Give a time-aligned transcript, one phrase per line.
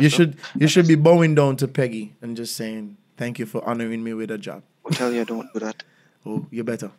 [0.00, 3.62] You should you should be bowing down to Peggy and just saying thank you for
[3.68, 4.62] honoring me with a job.
[4.84, 5.82] I'll tell you, I don't do that.
[6.26, 6.90] Oh, you're better.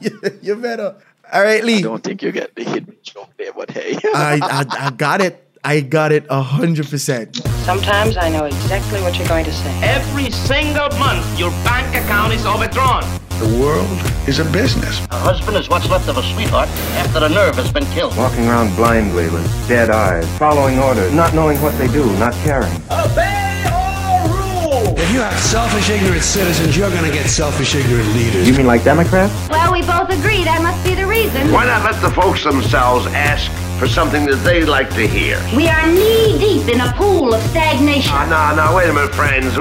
[0.00, 0.10] you,
[0.42, 0.96] you better.
[1.32, 1.74] All right, Lee.
[1.74, 1.82] I Lee.
[1.82, 3.96] don't think you get the hidden joke there, but hey.
[4.14, 5.38] I, I I got it.
[5.64, 7.36] I got it a hundred percent.
[7.64, 9.72] Sometimes I know exactly what you're going to say.
[9.82, 13.04] Every single month, your bank account is overdrawn.
[13.42, 13.98] The world
[14.28, 15.04] is a business.
[15.10, 18.16] A husband is what's left of a sweetheart after the nerve has been killed.
[18.16, 22.70] Walking around blindly with dead eyes, following orders, not knowing what they do, not caring.
[22.86, 24.94] Obey all rules!
[24.96, 28.46] If you have selfish, ignorant citizens, you're going to get selfish, ignorant leaders.
[28.46, 29.34] You mean like Democrats?
[29.50, 31.50] Well, we both agree that must be the reason.
[31.50, 35.42] Why not let the folks themselves ask for something that they like to hear?
[35.56, 38.12] We are knee deep in a pool of stagnation.
[38.14, 39.56] Ah, no, no, wait a minute, friends.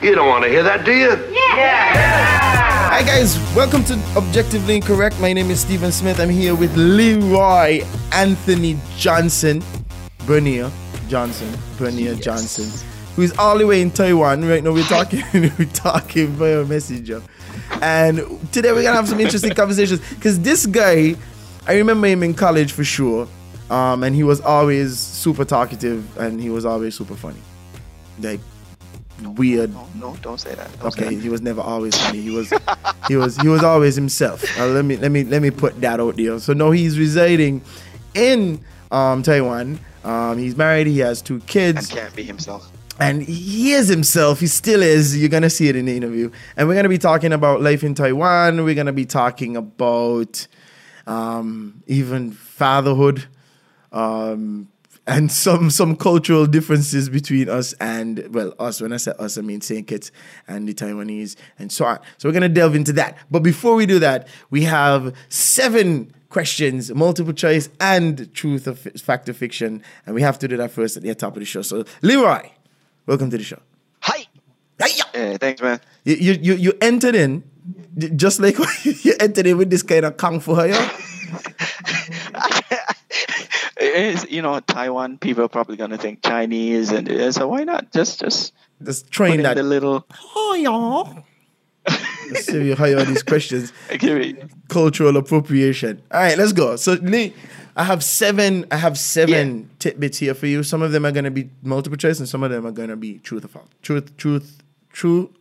[0.00, 2.49] You don't want to hear that, do you?
[2.90, 5.20] Hi guys, welcome to Objectively Incorrect.
[5.20, 6.18] My name is Stephen Smith.
[6.18, 9.62] I'm here with Leroy Anthony Johnson,
[10.26, 10.72] Bernier
[11.06, 12.68] Johnson, Bernier Johnson,
[13.14, 14.72] who's all the way in Taiwan right now.
[14.72, 17.22] We're talking, we're talking via messenger,
[17.80, 18.18] and
[18.50, 21.14] today we're gonna have some interesting conversations because this guy,
[21.68, 23.28] I remember him in college for sure,
[23.70, 27.40] um, and he was always super talkative and he was always super funny,
[28.18, 28.40] like
[29.26, 30.70] weird No, no, don't say that.
[30.80, 31.22] Don't say Okay, that.
[31.22, 32.20] he was never always funny.
[32.20, 32.52] He was,
[33.08, 34.44] he was, he was always himself.
[34.58, 36.38] Uh, let me, let me, let me put that out there.
[36.38, 37.62] So no, he's residing
[38.14, 39.78] in um, Taiwan.
[40.04, 40.86] Um, he's married.
[40.86, 41.90] He has two kids.
[41.90, 42.70] And can't be himself.
[42.98, 44.40] and he is himself.
[44.40, 45.16] He still is.
[45.16, 46.30] You're gonna see it in the interview.
[46.56, 48.64] And we're gonna be talking about life in Taiwan.
[48.64, 50.46] We're gonna be talking about
[51.06, 53.24] um, even fatherhood.
[53.92, 54.68] Um,
[55.10, 59.40] and some some cultural differences between us and well us when I say us I
[59.40, 60.12] mean Saint Kitts
[60.46, 61.98] and the Taiwanese and so on.
[62.16, 63.18] So we're gonna delve into that.
[63.28, 69.28] But before we do that, we have seven questions, multiple choice and truth of fact
[69.28, 71.62] or fiction, and we have to do that first at the top of the show.
[71.62, 72.48] So Leroy,
[73.06, 73.60] welcome to the show.
[74.02, 74.26] Hi.
[74.80, 75.04] Hiya!
[75.12, 75.80] Hey, thanks, man.
[76.04, 77.42] You you you, you entered in
[78.14, 80.96] just like you entered in with this kind of kung fu, yeah?
[83.92, 88.20] It's, you know, Taiwan people are probably gonna think Chinese, and so why not just
[88.20, 88.52] just
[88.82, 89.56] Just train in that.
[89.56, 90.06] the little.
[90.36, 91.22] Oh, yeah.
[92.30, 93.72] Let's see you hire these questions.
[94.68, 96.00] Cultural appropriation.
[96.12, 96.76] All right, let's go.
[96.76, 97.34] So Lee,
[97.76, 98.66] I have seven.
[98.70, 100.62] I have seven tidbits here for you.
[100.62, 102.90] Some of them are going to be multiple choice, and some of them are going
[102.90, 103.68] to be truth or false.
[103.82, 104.62] Truth, truth,
[104.92, 105.32] true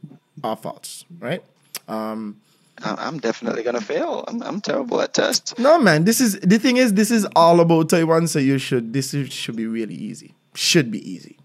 [0.43, 1.05] or false.
[1.19, 1.43] Right?
[1.87, 2.37] Um,
[2.83, 4.23] I'm definitely gonna fail.
[4.27, 5.57] I'm, I'm terrible at tests.
[5.57, 6.05] no, man.
[6.05, 6.77] This is the thing.
[6.77, 8.27] Is this is all about Taiwan?
[8.27, 8.93] So you should.
[8.93, 10.35] This is, should be really easy.
[10.55, 11.37] Should be easy.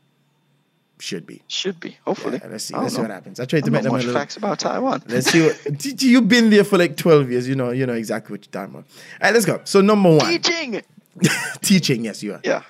[1.00, 1.43] Should be.
[1.49, 1.99] Should be.
[2.05, 2.41] Hopefully.
[2.43, 2.75] Yeah, let's see.
[2.77, 3.39] Let's see what happens.
[3.39, 4.15] I tried to I make them know a little.
[4.15, 5.03] facts about Taiwan.
[5.06, 5.84] Let's see what.
[6.03, 7.49] You've been there for like twelve years.
[7.49, 7.71] You know.
[7.71, 8.87] You know exactly what you're talking about.
[9.21, 9.61] All right, let's go.
[9.65, 10.27] So number one.
[10.27, 10.83] Teaching.
[11.61, 12.41] Teaching, yes, you are.
[12.44, 12.62] Yeah.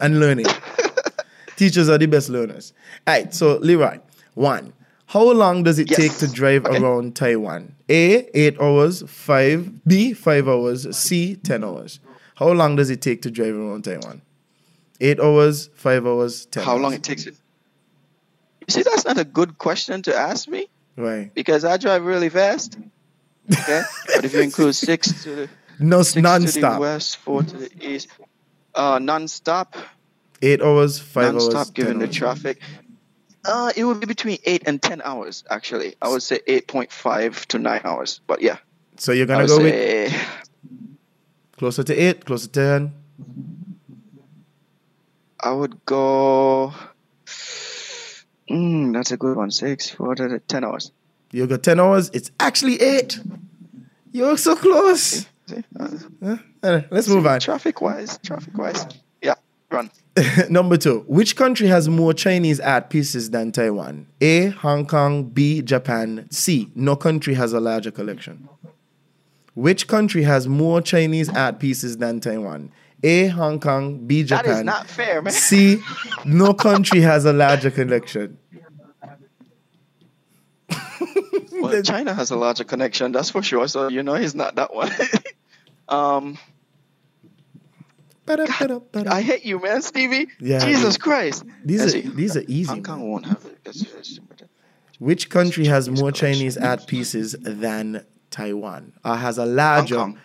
[0.00, 0.46] And learning.
[1.56, 2.72] Teachers are the best learners.
[3.06, 3.98] All right, so Leroy,
[4.34, 4.72] one.
[5.08, 5.96] How long does it Yes.
[5.98, 6.78] take to drive Okay.
[6.78, 7.74] around Taiwan?
[7.88, 9.02] A, eight hours.
[9.06, 9.84] Five.
[9.86, 10.86] B, five hours.
[10.96, 12.00] C, ten hours.
[12.36, 14.20] How long does it take to drive around Taiwan?
[15.00, 16.62] Eight hours, five hours, ten.
[16.64, 16.82] How hours.
[16.82, 17.34] long it takes it?
[18.66, 21.32] You see, that's not a good question to ask me Right.
[21.34, 22.76] because I drive really fast.
[23.50, 23.80] Okay,
[24.14, 25.48] but if you include six to the
[25.78, 26.80] No, six to the non-stop.
[26.80, 28.08] west, four to the east,
[28.74, 29.74] uh, non-stop,
[30.42, 32.14] Eight hours, five non-stop, hours, given 10 the hours.
[32.16, 32.60] traffic.
[33.44, 35.44] Uh, it would be between eight and ten hours.
[35.48, 38.20] Actually, I would say eight point five to nine hours.
[38.26, 38.58] But yeah,
[38.96, 40.12] So you're gonna go with
[41.56, 42.92] closer to eight, closer to ten.
[45.40, 46.74] I would go.
[48.50, 49.50] Mm, that's a good one.
[49.50, 50.90] Six, four ten hours.
[51.30, 52.10] You got ten hours.
[52.12, 53.20] It's actually eight.
[54.12, 55.26] You're so close.
[55.46, 55.64] See?
[55.78, 55.88] Uh,
[56.22, 56.36] Huh?
[56.64, 57.40] Alright, let's move on.
[57.40, 58.84] traffic wise, traffic wise.
[59.70, 59.90] Run.
[60.50, 61.04] Number two.
[61.06, 64.06] Which country has more Chinese art pieces than Taiwan?
[64.20, 64.46] A.
[64.48, 65.24] Hong Kong.
[65.24, 65.62] B.
[65.62, 66.26] Japan.
[66.30, 66.70] C.
[66.74, 68.48] No country has a larger collection.
[69.54, 72.72] Which country has more Chinese art pieces than Taiwan?
[73.02, 73.28] A.
[73.28, 74.06] Hong Kong.
[74.06, 74.22] B.
[74.22, 74.58] Japan.
[74.58, 75.32] is not fair, man.
[75.32, 75.80] C.
[76.24, 78.38] No country has a larger collection.
[81.60, 83.68] Well, China has a larger connection, that's for sure.
[83.68, 84.90] So you know he's not that one.
[85.88, 86.38] um,
[88.30, 90.28] I hate you, man, Stevie.
[90.40, 90.96] Yeah, Jesus.
[90.96, 91.44] Christ.
[91.64, 92.66] These are these are easy.
[92.68, 92.84] Hong man.
[92.84, 93.74] Kong won't have it.
[94.98, 96.32] Which country has Chinese more collection.
[96.34, 98.92] Chinese art pieces than Taiwan?
[99.04, 99.96] Or has a Hong larger?
[99.96, 100.18] Kong.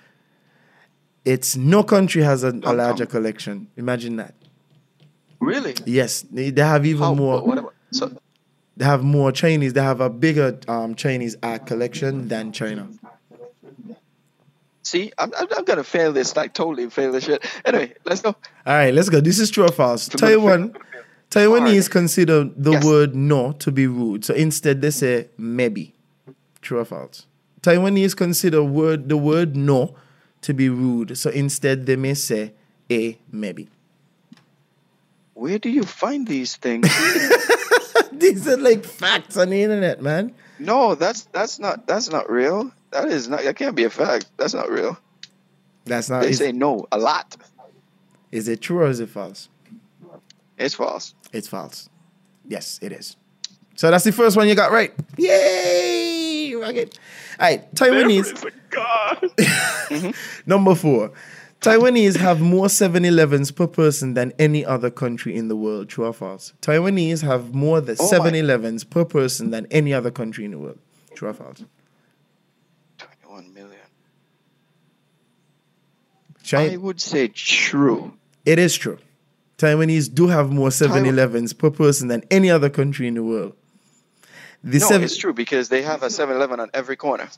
[1.26, 3.12] It's no country has a, a larger Kong.
[3.12, 3.68] collection.
[3.78, 4.36] Imagine that.
[5.40, 5.76] Really?
[5.86, 7.44] Yes, they, have even How, more.
[7.54, 8.12] about, so,
[8.78, 9.74] They have more Chinese.
[9.74, 12.90] They have a bigger um, Chinese art collection than China.
[14.84, 17.44] See, I'm, I'm, I'm gonna fail this, like totally fail this shit.
[17.66, 18.30] Anyway, let's go.
[18.66, 19.22] All right, let's go.
[19.22, 20.08] This is true or false.
[20.10, 20.76] Taiwan,
[21.32, 22.84] Taiwanese consider the Yes.
[22.86, 24.26] word no to be rude.
[24.26, 25.94] So instead they say maybe.
[26.62, 27.26] True or false?
[27.62, 29.96] Taiwanese consider word the word no
[30.42, 31.18] to be rude.
[31.18, 32.52] So instead they may say
[32.92, 33.70] a maybe.
[35.34, 36.88] Where do you find these things?
[38.12, 40.34] These are like facts on the internet, man.
[40.60, 42.72] no, that's that's not that's not real.
[42.94, 43.44] That is not.
[43.44, 44.28] That can't be a fact.
[44.38, 44.98] That's not real.
[45.86, 47.36] That's not They is, say no a lot.
[48.32, 49.50] is it true or is it false?
[50.58, 51.14] It's false.
[51.34, 51.90] It's false.
[52.48, 53.18] Yes, it is.
[53.76, 54.94] So that's the first one you got right.
[55.18, 56.54] Yay!
[56.56, 56.98] Rocket.
[57.40, 58.50] All right, Taiwanese.
[58.74, 60.10] Mm-hmm.
[60.48, 61.12] Number four.
[61.62, 65.88] Taiwanese have more 7 Elevens per person than any other country in the world.
[65.90, 66.54] True or false?
[66.62, 70.58] Taiwanese have more than Oh 7 Elevens per person than any other country in the
[70.58, 70.80] world.
[71.14, 71.64] True or false?
[73.34, 73.80] Twenty-one million.
[76.54, 78.14] I would say true.
[78.46, 79.00] it is true.
[79.58, 83.56] Taiwanese do have more 7 Elevens per person than any other country in the world.
[84.64, 87.30] The no, seven- it's true because they have a 7-Eleven on every corner.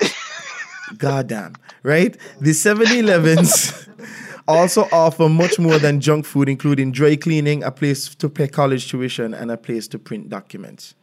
[0.98, 2.16] Goddamn, right?
[2.40, 3.88] The 7 Elevens
[4.48, 8.90] also offer much more than junk food, including dry cleaning, a place to pay college
[8.90, 10.94] tuition, and a place to print documents.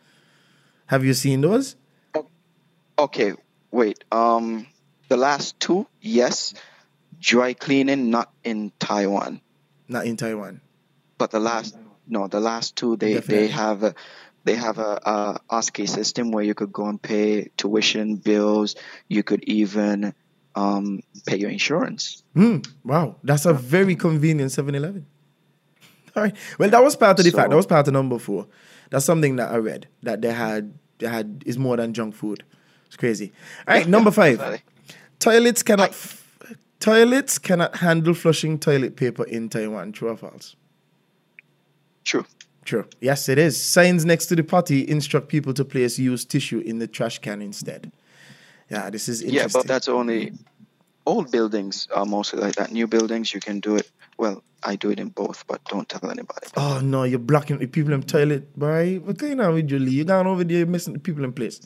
[0.88, 1.76] Have you seen those?
[2.98, 3.34] Okay,
[3.76, 4.04] wait.
[4.12, 4.68] Um,
[5.10, 6.54] the last two, yes.
[7.20, 9.42] Dry cleaning, not in Taiwan.
[9.88, 10.62] Not in Taiwan.
[11.18, 11.76] But the last,
[12.08, 13.48] no, the last two, they Definitely.
[13.48, 13.96] they have a,
[14.44, 18.76] they have a, a OSCE system where you could go and pay tuition bills.
[19.08, 20.14] You could even
[20.56, 22.24] um, pay your insurance.
[22.34, 22.60] Hmm.
[22.84, 25.06] Wow, that's a very convenient 7 Eleven.
[26.16, 26.36] All right.
[26.60, 27.50] Well, that was part of the So- fact.
[27.50, 28.48] That was part of number four.
[28.90, 32.44] That's something that I read that they had, they had is more than junk food.
[32.96, 33.34] It's crazy.
[33.68, 34.62] All right, number five.
[35.20, 36.24] Toilets cannot f-
[36.80, 39.92] toilets cannot handle flushing toilet paper in Taiwan.
[39.92, 40.56] True or false?
[42.06, 42.26] True.
[42.64, 42.88] True.
[43.02, 43.62] Yes, it is.
[43.62, 47.42] Signs next to the potty instruct people to place used tissue in the trash can
[47.42, 47.92] instead.
[48.72, 49.42] Yeah, this is interesting.
[49.42, 50.32] Yeah, but that's only
[51.06, 52.72] old buildings are mostly like that.
[52.72, 53.92] New buildings, you can do it.
[54.18, 56.48] Well, I do it in both, but don't tell anybody.
[56.58, 59.00] Oh no, you're blocking the people in toilet, boy.
[59.04, 59.92] What's going on with you, Lee?
[59.92, 61.62] You gone over there you're missing the people in place.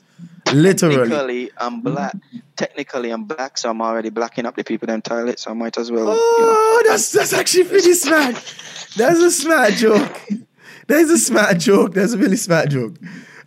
[0.53, 0.97] Literally.
[0.97, 2.15] Technically, I'm black.
[2.57, 5.39] Technically, I'm black, so I'm already blacking up the people in toilet.
[5.39, 6.07] So I might as well.
[6.09, 8.35] Oh, that's that's actually pretty smart.
[8.97, 10.19] That's a smart joke.
[10.87, 11.93] That's a smart joke.
[11.93, 12.95] That's a really smart joke.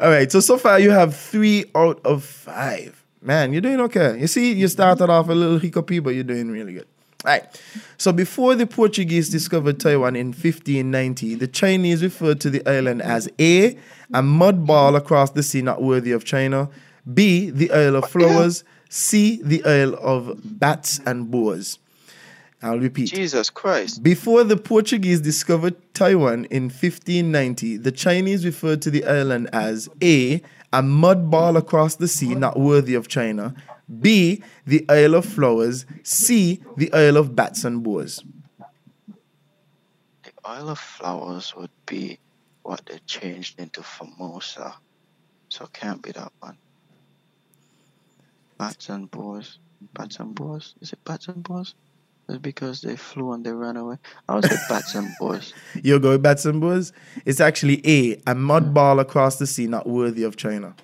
[0.01, 3.05] All right, so so far you have three out of five.
[3.21, 4.19] Man, you're doing okay.
[4.19, 6.87] You see, you started off a little hiccupy, but you're doing really good.
[7.25, 7.63] All right.
[7.99, 13.29] So before the Portuguese discovered Taiwan in 1590, the Chinese referred to the island as
[13.39, 13.79] A,
[14.13, 16.69] a mud ball across the sea not worthy of China,
[17.13, 21.79] B, the Isle of Flowers, C, the Isle of Bats and Boars.
[22.63, 23.09] I'll repeat.
[23.09, 24.03] Jesus Christ.
[24.03, 30.41] Before the Portuguese discovered Taiwan in 1590, the Chinese referred to the island as A,
[30.73, 33.55] a mud ball across the sea not worthy of China,
[34.01, 38.23] B, the Isle of Flowers, C, the Isle of Bats and Boars.
[40.23, 42.19] The Isle of Flowers would be
[42.63, 44.75] what they changed into Formosa.
[45.49, 46.57] So it can't be that one.
[48.59, 49.59] Bats and boars.
[49.95, 50.75] Bats and boars?
[50.81, 51.75] Is it bats and boars?
[52.29, 53.97] It's because they flew and they ran away.
[54.29, 55.53] I would say bats and boars.
[55.83, 56.93] You go with Bats and Boars?
[57.27, 60.75] It's actually A, a mud ball across the sea not worthy of China.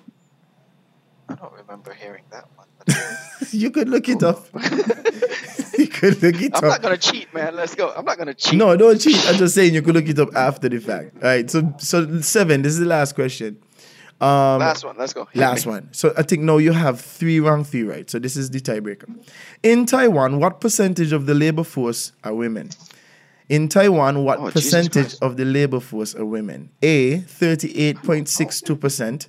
[1.29, 2.58] I don't remember hearing that one.
[3.51, 4.45] you could look it up.
[5.77, 6.63] you could look it up.
[6.63, 7.55] I'm not gonna cheat, man.
[7.55, 7.93] Let's go.
[7.95, 8.57] I'm not gonna cheat.
[8.57, 9.17] No, don't cheat.
[9.27, 11.15] I'm just saying you could look it up after the fact.
[11.17, 11.49] All right.
[11.49, 12.61] So so seven.
[12.61, 13.57] This is the last question.
[14.21, 14.97] Um, Last one.
[14.97, 15.23] Let's go.
[15.31, 15.71] Hit last me.
[15.71, 15.87] one.
[15.93, 18.09] So I think now you have three wrong, three right.
[18.09, 19.07] So this is the tiebreaker.
[19.63, 22.69] In Taiwan, what percentage of the labor force are women?
[23.47, 26.69] In Taiwan, what Oh, percentage of the labor force are women?
[26.83, 29.27] A, 38.62%,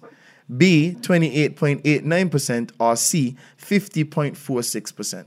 [0.57, 5.27] B, 28.89%, or C, 50.46%.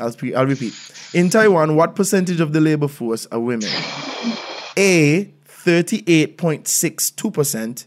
[0.00, 0.74] I'll, pre- I'll repeat.
[1.12, 3.68] In Taiwan, what percentage of the labor force are women?
[4.76, 7.86] A, 38.62%,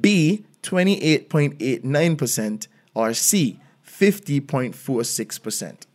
[0.00, 5.86] B, 28.89%, or C, 50.46%.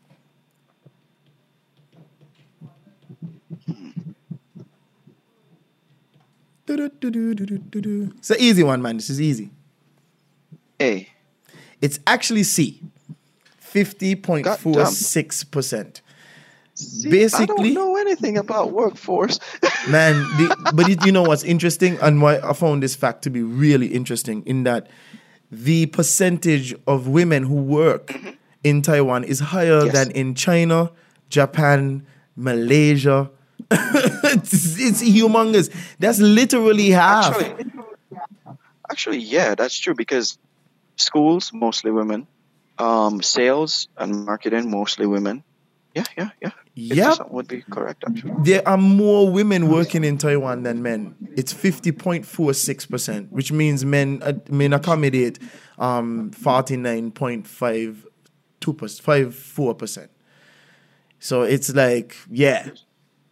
[6.72, 8.98] It's an easy one, man.
[8.98, 9.50] This is easy.
[10.82, 11.08] A.
[11.82, 12.82] It's actually C,
[13.62, 16.02] 50.46%.
[16.76, 19.40] See, Basically- I don't know anything about workforce.
[19.90, 23.30] Man, the, but it, you know what's interesting, and why I found this fact to
[23.30, 24.88] be really interesting, in that
[25.52, 28.30] the percentage of women who work mm-hmm.
[28.64, 29.94] in Taiwan is higher Yes.
[29.94, 30.92] than in China,
[31.30, 32.06] Japan,
[32.38, 33.30] Malaysia.
[33.72, 35.70] it's, it's humongous.
[36.00, 37.36] That's literally half.
[37.36, 37.66] Actually,
[38.90, 40.38] actually, yeah, that's true because
[41.00, 42.28] schools mostly women,
[42.78, 45.44] um, sales and marketing mostly women.
[45.96, 46.52] Yeah, yeah, yeah.
[46.76, 48.34] yeah That would be correct actually.
[48.44, 51.16] there are more women working in Taiwan than men.
[51.36, 55.40] It's 50.46%, which means men uh, men accommodate
[55.80, 58.04] um 49.52%,
[58.62, 60.10] 54%.
[61.20, 62.70] So it's like, yeah.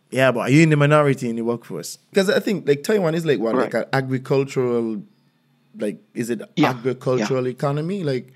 [0.09, 1.97] Yeah, but are you in the minority in the workforce?
[2.09, 5.03] Because I think like Taiwan is like what, like an agricultural
[5.77, 8.03] like is it Yeah, agricultural economy?
[8.03, 8.33] Like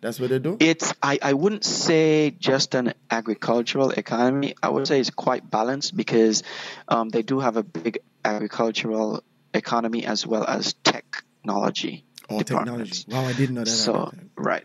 [0.00, 0.56] that's what they do?
[0.60, 4.54] It's I, I wouldn't say just an agricultural economy.
[4.62, 6.42] I would say it's quite balanced because
[6.88, 9.22] um, they do have a big agricultural
[9.52, 12.04] economy as well as technology.
[12.30, 13.04] oh, technology.
[13.08, 13.70] Wow, I didn't know that.
[13.70, 14.64] So right,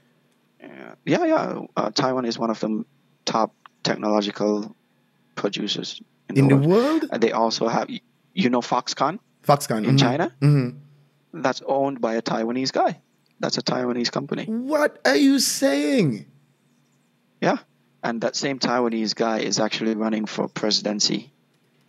[0.61, 1.61] yeah, yeah, yeah.
[1.75, 2.85] Uh, Taiwan is one of the
[3.25, 3.53] top
[3.83, 4.75] technological
[5.35, 7.05] producers in, in the the world.
[7.19, 7.89] they also have,
[8.33, 9.99] you know, Foxconn Foxconn in mhm.
[9.99, 10.31] China.
[10.41, 10.79] Mhm.
[11.41, 13.01] That's owned by a Taiwanese guy.
[13.39, 14.45] That's a Taiwanese company.
[14.45, 16.25] What are you saying?
[17.41, 17.57] Yeah,
[18.03, 21.31] and that same Taiwanese guy is actually running for presidency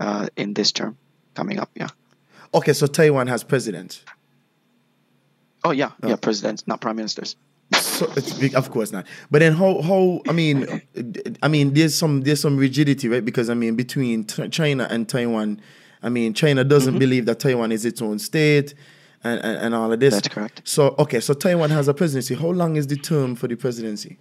[0.01, 0.99] uh, in this term
[1.35, 1.71] coming up.
[1.75, 1.89] Yeah.
[2.53, 4.03] Okay, so Taiwan has president.
[5.65, 7.37] Oh yeah, yeah, presidents, not prime ministers.
[7.73, 9.07] So it's big, of course not.
[9.31, 10.83] But then how how I mean,
[11.43, 13.25] I mean there's some there's some rigidity, right?
[13.25, 15.61] Because I mean between China and Taiwan,
[16.03, 16.99] I mean China doesn't Mm-hmm.
[16.99, 18.75] believe that Taiwan is its own state,
[19.27, 20.15] and, and and all of this.
[20.15, 20.63] That's correct.
[20.65, 22.35] So okay, so Taiwan has a presidency.
[22.35, 24.19] How long is the term for the presidency?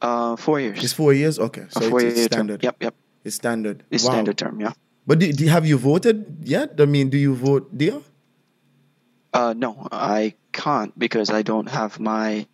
[0.00, 0.82] Uh, four years.
[0.84, 1.38] It's four years.
[1.38, 2.32] Okay, so it's, four-year it's term.
[2.32, 2.62] standard.
[2.62, 2.94] Yep, yep.
[3.24, 3.84] It's standard.
[3.90, 4.12] It's Wow.
[4.12, 4.60] standard term.
[4.60, 4.72] Yeah.
[5.06, 6.74] But do, do, have you voted yet?
[6.78, 8.00] I mean, do you vote there?
[9.32, 12.46] Uh, no, I can't because I don't have my.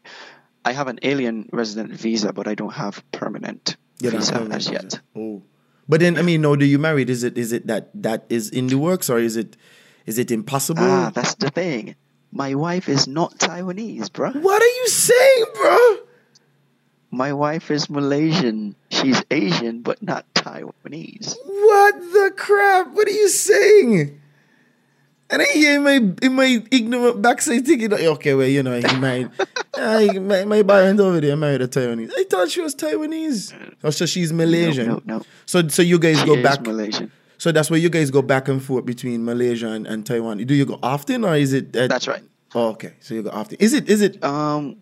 [0.65, 4.67] I have an alien resident visa, but I don't have permanent don't visa have as
[4.67, 5.01] that yet.
[5.17, 5.43] Oh,
[5.89, 6.57] but then I mean, no.
[6.57, 7.11] Do you married?
[7.11, 9.57] Is it is it that that is in the works or is it
[10.07, 10.83] is it impossible?
[10.83, 11.95] Ah, that's the thing.
[12.33, 14.41] My wife is not Taiwanese, bruh.
[14.41, 15.97] what are you saying, bro?
[17.11, 18.77] My wife is Malaysian.
[18.91, 21.35] She's Asian, but not Taiwanese.
[21.45, 22.93] What the crap?
[22.93, 24.21] What are you saying?
[25.29, 28.97] And I hear in my in my ignorant backside thinking, okay, well, you know, he
[28.97, 29.31] married.
[29.75, 32.11] uh, my my parent over there married a Taiwanese.
[32.17, 33.55] I thought she was Taiwanese.
[33.85, 34.89] Oh, so she's Malaysian.
[34.89, 35.25] No, no, no.
[35.47, 36.63] So so you guys She go back.
[36.63, 37.13] Malaysian.
[37.41, 40.45] So that's where you guys go back and forth between Malaysia and, and Taiwan.
[40.45, 41.75] Do you go often or is it?
[41.75, 42.23] At, That's right.
[42.55, 42.93] Oh, okay.
[43.01, 43.57] So you go often.
[43.61, 43.89] Is it?
[43.89, 44.23] Is it?
[44.23, 44.77] Um,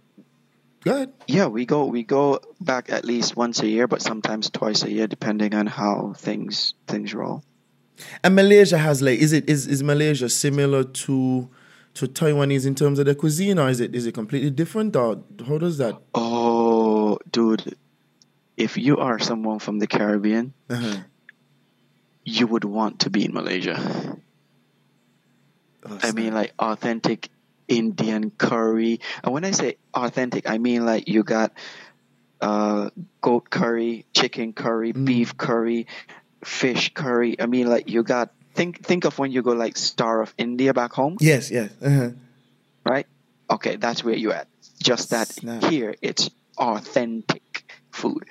[0.81, 1.13] Good.
[1.29, 4.91] yeah, we go we go back at least once a year, but sometimes twice a
[4.91, 7.45] year, depending on how things things roll.
[8.25, 11.49] And Malaysia has like, is it is is Malaysia similar to
[11.95, 15.23] to Taiwanese in terms of the cuisine, or is it is it completely different, or
[15.47, 15.95] how does that?
[16.13, 17.77] Oh, dude,
[18.57, 21.07] if you are someone from the Caribbean, Uh-huh.
[22.29, 23.77] You would want to be in Malaysia.
[25.85, 27.29] Oh, I mean, like authentic
[27.69, 29.01] Indian curry.
[29.25, 31.53] And when I say authentic, I mean like you got
[32.41, 35.05] uh, goat curry, chicken curry, Mm.
[35.07, 35.87] beef curry,
[36.45, 37.41] fish curry.
[37.41, 40.75] I mean, like you got think think of when you go like Star of India
[40.75, 41.71] back home, yes, yes.
[41.81, 42.11] Uh-huh.
[42.85, 43.07] right?
[43.51, 44.49] Okay, that's where you at.
[44.83, 45.65] Just that Snap.
[45.65, 48.27] here it's authentic food.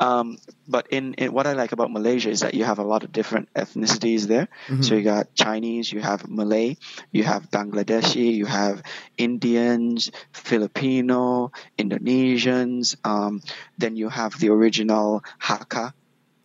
[0.00, 3.04] Um, but in, in what I like about Malaysia is that you have a lot
[3.04, 4.48] of different ethnicities there.
[4.66, 4.80] Mm-hmm.
[4.80, 6.78] So you got Chinese, you have Malay,
[7.12, 8.82] you have Bangladeshi, you have
[9.18, 12.96] Indians, Filipino, Indonesians.
[13.04, 13.42] Um,
[13.76, 15.92] then you have the original Hakka,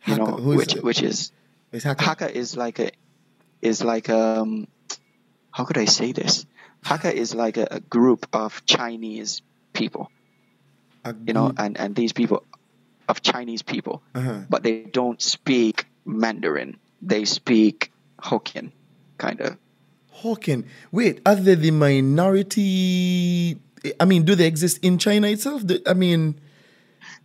[0.05, 0.83] you know, Hakka, is which it?
[0.83, 1.31] which is
[1.71, 2.03] It's Hakka.
[2.03, 2.91] Hakka is like a
[3.61, 4.67] is like um
[5.51, 6.45] how could I say this?
[6.83, 10.11] Hakka is like a, a group of Chinese people,
[11.25, 12.43] you know, and, and these people
[13.07, 14.41] of Chinese people, Uh-huh.
[14.49, 16.77] but they don't speak Mandarin.
[17.01, 18.71] They speak Hokkien,
[19.17, 19.57] kind of.
[20.21, 20.65] Hokkien.
[20.91, 23.57] Wait, are they the minority?
[23.99, 25.63] I mean, do they exist in China itself?
[25.85, 26.39] I mean,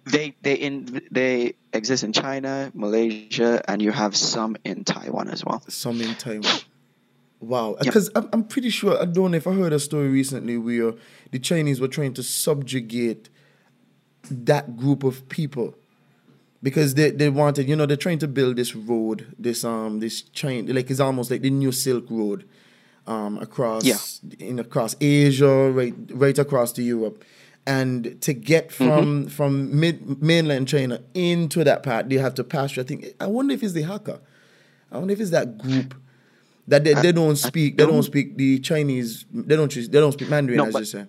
[0.05, 5.45] They they in they exist in China, Malaysia, and you have some in Taiwan as
[5.45, 5.63] well.
[5.69, 6.61] some in Taiwan.
[7.41, 10.59] Wow, because I'm, I'm pretty sure I don't know if I heard a story recently
[10.59, 10.93] where
[11.31, 13.31] the Chinese were trying to subjugate
[14.31, 15.75] that group of people
[16.63, 20.23] because they, they wanted, you know, they're trying to build this road, this um this
[20.23, 22.45] chain, like it's almost like the new Silk Road,
[23.07, 23.97] um across Yeah.
[24.39, 27.25] in across Asia, right right across to Europe.
[27.67, 32.73] And to get from from mid, mainland China into that part, they have to pass
[32.73, 32.83] through.
[32.85, 34.21] I think I wonder if it's the Hakka.
[34.93, 35.95] I wonder if it's that group
[36.69, 37.77] that they, they don't speak.
[37.77, 39.25] They don't don't- speak the Chinese.
[39.33, 39.69] They don't.
[39.71, 41.07] choose- They don't speak Mandarin, No, as but- you say.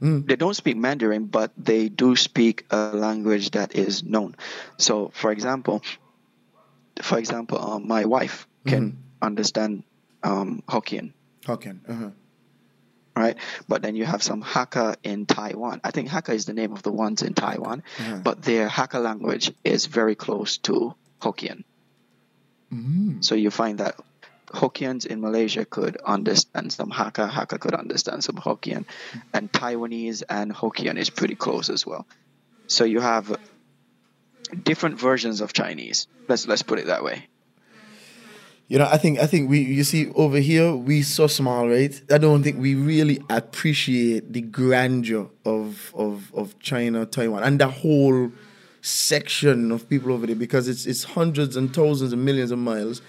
[0.00, 0.26] Mm.
[0.26, 4.36] They don't speak Mandarin, but they do speak a language that is known.
[4.76, 5.82] So, for example,
[7.00, 9.24] for example, um, my wife can Mm-hmm.
[9.24, 9.84] understand
[10.22, 11.12] um, Hokkien,
[11.44, 11.80] Hokkien.
[11.88, 12.10] Uh-huh.
[13.16, 13.36] right?
[13.68, 15.80] But then you have some Hakka in Taiwan.
[15.84, 18.20] I think Hakka is the name of the ones in Taiwan, Uh-huh.
[18.22, 21.64] but their Hakka language is very close to Hokkien.
[22.72, 23.24] Mm.
[23.24, 23.94] So you find that
[24.46, 28.84] Hokkiens in Malaysia could understand some Hakka, Hakka could understand some Hokkien,
[29.32, 32.06] and Taiwanese and Hokkien is pretty close as well.
[32.66, 33.36] So you have
[34.62, 36.06] different versions of Chinese.
[36.28, 37.26] Let's let's put it that way.
[38.68, 42.00] You know, I think I think we you see over here we so small, right?
[42.10, 47.68] I don't think we really appreciate the grandeur of of of China, Taiwan, and the
[47.68, 48.32] whole
[48.80, 53.02] section of people over there because it's it's hundreds and thousands and millions of miles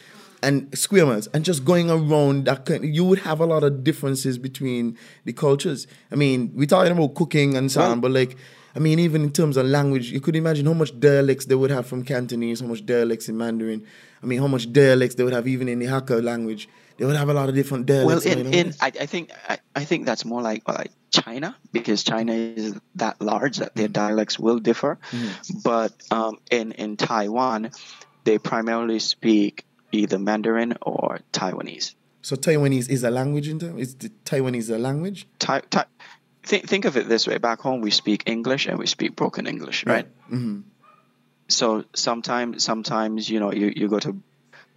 [0.43, 3.83] and square miles and just going around that kind you would have a lot of
[3.83, 5.87] differences between the cultures.
[6.11, 8.37] I mean, we're talking about cooking and so on, but like
[8.75, 11.71] I mean, even in terms of language, you could imagine how much dialects they would
[11.71, 13.83] have from Cantonese, how much dialects in Mandarin.
[14.21, 16.69] I mean, how much dialects they would have even in the Hakka language.
[16.97, 18.25] They would have a lot of different Well, dialects.
[18.25, 22.33] in, in I, I think I, I think that's more like like China because China
[22.33, 24.99] is that large that their dialects will differ.
[25.63, 27.71] But um, in in Taiwan,
[28.25, 31.95] they primarily speak either Mandarin or Taiwanese.
[32.21, 33.81] so Taiwanese is a language in terms.
[33.81, 35.27] Is the Taiwanese a language?
[36.43, 39.47] Think think of it this way: back home, we speak English and we speak broken
[39.47, 40.07] English, right?
[40.31, 40.61] Mm-hmm.
[41.49, 44.21] So sometimes, sometimes you know, you, you go to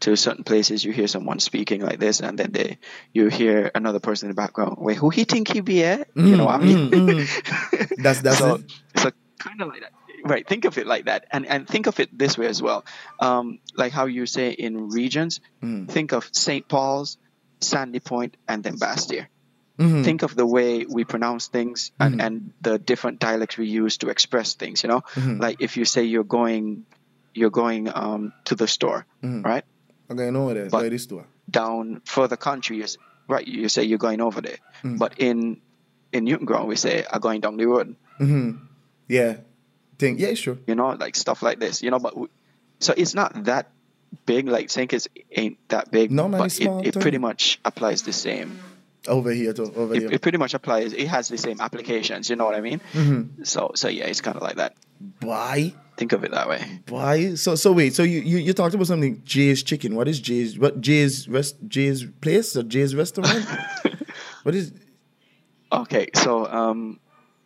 [0.01, 2.79] to certain places, you hear someone speaking like this, and then they
[3.13, 4.77] you hear another person in the background.
[4.79, 5.85] Wait, who he think he be?
[5.85, 6.05] Eh?
[6.17, 6.91] You know what I mean?
[6.91, 8.03] Mm-hmm.
[8.03, 8.73] That's that's so, it.
[8.97, 9.93] so kind of like that.
[10.31, 10.47] Right.
[10.47, 12.85] Think of it like that, and and think of it this way as well.
[13.19, 15.41] Um, like how you say in regions.
[15.63, 15.89] Mm.
[15.89, 16.67] Think of St.
[16.69, 17.19] Paul's,
[17.61, 19.27] Sandy Point, and then Basseterre.
[19.79, 20.05] Mhm.
[20.05, 24.11] Think of the way we pronounce things and, and the different dialects we use to
[24.11, 24.83] express things.
[24.85, 25.41] You know, Mm-hmm.
[25.41, 26.85] like if you say you're going,
[27.35, 29.43] you're going um, to the store, Mm-hmm.
[29.43, 29.65] right?
[30.11, 30.73] Okay, I know what it is.
[30.73, 31.27] But- Like this store.
[31.51, 33.47] Down further country, you, s- right?
[33.47, 34.99] You say you're going over there, Mm.
[34.99, 35.61] but in
[36.13, 37.97] in Newton Ground we say I'm going down the road.
[38.21, 38.51] Mm-hmm.
[39.09, 39.37] Yeah.
[40.01, 40.57] Think yeah, sure.
[40.67, 41.83] You know, like stuff like this.
[41.83, 42.15] You know, but
[42.79, 43.71] so it's not that
[44.25, 44.49] big.
[44.49, 44.71] Like.
[44.71, 48.59] Kitts ain't that big, No, man, but it, it pretty much applies the same.
[49.07, 49.73] Over here too.
[49.77, 50.13] Over It, here.
[50.13, 50.95] it pretty much applies.
[50.95, 52.31] It has the same applications.
[52.31, 52.81] You know what I mean?
[52.95, 53.45] Mm-hmm.
[53.45, 54.75] So so yeah, it's kind of like that.
[55.21, 55.75] Why?
[55.99, 56.81] Think of it that way.
[56.89, 57.35] Why?
[57.35, 57.95] So so wait.
[57.95, 59.95] So you, you you talked about something Jay's Chicken.
[59.97, 60.59] What is Jay's?
[60.59, 61.57] What Jay's rest?
[61.69, 63.45] Jay's place or Jay's restaurant?
[64.45, 64.73] what is?
[65.73, 66.99] Okay, so um,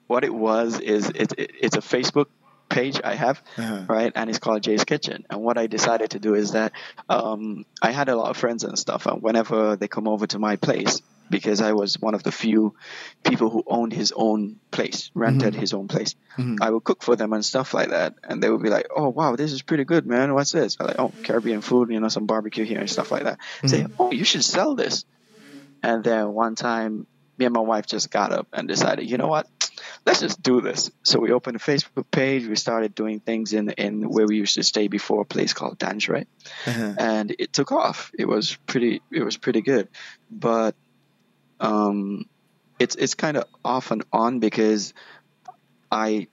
[0.07, 2.27] what it was is it, it it's a Facebook
[2.74, 3.84] page I have, Uh-huh.
[3.88, 4.12] right?
[4.14, 5.24] And it's called Jay's Kitchen.
[5.30, 6.72] And what I decided to do is that
[7.08, 10.38] um, I had a lot of friends and stuff, and whenever they come over to
[10.38, 12.74] my place, because I was one of the few
[13.24, 16.14] people who owned his own place, rented his own place,
[16.60, 19.08] I would cook for them and stuff like that, and they would be like, "Oh
[19.08, 20.34] wow, this is pretty good, man.
[20.34, 23.24] What's this?" I'm like, "Oh, Caribbean food, you know, some barbecue here and stuff like
[23.24, 25.04] that." Say, "Oh, you should sell this."
[25.82, 27.06] And then one time,
[27.38, 29.46] me and my wife just got up and decided, you know what?
[30.07, 30.90] Let's just do this.
[31.03, 32.47] So we opened a Facebook page.
[32.47, 35.79] We started doing things in in where we used to stay before, a place called
[35.79, 36.27] Danshui,
[36.67, 36.95] Uh-huh.
[36.99, 38.11] and it took off.
[38.19, 39.01] It was pretty.
[39.11, 39.88] It was pretty good,
[40.31, 40.75] but
[41.61, 42.27] um,
[42.79, 44.93] it's it's kind of off and on because
[45.90, 46.29] I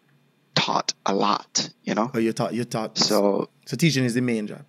[0.54, 1.70] taught a lot.
[1.84, 2.54] You know, Oh, you taught.
[2.54, 2.98] You taught.
[2.98, 4.66] so so teaching is the main job.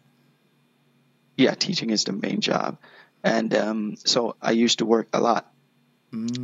[1.36, 2.78] yeah, teaching is the main job,
[3.24, 5.51] and um, so I used to work a lot.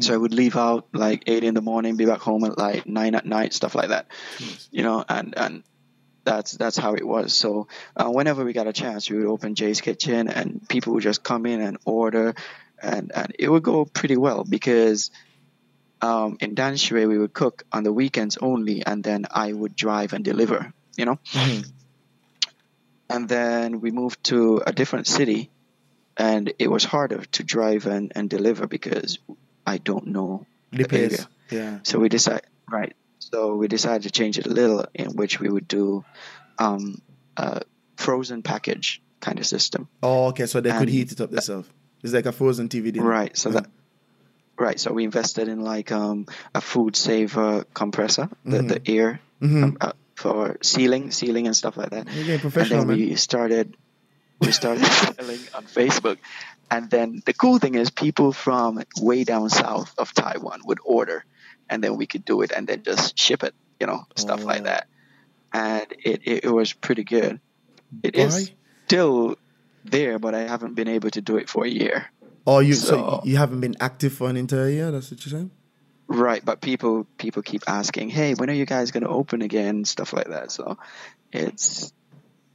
[0.01, 2.87] So I would leave out like eight in the morning, be back home at like
[2.87, 4.07] nine at night, stuff like that.
[4.71, 5.63] You know, and and
[6.25, 7.35] that's that's how it was.
[7.35, 11.03] So uh, whenever we got a chance, we would open Jay's Kitchen, and people would
[11.03, 12.35] just come in and order,
[12.83, 15.11] and and it would go pretty well because.
[16.01, 20.13] Um, in Danshui, we would cook on the weekends only, and then I would drive
[20.13, 20.73] and deliver.
[20.97, 21.19] You know,
[23.11, 25.51] and then we moved to a different city,
[26.17, 29.19] and it was harder to drive and, and deliver because
[29.69, 31.29] I don't know The area.
[31.51, 31.79] Yeah.
[31.83, 32.95] So we decided, right?
[33.19, 36.05] So we decided to change it a little, in which we would do
[36.59, 37.01] um,
[37.37, 37.63] a
[37.97, 39.89] frozen package kind of system.
[40.03, 40.47] Oh, okay.
[40.47, 41.69] So they could heat it up themselves.
[42.03, 43.07] It's like a frozen TV dinner.
[43.07, 43.37] Right.
[43.37, 43.67] So that.
[44.59, 44.79] Right.
[44.81, 49.63] So we invested in like um, a food saver compressor, the, the air Mhm.
[49.63, 52.09] um, uh, for sealing, sealing and stuff like that.
[52.13, 52.97] You're getting and then man.
[52.97, 53.77] we started
[54.41, 54.85] we started
[55.17, 56.19] selling on Facebook.
[56.71, 61.25] And then the cool thing is people from way down south of Taiwan would order
[61.71, 64.61] and then we could do it and then just ship it, you know, stuff like
[64.61, 64.65] Oh.
[64.65, 64.87] that.
[65.53, 67.41] And it, it, it was pretty good.
[68.03, 68.23] It Why?
[68.25, 68.51] is
[68.87, 69.37] still
[69.85, 72.07] there, but I haven't been able to do it for a year.
[72.47, 74.91] Oh, you so, So- you haven't been active for an entire year.
[74.91, 75.51] That's what you're saying.
[76.11, 79.85] Right, but people people keep asking, "Hey, when are you guys going to open again?"
[79.85, 80.51] Stuff like that.
[80.51, 80.79] So
[81.33, 81.93] it's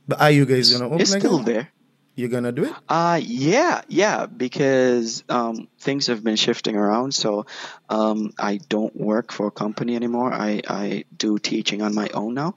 [0.07, 1.69] But are you guys gonna open it's still there.
[2.15, 2.73] You're gonna do it?
[2.87, 7.13] Uh yeah, yeah, because um, things have been shifting around.
[7.15, 7.47] So
[7.89, 10.31] um, I don't work for a company anymore.
[10.31, 12.53] I, I do teaching on my own now.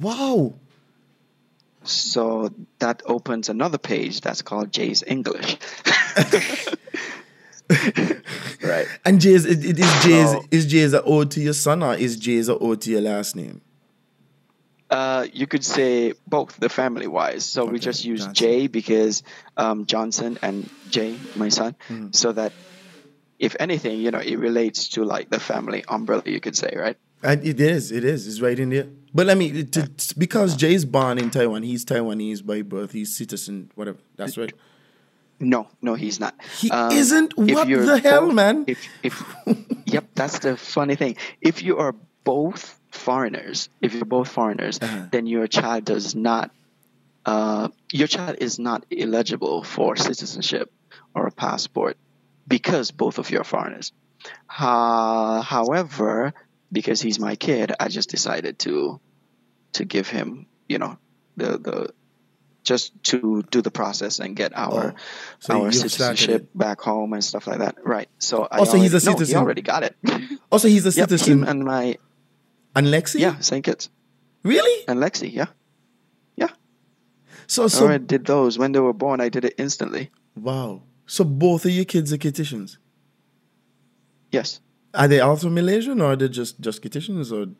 [0.00, 0.54] Wow.
[1.82, 5.56] So that opens another page that's called Jay's English.
[8.62, 8.86] right.
[9.04, 9.58] And Jay's is
[10.04, 12.90] Jay's So- is Jay's a ode to your son or is Jay's a ode to
[12.90, 13.60] your last name?
[14.90, 17.44] Uh, you could say both, the family wise.
[17.44, 18.26] So we just use.
[18.28, 19.22] Jay because
[19.56, 22.08] um, Johnson and J, my son, Mm-hmm.
[22.10, 22.52] so that
[23.38, 26.96] if anything, you know, it relates to like the family umbrella, you could say, right?
[27.22, 28.88] And it is, it is, it's right in there.
[29.14, 33.14] But let me to, to- because Jay's born in Taiwan, he's Taiwanese by birth, he's
[33.16, 33.98] citizen, whatever.
[34.16, 34.52] That's right.
[35.38, 36.34] No, no, he's not.
[36.70, 37.36] Um, He isn't?
[37.36, 38.64] What the hell, both- man?
[38.66, 39.22] If, if,
[39.86, 41.16] yep, that's the funny thing.
[41.40, 45.06] If you are both foreigners, if you're both foreigners, Uh-huh.
[45.12, 46.50] then your child does not,
[47.24, 50.72] uh, your child is not eligible for citizenship
[51.14, 51.96] or a passport
[52.48, 53.92] because both of you are foreigners.
[54.48, 56.32] Uh, however,
[56.72, 59.00] because he's my kid, I just decided to,
[59.74, 60.98] to give him, you know,
[61.36, 61.94] the the
[62.62, 65.00] just to do the process and get our Oh,
[65.38, 67.76] so our citizenship back home and stuff like that.
[67.84, 68.08] Right.
[68.18, 69.34] So I Oh, so he's a already- no, citizen.
[69.34, 69.96] he already got it.
[70.52, 71.44] Also, he's a yep, citizen.
[71.44, 71.96] and my
[72.74, 73.20] and Lexi?
[73.20, 73.90] yeah, Saint Kitts
[74.42, 74.84] Really?
[74.88, 75.32] and Lexi.
[75.32, 75.46] Yeah,
[76.36, 76.48] yeah.
[77.46, 79.20] So, so, I did those when they were born.
[79.20, 80.10] I did it instantly.
[80.36, 80.82] wow.
[81.06, 82.76] So both of your kids are Kittitians.
[84.30, 84.60] Yes.
[84.94, 87.50] Are they also Malaysian or are they just, just Kittitians or?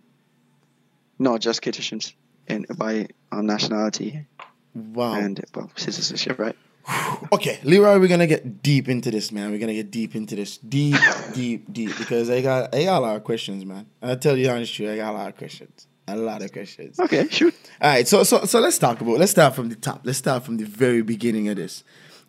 [1.19, 2.15] No, just Kittians
[2.47, 4.25] and by um, nationality
[4.75, 5.15] Wow.
[5.15, 6.39] and well, citizenship.
[6.39, 6.57] Right.
[7.33, 9.51] Okay, Leroy, we're gonna get deep into this, man.
[9.53, 10.97] We're gonna get deep into this, deep,
[11.33, 13.87] deep, deep, because I got I got a lot of questions, man.
[14.03, 16.99] I'll tell you honestly, I got a lot of questions, a lot of questions.
[16.99, 17.29] Okay.
[17.29, 17.55] Shoot.
[17.81, 19.19] All right, so so so let's talk about.
[19.19, 20.01] Let's start from the top.
[20.05, 21.85] Let's start from the very beginning of this.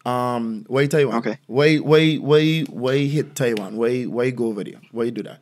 [0.06, 1.16] Um, why Taiwan?
[1.18, 1.38] Okay.
[1.48, 3.78] Why why why why hit Taiwan?
[3.78, 4.82] Why why go over there?
[4.92, 5.40] Why you do that?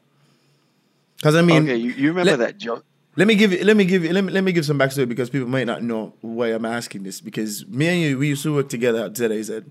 [1.17, 1.75] Because I mean, okay.
[1.75, 2.85] You, you remember let- that joke?
[3.19, 5.05] Let me give you, let me give you, let me, let me give some backstory
[5.05, 7.19] because people might not know why I'm asking this.
[7.19, 9.63] Because me and you, we used to work together at ZIZ,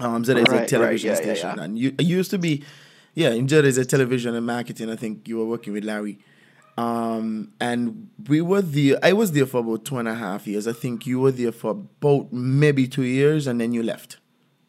[0.00, 1.62] um, ZIZ Right, right, television yeah, yeah, station, yeah.
[1.62, 2.64] and you, you used to be,
[3.14, 4.90] yeah, in ZIZ television and marketing.
[4.90, 6.18] I think you were working with Larry,
[6.76, 8.98] um, and we were there.
[9.04, 10.66] I was there for about two and a half years.
[10.66, 14.18] I think you were there for about maybe two years, and then you left.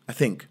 [0.08, 0.48] I think.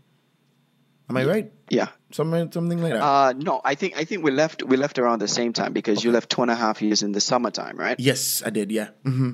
[1.09, 1.53] Am I right?
[1.69, 1.91] Yeah.
[2.13, 3.03] Something, something like that.
[3.03, 6.03] Uh, no, I think I think we left we left around the same time because
[6.05, 7.99] you left two and a half years in the summertime, right?
[8.01, 8.71] yes, I did.
[8.73, 8.89] Yeah.
[9.05, 9.33] hmm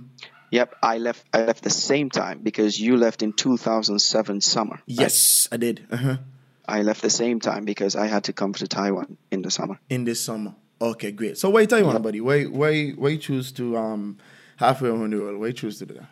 [0.53, 1.25] Yep, I left.
[1.35, 4.75] I left the same time because you left in 2007 summer.
[4.75, 4.83] right?
[4.87, 5.87] Yes, I did.
[5.91, 6.19] Uh-huh.
[6.69, 9.79] I left the same time because I had to come to Taiwan in the summer.
[9.91, 10.55] in this summer.
[10.81, 11.39] Okay, great.
[11.39, 12.21] So why Taiwan, buddy?
[12.21, 14.19] Why why why you choose to um
[14.57, 15.41] halfway around the world?
[15.41, 16.09] Why you choose to do that?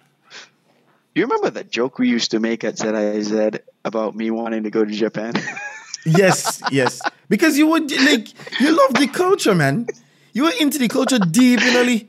[1.15, 4.85] You remember that joke we used to make at ZIZ about me wanting to go
[4.85, 5.35] to Japan?
[6.05, 7.01] Yes, yes.
[7.29, 8.29] Because you would like
[8.61, 9.87] you love the culture, man.
[10.33, 12.09] You were into the culture deeply,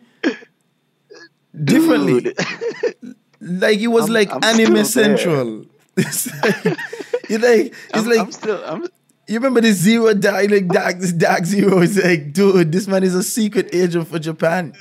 [1.63, 2.21] differently.
[2.21, 3.15] Dude.
[3.39, 5.65] Like it was I'm- like I'm anime central.
[5.97, 6.77] It's like,
[7.29, 8.61] you like it's I'm, like I'm still.
[8.65, 8.81] I'm,
[9.27, 13.01] you remember the zero dark like dark this dark zero is like dude this man
[13.03, 14.73] is a secret agent for Japan.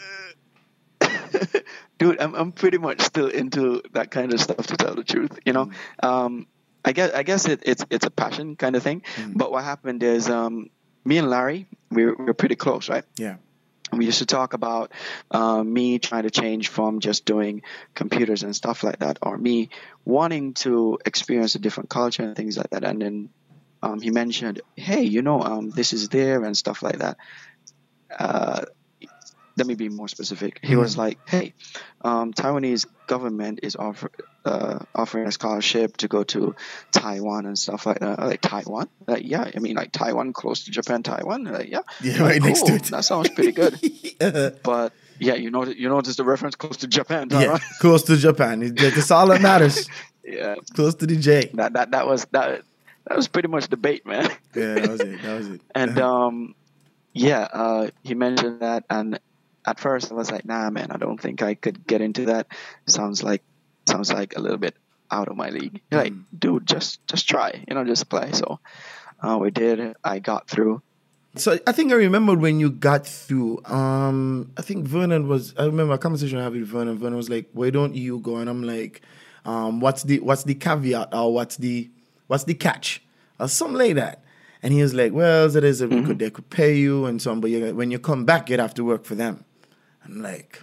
[1.98, 5.38] dude, I'm, I'm pretty much still into that kind of stuff to tell the truth.
[5.44, 5.70] You know,
[6.03, 6.46] um,
[6.85, 9.03] I guess I guess it, it's it's a passion kind of thing.
[9.35, 10.70] But what happened is, um,
[11.05, 13.05] me and Larry, we we're, we're pretty close, right?
[13.16, 13.37] Yeah.
[13.90, 14.92] And we used to talk about
[15.31, 17.62] uh, me trying to change from just doing
[17.94, 19.68] computers and stuff like that, or me
[20.05, 22.83] wanting to experience a different culture and things like that.
[22.83, 23.29] And then
[23.83, 27.18] um, he mentioned, "Hey, you know, um, this is there and stuff like that."
[28.11, 28.64] Uh,
[29.56, 30.60] let me be more specific.
[30.62, 31.54] He was like, "Hey,
[32.02, 34.10] um, Taiwanese government is offer,
[34.44, 36.54] uh, offering a scholarship to go to
[36.90, 38.88] Taiwan and stuff like that." Like Taiwan?
[39.06, 41.44] Like, yeah, I mean, like Taiwan, close to Japan, Taiwan.
[41.44, 42.84] Like, yeah, Yeah, right next to it.
[42.84, 43.78] That sounds pretty good.
[44.64, 48.74] But yeah, you know, you notice the reference close to Japan, yeah, close to Japan.
[48.74, 49.88] That's all that matters.
[50.24, 51.50] Yeah, Close to the J.
[51.54, 52.62] that that that was that
[53.06, 54.30] that was pretty much the bait, man.
[54.54, 55.22] Yeah, that was it.
[55.22, 55.60] That was it.
[55.74, 56.54] And um,
[57.12, 59.20] yeah, uh, he mentioned that, and
[59.66, 62.48] at first I was like, nah, man, I don't think I could get into that.
[62.87, 63.42] Sounds like
[63.88, 64.77] sounds like a little bit
[65.11, 65.83] out of my league.
[65.90, 68.33] You're like, dude, just just try, you know, just play.
[68.33, 68.61] So
[69.22, 69.94] uh, we did.
[70.05, 70.83] I got through.
[71.37, 73.64] So I think I remember when you got through.
[73.64, 75.55] Um, I think Vernon was.
[75.59, 76.96] I remember a conversation I had with Vernon.
[76.98, 79.03] Vernon was like, "Why don't you go?" And I'm like,
[79.44, 81.90] um, "What's the what's the caveat or what's the
[82.29, 83.03] what's the catch
[83.40, 84.22] or something like that?"
[84.62, 86.07] And he was like, well, that is, we Mm-hmm.
[86.07, 88.61] could, they could pay you and so on, but you, when you come back, you'd
[88.61, 89.43] have to work for them.
[90.04, 90.62] I'm like,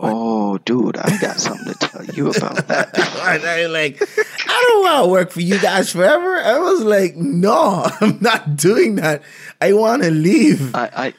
[0.00, 2.96] Oh, dude, I got something to tell you about that.
[2.96, 6.38] I like, I don't want to work for you guys forever.
[6.38, 9.22] I was like, no, I'm not doing that.
[9.60, 10.74] I want to leave.
[10.74, 11.14] I,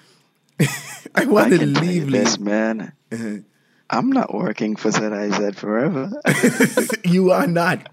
[0.59, 0.65] I,
[1.15, 2.93] I want to can tell you leave, this, man.
[3.11, 3.37] Uh-huh.
[3.89, 6.11] I'm not working for ZIZ forever.
[7.03, 7.89] you are not.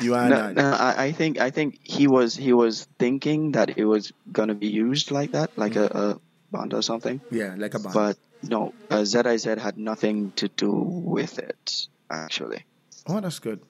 [0.00, 0.54] You are no, not.
[0.56, 4.56] no, I, I think I think he was he was thinking that it was gonna
[4.56, 5.88] be used like that, like mm.
[5.88, 6.20] a, a
[6.54, 7.20] bond or something.
[7.30, 7.94] Yeah, like a bond.
[7.94, 12.62] But no, uh, ZIZ had nothing to do with it actually.
[13.10, 13.60] oh, that's good.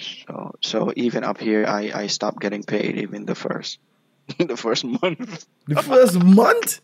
[0.00, 3.78] So so even up here, I I stopped getting paid even the first
[4.38, 5.46] the first month.
[5.66, 6.80] The first month?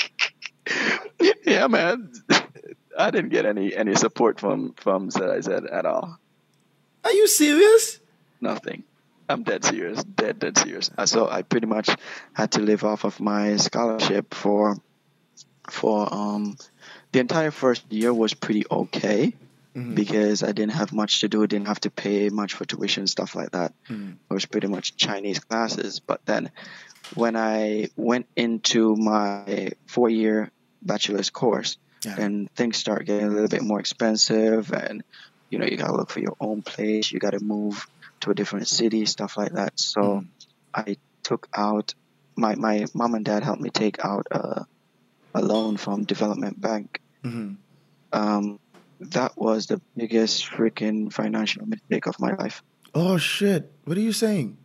[1.46, 2.10] yeah, man.
[2.98, 6.18] I didn't get any any support from from ZIZ at all.
[7.04, 8.00] Are you serious?
[8.40, 8.82] Nothing.
[9.28, 10.02] I'm dead serious.
[10.04, 10.90] Dead dead serious.
[10.98, 11.88] Uh, So I pretty much
[12.34, 14.76] had to live off of my scholarship for
[15.70, 16.56] for um
[17.12, 19.34] the entire first year was pretty okay
[19.74, 19.94] mm-hmm.
[19.94, 21.46] because I didn't have much to do.
[21.46, 23.72] Didn't have to pay much for tuition stuff like that.
[23.88, 24.12] Mm-hmm.
[24.30, 26.00] It was pretty much Chinese classes.
[26.00, 26.50] But then
[27.14, 30.50] when I went into my four year
[30.82, 32.16] bachelor's course Yeah.
[32.18, 35.02] and things start getting a little bit more expensive and
[35.50, 37.86] you know you gotta look for your own place you gotta move
[38.20, 40.26] to a different city stuff like that so mm-hmm.
[40.74, 41.94] i took out
[42.36, 44.66] my my mom and dad helped me take out a,
[45.34, 47.56] a loan from development bank Mhm.
[48.12, 48.58] um,
[49.00, 52.62] that was the biggest freaking financial mistake of my life
[52.94, 53.72] Oh shit!
[53.84, 54.56] What are you saying?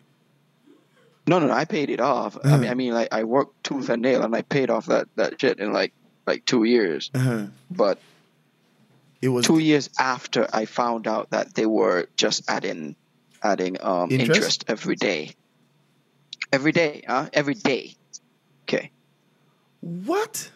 [1.28, 3.90] no no, no i paid it off I, mean, I mean like i worked tooth
[3.90, 5.94] and nail and i paid off that that shit in like
[6.26, 7.48] like two years Uh-huh.
[7.70, 7.98] but
[9.22, 12.96] It was two years after I found out that they were just adding
[13.44, 14.30] adding um, Interest?
[14.32, 14.66] interest?
[14.68, 15.36] every day.
[16.54, 17.28] Every day, huh?
[17.34, 17.96] Every day.
[18.64, 18.92] Okay.
[19.82, 20.52] what?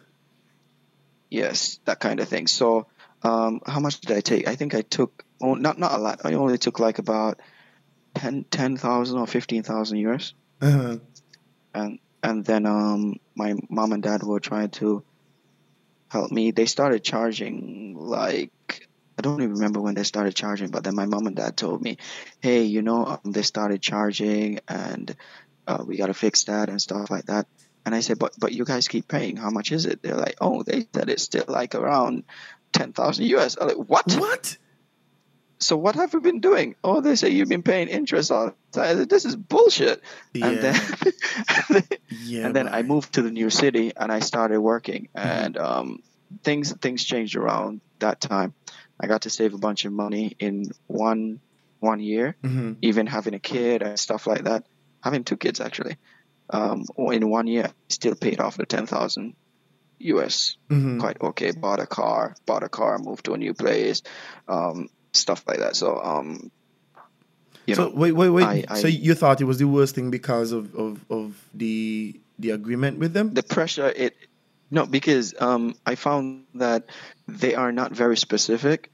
[1.34, 2.46] Yes, that kind of thing.
[2.46, 2.86] So,
[3.24, 4.48] um, how much did I take?
[4.48, 6.22] I think I took oh, not not a lot.
[6.24, 7.40] I only took like about
[8.14, 11.00] 10 10,000 or fifteen thousand euros, Uh-huh.
[11.74, 15.04] and and then um, my mom and dad were trying to
[16.12, 16.52] help me.
[16.52, 18.52] They started charging like
[19.18, 21.82] I don't even remember when they started charging, but then my mom and dad told
[21.82, 21.98] me,
[22.42, 25.16] "Hey, you know, um, they started charging, and
[25.66, 27.48] uh, we got to fix that and stuff like that."
[27.86, 29.36] And I said, "But but you guys keep paying.
[29.38, 32.24] How much is it?" They're like, "Oh, they said it's still like around
[32.72, 34.12] ten thousand US." I'm like, "What?
[34.14, 34.58] What?
[35.60, 38.50] So what have we been doing?" Oh, they say you've been paying interest on.
[38.50, 40.02] it." I said, "This is bullshit."
[40.34, 42.46] And then Yeah.
[42.48, 45.28] and then I moved to the new city and I started working Mm-hmm.
[45.46, 46.04] and um,
[46.44, 48.54] things things changed around that time.
[49.00, 51.40] I got to save a bunch of money in one
[51.80, 52.78] one year, Mhm.
[52.82, 54.64] even having a kid and stuff like that.
[55.02, 55.98] Having two kids actually.
[56.50, 59.36] Um, in one year, I still paid off the ten thousand
[60.00, 60.58] US.
[60.70, 61.00] Mhm.
[61.00, 61.52] Quite okay.
[61.52, 64.02] Bought a car, bought a car, moved to a new place,
[64.48, 65.76] um, stuff like that.
[65.76, 66.52] So um,
[67.66, 68.44] you so know, wait, wait, wait.
[68.46, 72.20] I- I- so you thought it was the worst thing because of of, of the
[72.40, 73.34] the agreement with them?
[73.34, 74.16] the pressure it
[74.72, 76.84] no because um, i found that
[77.28, 78.92] they are not very specific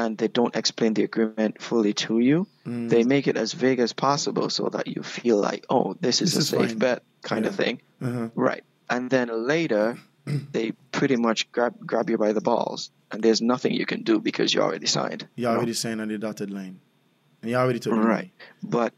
[0.00, 2.88] and they don't explain the agreement fully to you Mm.
[2.92, 6.30] they make it as vague as possible so that you feel like oh this is
[6.34, 6.78] This a is safe fine.
[6.84, 6.98] bet
[7.30, 8.28] kind of thing Uh-huh.
[8.48, 9.84] right and then later
[10.56, 10.66] they
[10.98, 14.52] pretty much grab grab you by the balls and there's nothing you can do because
[14.54, 16.76] you already signed You already signed on the dotted line.
[17.40, 18.30] And you already took Right.
[18.76, 18.92] But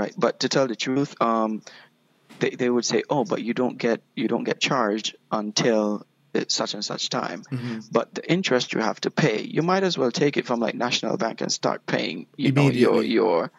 [0.00, 1.50] right, but to tell the truth, um,
[2.40, 6.54] they, they would say, "Oh, but you don't get you don't get charged until it's
[6.54, 7.80] such and such time." Mm-hmm.
[7.90, 10.74] But the interest you have to pay, you might as well take it from like
[10.74, 12.26] National Bank and start paying.
[12.36, 13.50] You know your your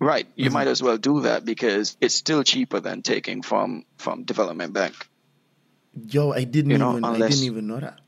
[0.00, 0.26] right.
[0.36, 0.52] You Mm-hmm.
[0.54, 4.94] might as well do that because it's still cheaper than taking from from Development Bank.
[6.06, 7.98] Yo, I didn't You know, even I didn't even know that.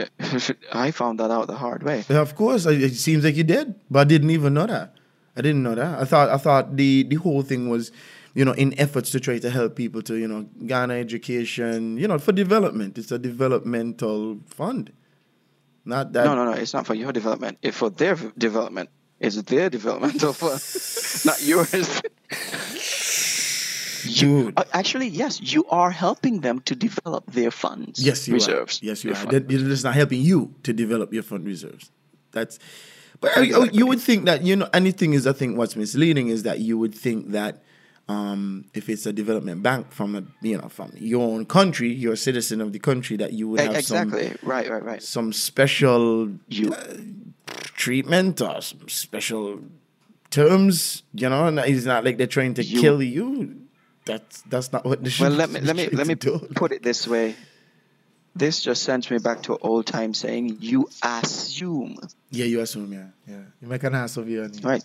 [0.72, 2.04] I found that out the hard way.
[2.08, 4.94] Yeah, of course, it seems like you did, but I didn't even know that.
[5.36, 6.00] I didn't know that.
[6.00, 7.92] I thought I thought the the whole thing was,
[8.34, 12.06] you know, in efforts to try to help people to you know garner education, you
[12.08, 12.96] know, for development.
[12.98, 14.92] It's a developmental fund,
[15.84, 16.24] not that.
[16.24, 16.52] No, no, no.
[16.52, 17.58] It's not for your development.
[17.62, 18.90] It's for their development.
[19.18, 20.60] It's their developmental fund,
[21.26, 22.00] not yours.
[24.02, 28.02] You Uh, actually, yes, you are helping them to develop their funds.
[28.02, 28.80] Yes, you reserves.
[28.82, 28.86] are.
[28.86, 29.14] Yes, you are.
[29.14, 29.30] fund.
[29.32, 31.90] That, it's not helping you to develop your fund reserves.
[32.32, 32.58] That's.
[33.20, 35.26] But you- you would think that you know anything is.
[35.26, 37.62] I think what's misleading is that you would think that
[38.10, 42.14] um, if it's a development bank from a you know from your own country, you're
[42.14, 44.26] a citizen of the country, that you would have exactly.
[44.42, 45.02] right, right, right.
[45.02, 46.04] some some special
[46.48, 46.74] You
[47.82, 49.60] treatment or some special
[50.30, 53.56] terms, you know, and it's not like they're trying to You- kill you.
[54.06, 56.38] That's that's not what the Well, let me let me let me do.
[56.56, 57.36] put it this way.
[58.34, 61.98] This just sends me back to old time saying you assume,
[62.30, 63.42] Yeah, you assume, yeah, yeah.
[63.60, 64.84] You make an ass of you, right?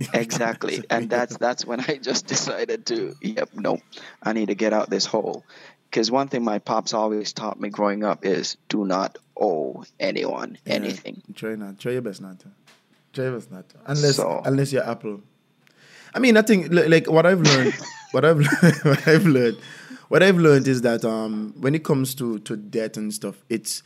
[0.14, 3.80] Exactly, and that's that's when I just decided to, yep, nope,
[4.22, 5.44] I need to get out this hole.
[5.90, 10.58] Because one thing my pops always taught me growing up is do not owe anyone
[10.66, 11.22] Yeah, anything.
[11.34, 11.78] Try not.
[11.78, 12.48] Try your best not to.
[13.14, 13.76] Try your best not to.
[13.86, 15.22] Unless So- unless you're Apple.
[16.14, 17.74] I mean, I think like what I've learned,
[18.12, 18.38] what I've
[18.84, 19.56] what I've learned,
[20.08, 23.82] what I've learned is that um when it comes to to debt and stuff, it's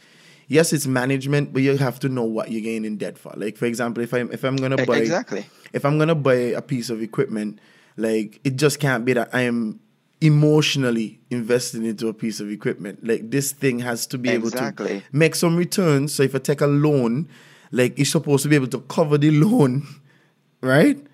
[0.48, 3.32] yes, it's management, but you have to know what you're getting in debt for.
[3.36, 5.46] Like for example, if I'm if I'm gonna buy Exactly.
[5.72, 7.58] If I'm gonna buy a piece of equipment,
[7.96, 9.80] like it just can't be that I am
[10.20, 13.06] emotionally investing into a piece of equipment.
[13.06, 16.14] Like this thing has to be able to make some returns.
[16.14, 17.28] So if I take a loan,
[17.72, 19.86] like it's supposed to be able to cover the loan,
[20.60, 21.04] right?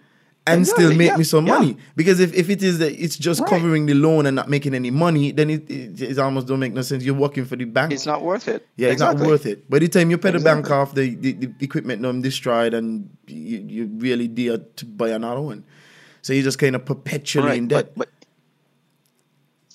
[0.49, 1.55] And still make yeah, me some yeah.
[1.55, 1.77] money.
[1.97, 3.51] Because if, if it is that it's just Right.
[3.51, 6.73] covering the loan and not making any money, then it, it, it almost don't make
[6.73, 7.05] no sense.
[7.05, 7.93] You're working for the bank.
[7.93, 8.67] It's not worth it.
[8.77, 9.69] Yeah, it's not worth it.
[9.71, 13.11] By the time you pay the bank off, the, the, the equipment done destroyed, and
[13.27, 15.65] you, you really dare to buy another one.
[16.23, 17.93] So you're just kind of perpetually Right, in debt.
[17.95, 18.09] But, but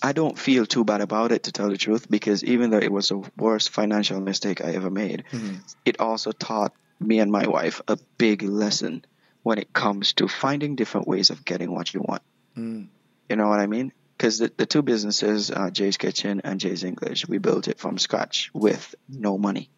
[0.01, 2.91] I don't feel too bad about it, to tell the truth, because even though it
[2.91, 5.55] was the worst financial mistake I ever made, Mm-hmm.
[5.85, 9.03] it also taught me and my wife a big lesson
[9.43, 12.21] when it comes to finding different ways of getting what you want.
[12.57, 12.87] Mm.
[13.29, 13.91] You know what I mean?
[14.17, 17.97] Because the, the two businesses, uh, Jay's Kitchen and Jay's English, we built it from
[17.97, 19.69] scratch with no money.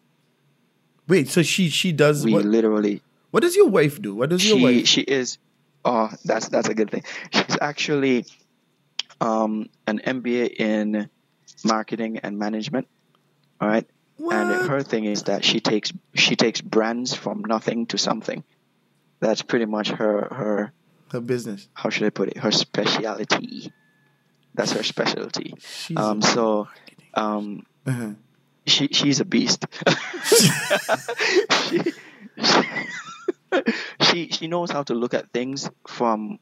[1.07, 2.45] Wait, so she she does We what?
[2.45, 3.01] literally
[3.31, 4.15] What does your wife do?
[4.15, 4.87] What does your wife?
[4.87, 5.37] she is
[5.83, 8.25] oh that's that's a good thing she's actually
[9.21, 11.07] um an mba in
[11.63, 12.87] marketing and management
[13.61, 17.99] all right and her thing is that she takes she takes brands from nothing to
[17.99, 18.43] something
[19.19, 20.73] that's pretty much her her
[21.11, 21.67] Her business.
[21.73, 23.71] how should i put it her speciality
[24.53, 26.67] that's her specialty She's um so
[27.13, 28.13] um Uh-huh.
[28.65, 29.65] she she's a beast.
[31.69, 31.81] she,
[32.43, 32.61] she,
[34.01, 36.39] she she knows how to look at things from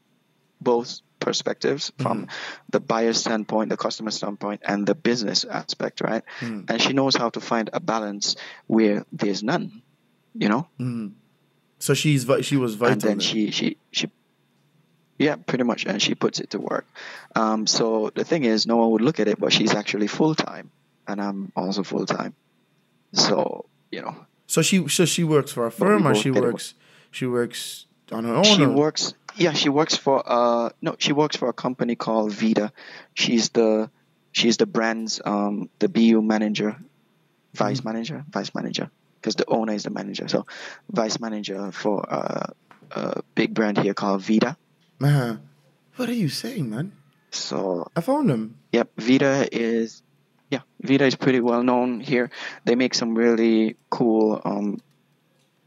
[0.60, 2.28] both perspectives, from
[2.70, 6.22] the buyer standpoint, the customer standpoint, and the business aspect, right?
[6.68, 9.82] And she knows how to find a balance where there's none.
[10.34, 10.68] You know,
[11.84, 12.92] So she's she was vital.
[12.92, 13.20] and then then.
[13.28, 14.06] she she she
[15.26, 16.86] yeah pretty much and she puts it to work
[17.36, 20.66] um, so the thing is no one would look at it but she's actually full-time
[21.06, 22.32] and i'm also full-time
[23.12, 24.14] so you know
[24.46, 26.74] so she so she works for a firm or she works
[27.12, 28.44] she works on her own.
[28.44, 32.32] she or- works yeah she works for uh no she works for a company called
[32.32, 32.72] vida
[33.14, 33.90] she's the
[34.32, 36.76] she's the brand's um the bu manager
[37.52, 37.88] vice Mm-hmm.
[37.88, 38.90] manager vice manager
[39.24, 40.44] because the owner is the manager so
[40.92, 42.46] vice manager for uh,
[42.92, 44.56] a big brand here called vida
[45.00, 45.36] Uh-huh.
[45.96, 46.92] What are you saying, man?
[47.30, 48.58] so I found them.
[48.72, 50.02] Yep, Vita is
[50.50, 52.30] yeah, Vita is pretty well known here.
[52.64, 54.78] They make some really cool um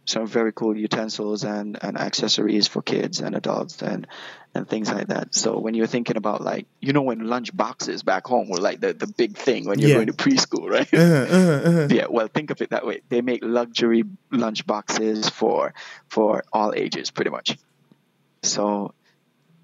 [0.06, 4.08] some very cool utensils and, and accessories for kids and adults and
[4.58, 5.34] and things like that.
[5.36, 8.80] So when you're thinking about like you know when lunch boxes back home were like
[8.82, 9.96] the, the big thing when you're Yeah.
[9.96, 10.92] going to preschool, right?
[10.94, 11.88] Uh-huh, uh-huh, uh-huh.
[11.92, 13.02] yeah, well think of it that way.
[13.10, 15.74] They make luxury lunch boxes for
[16.10, 17.58] for all ages pretty much.
[18.44, 18.94] So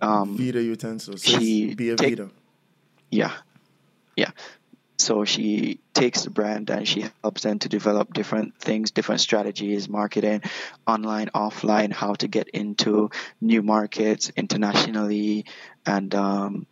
[0.02, 1.24] um Vita utensils.
[1.24, 2.30] Be a take- Vita.
[3.12, 3.32] yeah
[4.16, 4.32] yeah
[4.98, 9.90] so she takes the brand and she helps them to develop different things different strategies
[9.90, 10.42] marketing
[10.88, 13.10] online offline how to get into
[13.42, 15.46] new markets internationally
[15.86, 16.66] and um,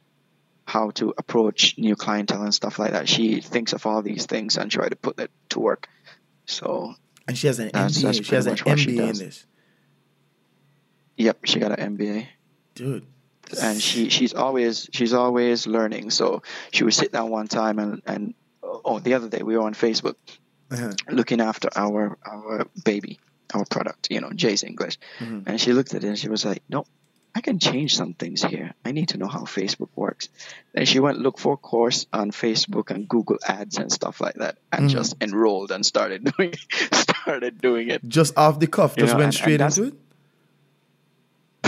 [0.66, 4.58] how to approach new clientele and stuff like that she thinks of all these things
[4.58, 5.88] and try to put it to work
[6.46, 6.94] so
[7.28, 8.02] And she has an That's- MBA.
[8.04, 9.46] that's she has an MBA in this.
[11.18, 12.28] yep she got an mba
[12.76, 13.06] Dude.
[13.54, 18.02] And she she's always she's always learning so she would sit down one time and
[18.06, 18.34] and
[18.64, 20.16] oh the other day we were on facebook
[20.72, 20.94] Uh-huh.
[21.10, 23.20] looking after our our baby
[23.54, 25.44] our product you know jay's english Mhm.
[25.48, 26.86] and she looked at it and she was like no
[27.36, 30.30] i can change some things here i need to know how facebook works
[30.74, 34.36] and she went look for a course on facebook and google ads and stuff like
[34.36, 34.94] that and Mhm.
[34.98, 36.54] just enrolled and started doing
[36.92, 39.78] started doing it Just off the cuff, You just know, went and- and straight that's-
[39.78, 40.01] into it.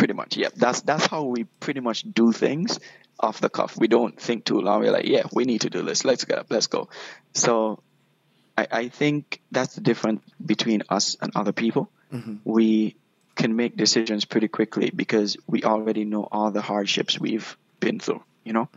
[0.04, 2.78] Pretty much yep that's that's how we pretty much do things
[3.18, 3.78] off the cuff.
[3.78, 4.82] We don't think too long.
[4.82, 6.04] We're like yeah we need to do this.
[6.04, 6.48] Let's get up.
[6.50, 6.90] Let's go.
[7.34, 7.80] So
[8.58, 11.90] i, I think that's the difference between us and other people.
[12.44, 12.98] We
[13.36, 18.24] can make decisions pretty quickly because we already know all the hardships we've been through
[18.44, 18.68] you know?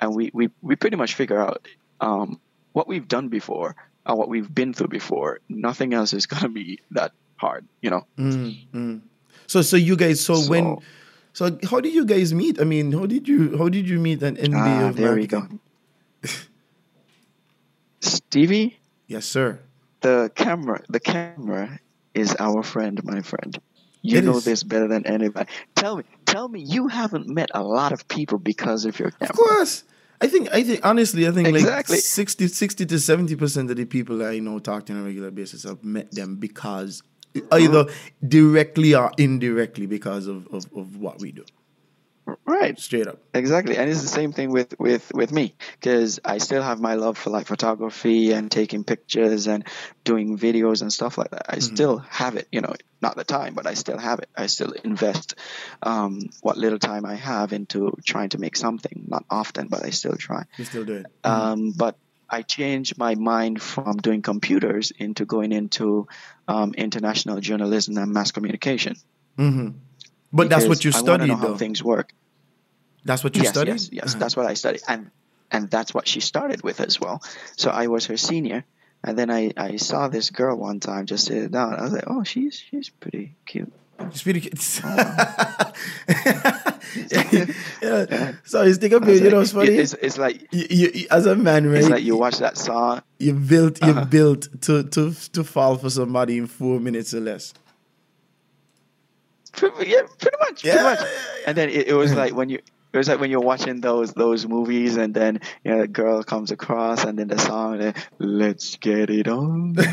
[0.00, 1.66] And we we, we pretty much figure out
[2.00, 2.40] um,
[2.72, 3.74] what we've done before
[4.06, 5.40] and what we've been through before.
[5.48, 8.06] Nothing else is going to be that hard you know?
[8.16, 9.00] Mm, mm.
[9.50, 10.64] So so you guys so, when
[11.32, 12.60] So- so how did you guys meet?
[12.60, 15.26] I mean, how did you how did you meet an MBA Ah, of there we
[15.26, 15.42] go.
[18.00, 18.78] Stevie,
[19.08, 19.58] Yes, sir.
[20.02, 21.80] the camera, the camera
[22.14, 23.58] is our friend, my friend.
[24.02, 24.44] You It know is.
[24.44, 25.50] this better than anybody.
[25.74, 29.30] Tell me, tell me, you haven't met a lot of people because of your camera.
[29.30, 29.84] Of course.
[30.22, 31.96] I think I think honestly I think Exactly.
[31.96, 35.00] like 60, 60 to 70 percent of the people that I know talk to on
[35.00, 37.02] a regular basis have met them because
[37.52, 37.86] either
[38.26, 41.44] directly or indirectly because of, of, of what we do.
[42.44, 42.78] Right.
[42.78, 43.18] Straight up.
[43.34, 46.94] Exactly, and it's the same thing with with with me because I still have my
[46.94, 49.66] love for like photography and taking pictures and
[50.04, 51.46] doing videos and stuff like that.
[51.48, 54.28] I still have it, you know, not the time, but I still have it.
[54.36, 55.34] I still invest
[55.82, 59.06] um, what little time I have into trying to make something.
[59.08, 60.44] Not often, but I still try.
[60.58, 61.06] You still do it.
[61.24, 61.96] Um, but
[62.30, 66.06] I changed my mind from doing computers into going into
[66.46, 68.96] um, international journalism and mass communication.
[70.32, 72.12] But that's what because you studied know how things work.
[73.04, 73.72] That's what you yes, studied?
[73.72, 74.18] Yes, yes, Uh-huh.
[74.18, 75.10] that's what I studied, and
[75.50, 77.22] and that's what she started with as well.
[77.56, 78.64] So I was her senior,
[79.02, 81.74] and then I, I saw this girl one time just sitting down.
[81.74, 83.72] I was like, oh, she's she's pretty cute.
[84.12, 84.58] She's pretty good.
[87.82, 88.32] yeah.
[88.44, 89.70] So you stick up you know what's funny?
[89.76, 91.78] It's, it's like you, you, you- as a man, right?
[91.78, 93.02] it's like you watch that song.
[93.18, 94.04] you built you Uh-huh.
[94.04, 97.54] built to to to fall for somebody in four minutes or less.
[99.52, 101.08] Pretty, yeah, pretty much, Yeah, pretty much.
[101.46, 102.60] And then it, it was like when you.
[102.92, 106.24] It was like when you're watching those those movies, and then you know the girl
[106.24, 109.76] comes across, and then the song, and then, "Let's get it on."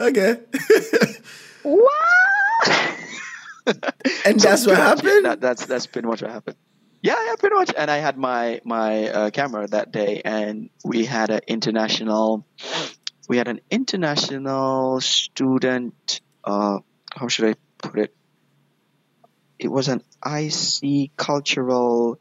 [0.00, 0.40] Okay.
[1.62, 2.93] what?
[4.26, 5.24] And that's what pretty much, yeah, happened?
[5.26, 6.56] that, that's that's pretty much what happened.
[7.02, 7.70] Yeah, yeah, pretty much.
[7.76, 12.46] And I had my my uh, camera that day, and we had an international,
[13.28, 16.20] we had an international student.
[16.42, 16.78] Uh,
[17.14, 18.14] how should I put it?
[19.58, 22.18] It was an IC cultural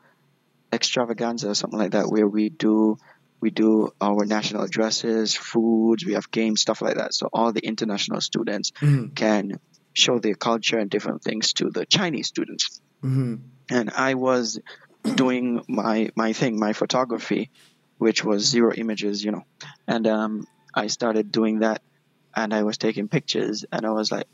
[0.72, 2.98] extravaganza or something like that, where we do
[3.42, 7.14] we do our national addresses, foods, we have games, stuff like that.
[7.14, 9.14] So all the international students Mhm.
[9.16, 9.60] can
[9.94, 12.82] show their culture and different things to the Chinese students.
[13.04, 13.40] Mhm.
[13.70, 14.60] And I was
[15.16, 17.50] doing my my thing, my photography,
[17.98, 19.46] which was zero images, you know.
[19.88, 21.82] And um, I started doing that,
[22.36, 24.28] and I was taking pictures, and I was like,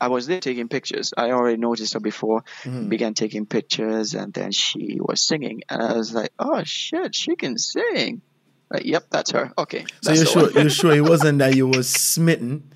[0.00, 1.12] I was there taking pictures.
[1.16, 2.44] I already noticed her before,
[2.88, 7.34] began taking pictures, and then she was singing, and I was like, oh shit, she
[7.36, 8.22] can sing.
[8.70, 9.52] Like, yep, that's her.
[9.56, 9.86] Okay.
[10.02, 12.70] So that's you're sure you're sure it wasn't that you were smitten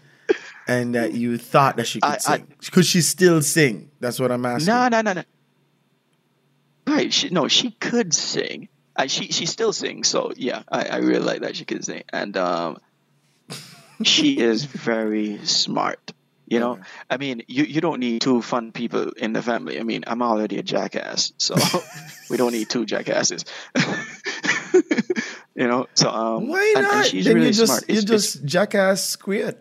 [0.68, 2.46] and that you thought that she could I- I- sing.
[2.70, 3.90] Could she still sing?
[4.00, 4.66] That's what I'm asking.
[4.66, 5.22] No, no, no, no.
[6.86, 7.12] Right?
[7.12, 8.68] She, no, she could sing.
[8.96, 10.08] Uh, she she still sings.
[10.08, 12.78] So yeah, I, I really like that she can sing, and um,
[14.02, 16.12] she is very smart.
[16.46, 19.80] You know, I mean, you, you don't need two fun people in the family.
[19.80, 21.54] I mean, I'm already a jackass, so
[22.28, 23.46] we don't need two jackasses.
[25.54, 26.94] you know, so um, Why not?
[26.94, 27.88] And she's then really you just smart.
[27.88, 29.56] you just jackass squared.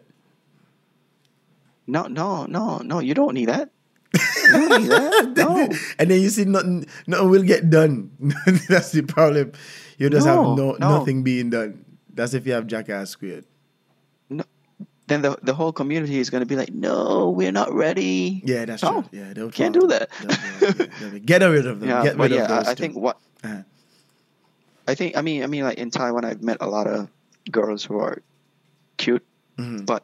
[1.92, 3.00] No, no, no, no.
[3.04, 3.68] You don't need that.
[4.16, 5.34] You don't need that.
[5.38, 5.68] No.
[6.00, 8.12] and then you see nothing nothing will get done.
[8.72, 9.52] That's the problem.
[10.00, 10.90] You just No, have no, no.
[11.00, 11.84] nothing being done.
[12.14, 13.46] That's if you have jackass squared.
[15.08, 18.40] then the the whole community is going to be like, no, we're not ready.
[18.48, 19.20] Yeah, that's No, true.
[19.20, 20.08] Yeah, they'll can't do that.
[21.26, 21.90] Get rid of them.
[21.90, 23.64] Yeah, Get rid yeah, of those I, I think what Uh-huh.
[24.88, 27.08] I think I mean I mean like in Taiwan I've met a lot of
[27.52, 28.22] girls who are
[28.98, 29.24] cute,
[29.60, 29.86] Mhm.
[29.86, 30.04] but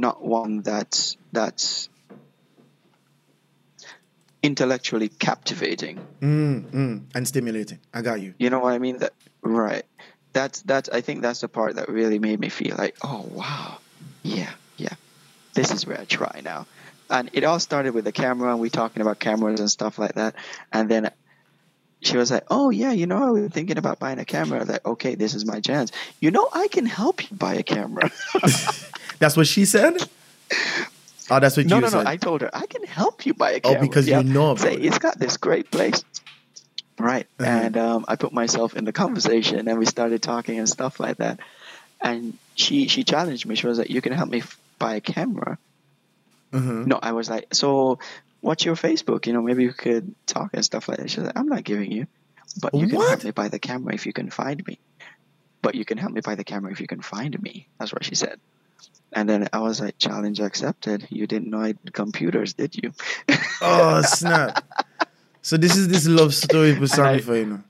[0.00, 1.88] not one that's that's
[4.42, 5.98] intellectually captivating.
[6.20, 7.80] Mm, mm, and stimulating.
[7.92, 8.34] I got you.
[8.38, 8.98] You know what I mean?
[8.98, 9.84] That right.
[10.32, 13.78] That's that's I think that's the part that really made me feel like, oh wow,
[14.22, 14.94] yeah, yeah,
[15.54, 16.66] this is where I try now.
[17.08, 20.14] And it all started with the camera, and we talking about cameras and stuff like
[20.14, 20.34] that.
[20.72, 21.10] And then
[22.02, 24.64] she was like, oh yeah, you know, I was thinking about buying a camera.
[24.64, 25.90] Like, okay, this is my chance.
[26.20, 28.10] You know, I can help you buy a camera.
[29.18, 29.96] That's what she said?
[31.30, 31.98] Oh, that's what no, you no, no.
[31.98, 32.06] said.
[32.06, 33.70] I told her I can help you buy a camera.
[33.70, 33.88] Oh, camera.
[33.88, 34.84] because you know about Say, it.
[34.84, 36.04] it's got this great place.
[36.98, 37.26] Right.
[37.40, 37.50] Uh-huh.
[37.50, 41.18] And um, I put myself in the conversation and we started talking and stuff like
[41.18, 41.40] that.
[42.00, 43.54] And she she challenged me.
[43.54, 45.58] She was like, "You can help me f- buy a camera."
[46.52, 46.86] Mhm.
[46.86, 47.98] No, I was like, "So,
[48.40, 49.26] what's your Facebook?
[49.26, 51.64] You know, maybe we could talk and stuff like that." She was like, "I'm not
[51.64, 52.06] giving you,
[52.60, 53.08] but you can What?
[53.08, 54.78] help me buy the camera if you can find me.
[55.62, 58.04] But you can help me buy the camera if you can find me." That's what
[58.04, 58.38] she said.
[59.12, 61.06] And then I was like, "Challenge accepted.
[61.10, 62.92] You didn't know I did computers, did you?"
[63.62, 64.64] Oh, snap.
[65.42, 67.36] So this is this love story personified.
[67.36, 67.62] you know.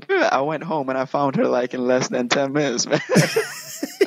[0.30, 3.00] I went home and I found her like in less than 10 minutes, man.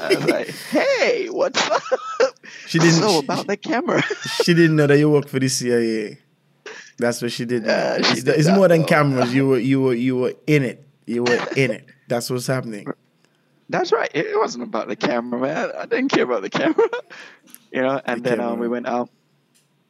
[0.01, 1.82] I was like, hey, what's up?
[2.68, 3.10] She didn't.
[3.10, 4.03] She, about the camera.
[4.43, 6.20] she didn't know that you work for the CIA.
[6.97, 7.66] That's what she did.
[7.66, 9.34] Yeah, she it's did it's more than cameras.
[9.34, 10.86] You were you were you were in it.
[11.06, 11.86] You were in it.
[12.08, 12.88] That's what's happening.
[13.70, 14.09] That's right.
[14.13, 15.72] It wasn't about the camera, man.
[15.78, 16.88] I didn't care about the camera.
[17.72, 19.09] you know, and The then um, we went out.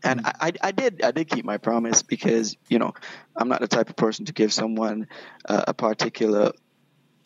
[0.04, 2.94] And I, I, I did I did keep my promise because you know
[3.36, 5.08] I'm not the type of person to give someone
[5.50, 6.52] uh, a particular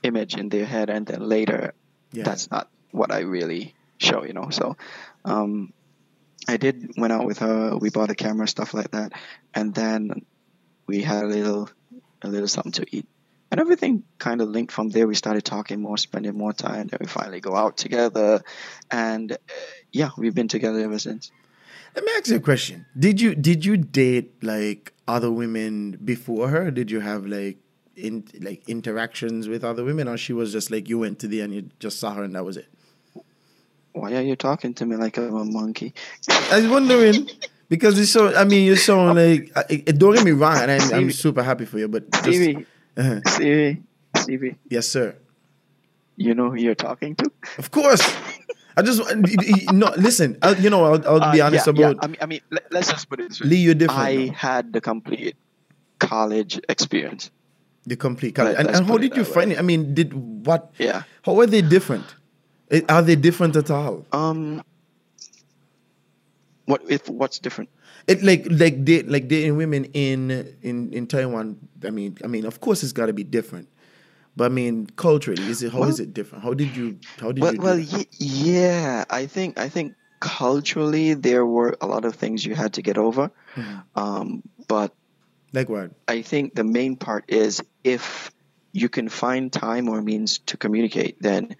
[0.01, 1.73] image in their head and then later
[2.13, 2.23] Yeah.
[2.23, 4.77] that's not what I really show you know so
[5.25, 5.73] um,
[6.47, 9.11] I did went out with her we bought a camera stuff like that
[9.53, 10.25] and then
[10.87, 11.69] we had a little
[12.21, 13.07] a little something to eat
[13.51, 16.97] and everything kind of linked from there we started talking more spending more time then
[16.99, 18.41] we finally go out together
[18.91, 19.37] and uh,
[19.91, 21.31] yeah we've been together ever since
[21.95, 22.85] Let me ask you a question.
[22.97, 26.69] Did you did you date like other women before her?
[26.69, 27.57] Did you have like
[27.95, 31.41] in like interactions with other women, or she was just like you went to the
[31.41, 32.69] and you just saw her and that was it?
[33.93, 35.93] why are you talking to me like I'm a monkey
[36.29, 37.27] I was wondering
[37.69, 38.35] because it's so.
[38.35, 39.51] I mean, you're so like.
[39.85, 42.65] Don't get me wrong, and I'm, I'm super happy for you, but just,
[42.97, 43.19] Uh-huh.
[43.27, 43.81] Stevie
[44.15, 45.15] Stevie yes, sir.
[46.17, 48.01] you know who you're talking to Of course.
[48.77, 49.01] I just
[49.73, 49.91] no.
[49.97, 52.01] Listen, I'll, you know, I'll, I'll be Uh, honest yeah, about Yeah.
[52.03, 53.49] I mean, I mean, let, us just put it this way.
[53.49, 53.57] Lee.
[53.57, 53.99] You're different.
[54.01, 55.35] I had the complete
[55.99, 57.29] college experience.
[57.85, 59.55] the complete college, Let- And, and how did you that find way.
[59.55, 59.59] it?
[59.59, 60.13] I mean, did
[60.45, 60.71] what?
[60.77, 61.03] Yeah.
[61.25, 62.05] How were they different?
[62.71, 64.05] Eh, Are they different at all?
[64.13, 64.61] Um.
[66.65, 67.69] What if what's different?
[68.09, 70.31] It like like date like dating women in
[70.61, 71.57] in in Taiwan.
[71.85, 73.69] I mean, I mean, of course, it's got to be different.
[74.35, 76.43] But I mean, culturally, is it how is Well- it different?
[76.43, 79.05] How did you how did Well, you well, y- yeah.
[79.09, 82.97] I think I think culturally there were a lot of things you had to get
[82.97, 83.31] over.
[83.55, 83.99] Mm-hmm.
[83.99, 84.93] Um, but
[85.53, 85.91] like what?
[86.07, 88.31] I think the main part is if
[88.73, 91.55] you can find time or means to communicate, then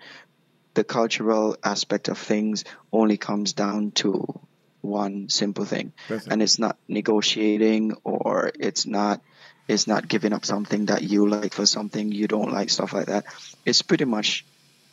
[0.74, 4.39] the cultural aspect of things only comes down to
[4.82, 6.28] one simple thing, it.
[6.28, 9.22] and it's not negotiating or it's not
[9.68, 13.06] it's not giving up something that you like for something you don't like, stuff like
[13.06, 13.26] that.
[13.66, 14.44] It's pretty much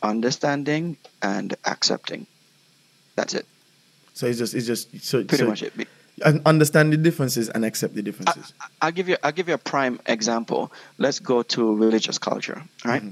[0.03, 2.27] understanding and accepting.
[3.15, 3.47] That's it.
[4.13, 5.73] So it's just it's just so Pretty so much it.
[6.23, 8.53] un- understand the differences and accept the differences.
[8.81, 10.71] I'll give you I'll give you a prime example.
[10.97, 13.03] Let's go to religious culture, right?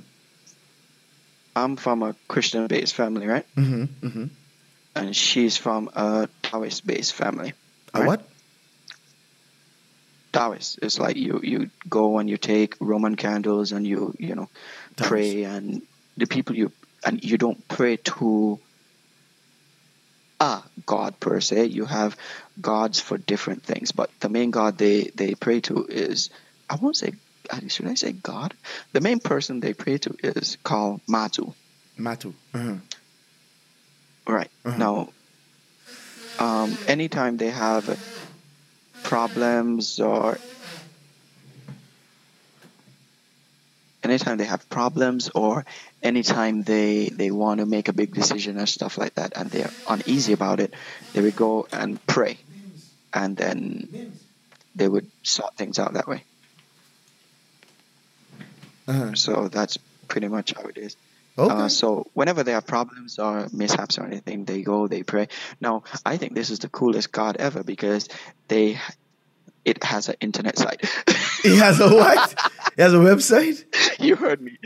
[1.55, 3.45] I'm from a Christian based family, right?
[3.55, 4.25] mm-hmm, mm-hmm.
[4.95, 7.53] And she's from a Taoist based family.
[7.93, 8.27] A what?
[10.31, 14.49] Taoist is like you you go and you take Roman candles and you you know
[14.95, 15.09] Taoist.
[15.09, 15.81] pray and
[16.17, 16.71] the people you
[17.05, 18.59] and you don't pray to
[20.39, 21.65] a god per se.
[21.65, 22.17] You have
[22.59, 26.29] gods for different things, but the main god they they pray to is
[26.69, 27.13] I won't say
[27.67, 28.53] should I say God?
[28.93, 31.53] The main person they pray to is called Matsu.
[31.97, 32.33] Matsu.
[32.53, 32.75] Uh-huh.
[34.27, 34.49] Right.
[34.65, 34.77] Uh-huh.
[34.77, 35.09] Now,
[36.39, 37.99] um, anytime they have
[39.03, 40.37] problems or
[44.03, 45.65] anytime they have problems or
[46.01, 49.71] anytime they they want to make a big decision or stuff like that and they're
[49.87, 50.73] uneasy about it,
[51.13, 52.37] they would go and pray,
[53.13, 53.87] and then
[54.75, 56.23] they would sort things out that way.
[58.87, 59.13] Uh-huh.
[59.15, 60.95] So that's pretty much how it is.
[61.37, 61.53] Okay.
[61.53, 65.27] Uh, so whenever there are problems or mishaps or anything, they go, they pray.
[65.59, 68.07] Now, I think this is the coolest God ever because
[68.47, 68.79] they,
[69.65, 70.81] it has an internet site.
[71.43, 72.39] he has a what?
[72.75, 73.65] he has a website?
[73.99, 74.57] you heard me.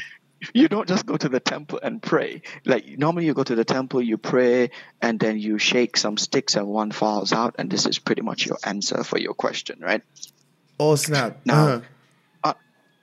[0.53, 2.43] You don't just go to the temple and pray.
[2.65, 4.69] Like normally, you go to the temple, you pray,
[5.01, 8.45] and then you shake some sticks, and one falls out, and this is pretty much
[8.45, 10.01] your answer for your question, right?
[10.79, 11.41] Oh snap.
[11.43, 11.81] Now, Uh-huh.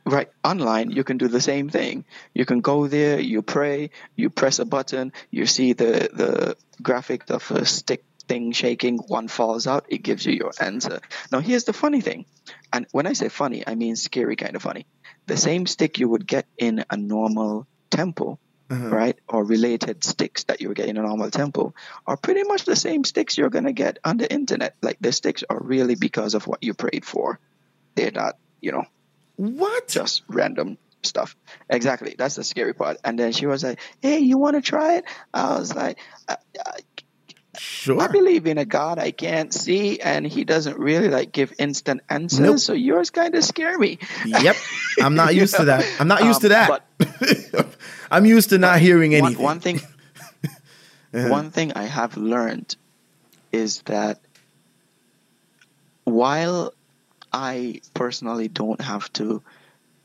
[0.06, 2.04] Right online, you can do the same thing.
[2.32, 7.28] You can go there, you pray, you press a button, you see the the graphic
[7.30, 11.00] of a stick thing shaking, one falls out, it gives you your answer.
[11.30, 12.24] Now, here's the funny thing,
[12.72, 14.86] and when I say funny, I mean scary kind of funny.
[15.26, 18.38] The same stick you would get in a normal temple.
[18.68, 18.88] Uh-huh.
[18.88, 22.64] Right, or related sticks that you would get in a normal temple are pretty much
[22.64, 24.74] the same sticks you're gonna get on the internet.
[24.82, 27.38] Like the sticks are really because of what you prayed for.
[27.94, 28.84] They're not, you know,
[29.36, 29.88] What?
[29.88, 31.36] just random stuff.
[31.70, 32.14] Exactly.
[32.18, 32.96] That's the scary part.
[33.04, 36.36] And then she was like, "Hey, you want to try it?" I was like, I,
[36.64, 36.78] I,
[37.58, 37.98] Sure.
[38.02, 42.02] I believe in a God I can't see, and He doesn't really like give instant
[42.10, 42.40] answers.
[42.40, 42.58] Nope.
[42.58, 43.98] So yours kind of scare me.
[44.26, 44.56] Yep.
[45.00, 45.86] I'm not used to that.
[45.98, 47.66] I'm not used to Um, that.
[48.10, 49.44] I'm used to not hearing One, anything.
[49.44, 49.80] one thing,
[51.14, 51.28] Uh-huh.
[51.28, 52.76] one thing I have learned
[53.52, 54.20] is that
[56.04, 56.74] while
[57.36, 59.42] I personally don't have to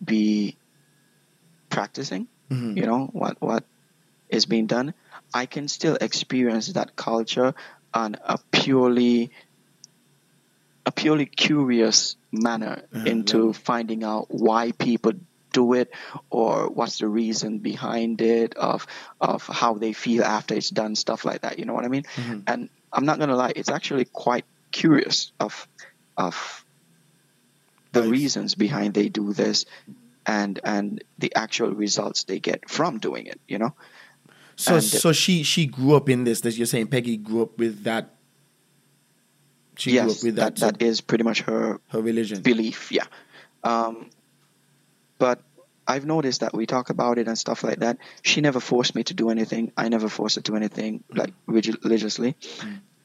[0.04, 0.58] be
[1.70, 2.76] practicing, Mhm.
[2.76, 3.64] you know what what
[4.30, 4.94] is being done,
[5.34, 7.54] I can still experience that culture
[7.94, 9.32] on a purely
[10.86, 15.14] a purely curious manner into finding out why people
[15.54, 15.92] do it
[16.30, 18.88] or what's the reason behind it of
[19.20, 22.04] of how they feel after it's done stuff like that you know what i mean
[22.16, 22.40] Mm-hmm.
[22.48, 25.68] and i'm not gonna lie it's actually quite curious of
[26.18, 26.61] of
[27.92, 29.66] the reasons behind they do this
[30.26, 33.74] and and the actual results they get from doing it you know
[34.56, 36.42] So And- so she she grew up in this.
[36.42, 38.14] That you're saying Peggy grew up with that.
[39.78, 40.80] She grew up with that, that.
[40.80, 42.42] that is pretty much her her religion.
[42.42, 43.08] belief yeah
[43.64, 44.10] um,
[45.18, 45.42] but
[45.88, 49.04] i've noticed that we talk about it and stuff like that she never forced me
[49.04, 52.36] to do anything i never forced her to do anything like relig- religiously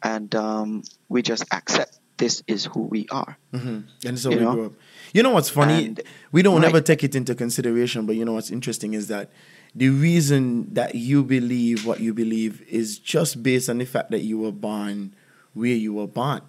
[0.03, 4.43] and um, we just accept this is who we are hmm And so You we
[4.45, 4.55] know?
[4.55, 4.73] grew up.
[5.12, 5.87] You know what's funny?
[5.87, 6.01] And-
[6.33, 6.69] we don't right.
[6.69, 9.31] ever take it into consideration, but you know what's interesting is that
[9.75, 14.21] the reason that you believe what you believe is just based on the fact that
[14.21, 15.14] you were born
[15.55, 16.41] where you were born.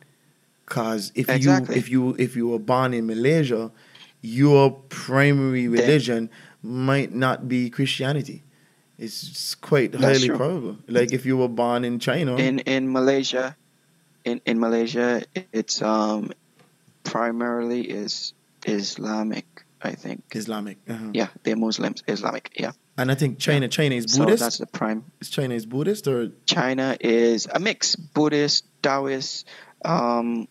[0.65, 1.75] Because if Exactly.
[1.75, 3.71] you if you if you were born in Malaysia,
[4.21, 6.29] your primary religion
[6.63, 8.43] might not be Christianity.
[8.99, 10.77] It's it's quite highly probable.
[10.87, 13.55] Like if you were born in China, in in malaysia
[14.29, 15.09] in in malaysia
[15.53, 16.31] it's um
[17.03, 18.33] primarily is
[18.65, 19.45] islamic
[19.81, 20.77] i think Islamic.
[20.89, 21.11] uh-huh.
[21.13, 24.41] yeah they're muslims islamic yeah And I think China China is so Buddhist.
[24.43, 26.19] that's the prime is China is Buddhist or
[26.49, 29.45] China is a mix Buddhist, Taoist,
[29.85, 30.47] um,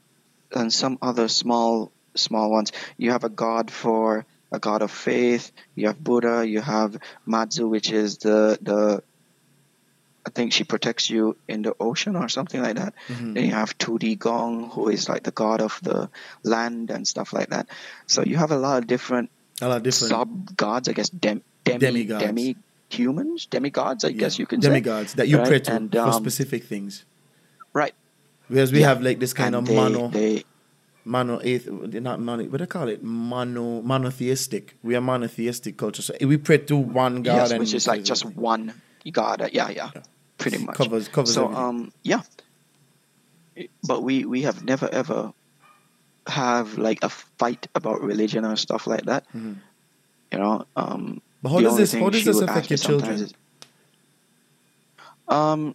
[0.54, 2.70] and some other small small ones.
[3.02, 5.50] You have a god for a god of faith.
[5.74, 6.46] You have Buddha.
[6.46, 6.94] You have
[7.26, 9.02] Matsu, which is the the.
[10.26, 12.94] I think she protects you in the ocean or something like that.
[13.08, 13.34] Mm-hmm.
[13.34, 16.10] Then you have Tudi Gong, who is like the god of the
[16.42, 17.68] land and stuff like that.
[18.06, 19.30] So you have a lot of different
[19.62, 21.10] a lot of different sub gods, I guess.
[21.10, 22.24] Dem, demi Demigods.
[22.24, 22.56] demi
[22.90, 24.04] humans, demigods.
[24.04, 24.68] I guess you can say.
[24.68, 25.48] demigods that you Right?
[25.48, 27.04] pray to And, for um, specific things.
[27.72, 27.94] Right.
[28.48, 28.88] Whereas we Yeah.
[28.88, 30.44] have like this kind And of they, mono They,
[31.04, 31.38] mono
[32.00, 34.74] not mono what do they call it mono monotheistic.
[34.82, 38.02] We are monotheistic culture, so we pray to one God yes, and which is like
[38.02, 38.74] just one
[39.12, 39.42] god.
[39.42, 39.90] uh, Yeah, yeah,
[40.38, 40.76] pretty much.
[40.76, 41.64] Covers- covers So, everything.
[41.64, 42.22] um, yeah.
[43.86, 45.32] But we we have never ever
[46.26, 49.24] have like a fight about religion or stuff like that.
[49.34, 49.56] You
[50.32, 50.66] know.
[50.76, 51.18] Um, Mm-hmm.
[51.42, 53.12] But how does this- how does this affect your children?
[53.14, 53.34] is-
[55.28, 55.74] Um.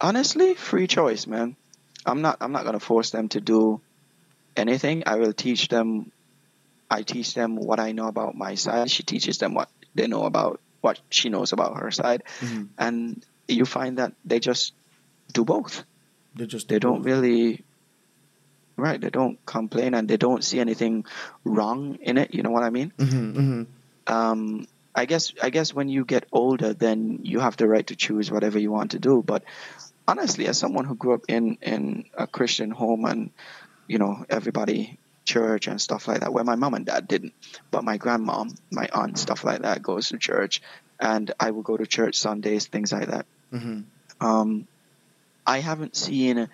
[0.00, 1.56] Honestly, free choice, man.
[2.04, 2.38] I'm not.
[2.40, 3.80] I'm not gonna force them to do
[4.56, 5.04] anything.
[5.06, 6.10] I will teach them.
[6.90, 8.90] I teach them what I know about my side.
[8.90, 12.68] She teaches them what they know about what she knows about her side, Mhm.
[12.76, 14.74] and you find that they just
[15.32, 15.84] do both.
[16.36, 17.64] They just They don't really.
[18.76, 21.04] Right, they don't complain and they don't see anything
[21.44, 22.34] wrong in it.
[22.34, 22.90] You know what I mean?
[22.98, 23.62] hmm hmm
[24.06, 27.96] um, I guess I guess when you get older, then you have the right to
[27.96, 29.22] choose whatever you want to do.
[29.22, 29.44] But
[30.06, 33.30] honestly, as someone who grew up in in a Christian home and
[33.86, 37.34] you know everybody church and stuff like that, where my mom and dad didn't,
[37.70, 40.60] but my grandmom, my aunt, stuff like that goes to church,
[41.00, 43.26] and I will go to church Sundays, things like that.
[43.50, 43.80] hmm
[44.20, 44.66] Um,
[45.46, 46.48] I haven't seen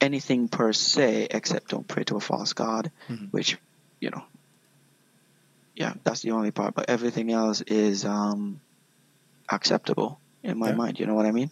[0.00, 3.30] anything per se except don't pray to a false god, Mhm.
[3.32, 3.58] which
[4.00, 4.22] you know.
[5.74, 6.74] Yeah, that's the only part.
[6.74, 8.60] But everything else is um,
[9.50, 10.74] acceptable in my Yeah.
[10.76, 10.98] mind.
[11.00, 11.50] You know what I mean?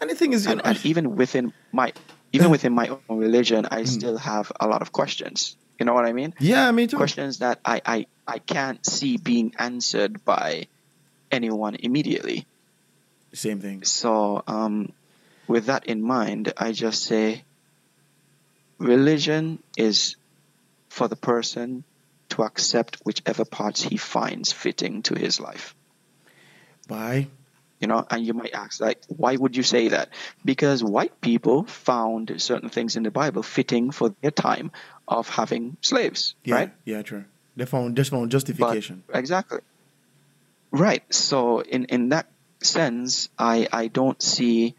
[0.00, 1.92] And the thing is, you And, know, and even within my
[2.32, 3.86] even within my own religion, I Mm.
[3.88, 5.56] still have a lot of questions.
[5.80, 6.34] You know what I mean?
[6.38, 6.98] yeah, me too.
[6.98, 10.66] Questions that I, I, I can't see being answered by
[11.32, 12.46] anyone immediately.
[13.32, 13.84] Same thing.
[13.84, 14.92] So, um,
[15.48, 17.44] with that in mind, I just say
[18.76, 20.16] religion is
[20.90, 21.84] for the person
[22.28, 25.74] to accept whichever parts he finds fitting to his life.
[26.88, 27.28] Bye.
[27.80, 30.10] You know, and you might ask, like, why would you say that?
[30.44, 34.70] Because white people found certain things in the Bible fitting for their time
[35.08, 36.72] of having slaves, Yeah, right?
[36.84, 37.24] yeah, true.
[37.56, 39.02] They found just found But- justification.
[39.12, 39.60] exactly.
[40.70, 41.02] Right.
[41.12, 42.26] So in in that
[42.62, 44.76] sense, I I don't see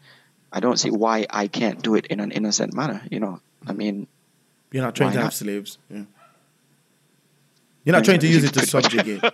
[0.52, 3.02] I don't see why I can't do it in an innocent manner.
[3.10, 3.76] You know, I mm-hmm.
[3.76, 4.06] mean,
[4.70, 5.32] You're not trying to have not?
[5.34, 5.78] slaves.
[5.90, 6.04] Yeah.
[7.84, 9.22] You're not trying to use it to subjugate.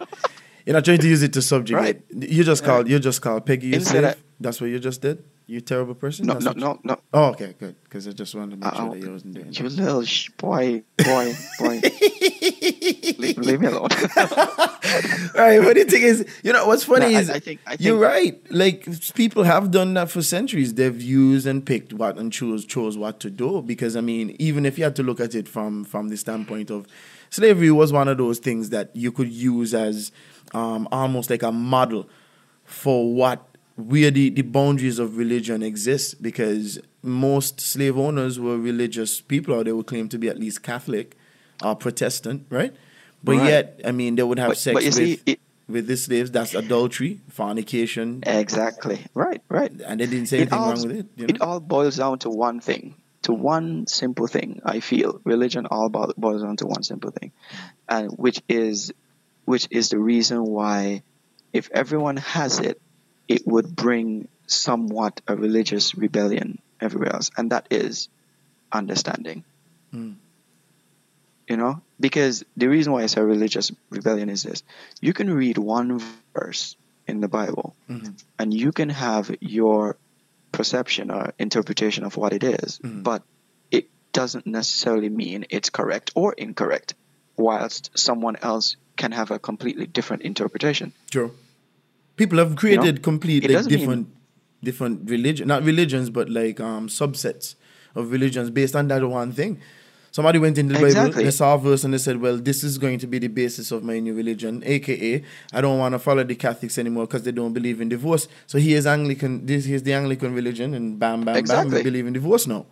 [0.68, 2.02] You're not trying to use it to subjugate.
[2.14, 4.12] You just called you just called Peggy You Instead slave.
[4.12, 5.24] of- That's what you just did.
[5.46, 6.26] You terrible person.
[6.26, 7.00] no, That's no, no, no.
[7.14, 7.74] Oh, okay, good.
[7.84, 8.90] Because I just wanted to make Uh-oh.
[8.92, 9.50] that you wasn't doing.
[9.50, 11.80] You little sh- boy, boy, boy.
[13.18, 13.88] leave, leave me alone.
[15.34, 17.76] right, but the thing is, you know, what's funny No, I- is I think- I
[17.80, 18.38] you're right.
[18.50, 20.74] Like people have done that for centuries.
[20.74, 23.62] They've used and picked what and chose chose what to do.
[23.62, 26.70] Because I mean, even if you had to look at it from from the standpoint
[26.70, 26.86] of
[27.30, 30.12] slavery, was one of those things that you could use as
[30.54, 32.08] um, almost like a model
[32.64, 33.44] for what
[33.76, 39.62] where the, the boundaries of religion exist because most slave owners were religious people, or
[39.62, 41.16] they would claim to be at least Catholic
[41.62, 42.74] or Protestant, right?
[43.22, 43.48] But Right.
[43.48, 46.32] yet, I mean, they would have But- sex but with, see, it- with the slaves.
[46.32, 48.98] That's adultery, fornication, Exactly.
[49.14, 49.42] Right.
[49.48, 49.70] Right.
[49.86, 51.06] and they didn't say It anything all, wrong with it.
[51.16, 54.60] You it all boils down to one thing, to one simple thing.
[54.64, 57.32] I feel religion all boils down to one simple thing,
[57.88, 58.92] and which is,
[59.44, 61.02] which is the reason why,
[61.52, 62.80] if everyone has it,
[63.26, 68.08] it would bring somewhat a religious rebellion everywhere else, and that is
[68.72, 69.44] understanding.
[69.92, 70.16] Mm.
[71.48, 74.62] You know, because the reason why I say religious rebellion is this:
[75.00, 76.00] you can read one
[76.34, 78.22] verse in the Bible, Mhm.
[78.38, 79.96] and you can have your
[80.58, 83.02] perception or interpretation of what it is, Mhm.
[83.10, 83.20] but
[83.78, 83.84] it
[84.18, 86.94] doesn't necessarily mean it's correct or incorrect,
[87.48, 88.66] whilst someone else
[89.02, 90.88] can have a completely different interpretation.
[91.16, 91.30] True.
[92.20, 94.06] People have created complete it like doesn't mean- different
[94.68, 97.54] different religion, not religions, but like um subsets
[97.94, 99.52] of religions based on that one thing.
[100.10, 102.78] Somebody went into the Bible, they saw a verse and they said, Well, this is
[102.78, 106.24] going to be the basis of my new religion, aka I don't want to follow
[106.24, 108.28] the Catholics anymore because they don't believe in divorce.
[108.46, 112.12] So here's Anglican this here's the Anglican religion and bam bam bam we believe in
[112.12, 112.66] divorce now.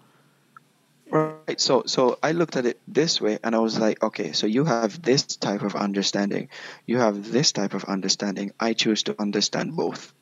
[1.08, 1.60] Right.
[1.60, 4.64] So so I looked at it this way and I was like, okay, so you
[4.64, 6.48] have this type of understanding.
[6.84, 8.52] You have this type of understanding.
[8.58, 10.12] I choose to understand both.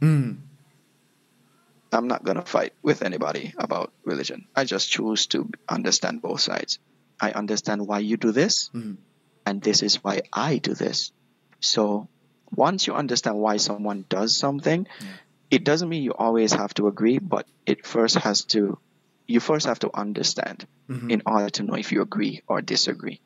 [0.00, 0.38] Mm.
[1.92, 4.46] I'm not going to fight with anybody about religion.
[4.56, 6.78] I just choose to understand both sides.
[7.20, 8.96] I understand why you do this, Mhm.
[9.46, 11.12] and this is why I do this.
[11.60, 12.08] So
[12.50, 14.86] once you understand why someone does something,
[15.50, 18.78] it doesn't mean you always have to agree, but it first has to,
[19.26, 21.10] you first have to understand Mm-hmm.
[21.10, 23.20] in order to know if you agree or disagree.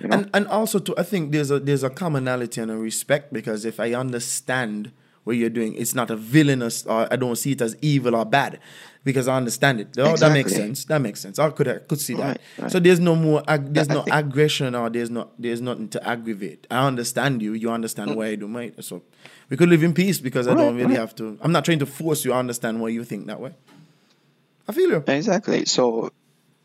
[0.00, 0.14] You know?
[0.16, 3.64] And and also too, I think there's a there's a commonality and a respect because
[3.64, 4.92] if I understand
[5.28, 8.24] what you're doing, it's not a villainous or I don't see it as evil or
[8.24, 8.58] bad
[9.04, 9.88] because I understand it.
[9.98, 10.84] Oh, that makes sense.
[10.86, 11.38] That makes sense.
[11.38, 12.26] I could I could see that.
[12.26, 12.72] Right, right.
[12.72, 16.66] So there's no more ag- there's no aggression or there's not there's nothing to aggravate.
[16.70, 17.52] I understand you.
[17.52, 17.74] You Mm.
[17.74, 18.72] understand why I do mine.
[18.80, 19.02] So
[19.50, 20.98] we could live in peace because I don't really right.
[21.04, 21.38] have to.
[21.42, 23.52] I'm not trying to force you to understand why you think that way.
[24.68, 25.04] I feel you.
[25.06, 25.64] Exactly.
[25.66, 26.10] So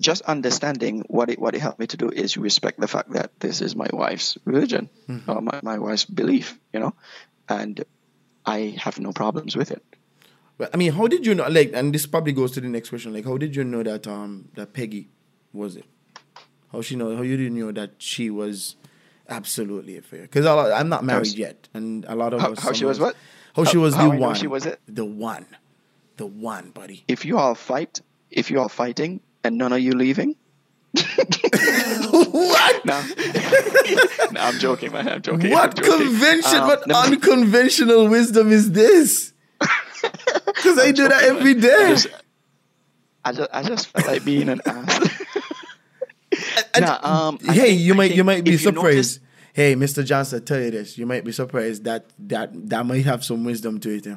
[0.02, 3.30] just understanding what it what it helped me to do is respect the fact that
[3.40, 4.90] this is my wife's religion
[5.28, 6.94] or my, my wife's belief, you know,
[7.48, 7.86] and
[8.46, 9.84] I have no problems with it.
[10.58, 11.48] But I mean, how did you know?
[11.48, 13.14] Like, and this probably goes to the next question.
[13.14, 15.10] Like, how did you know that um that Peggy
[15.52, 15.86] was it?
[16.72, 17.16] How she know?
[17.16, 18.76] How you didn't know that she was
[19.30, 20.22] absolutely a fair?
[20.24, 22.60] Because I'm not married How's- yet, and a lot of How- us.
[22.60, 23.16] how she was what?
[23.56, 24.36] How, she was how the I one.
[24.36, 24.80] she was it?
[24.88, 25.46] The one,
[26.18, 27.04] the one, buddy.
[27.08, 30.36] If you all fight, if you all fighting and none of you leaving,
[32.12, 32.86] what?
[32.86, 33.02] no,
[34.32, 35.08] no, I'm joking, man.
[35.10, 35.52] I'm joking.
[35.52, 36.08] What I'm joking.
[36.08, 36.60] convention?
[36.60, 39.34] Um, what me- unconventional wisdom is this?
[40.46, 41.62] Because I do that joking, every man.
[41.64, 41.86] day.
[41.86, 42.08] I just,
[43.26, 45.10] I just, I just felt like being an ass.
[46.80, 49.20] Nah, um, hey, you might you might be surprised.
[49.54, 50.04] hey, Mr.
[50.04, 50.98] Johnson, I tell you this.
[50.98, 54.06] You might be surprised that that that might have some wisdom to it.
[54.06, 54.16] Yeah.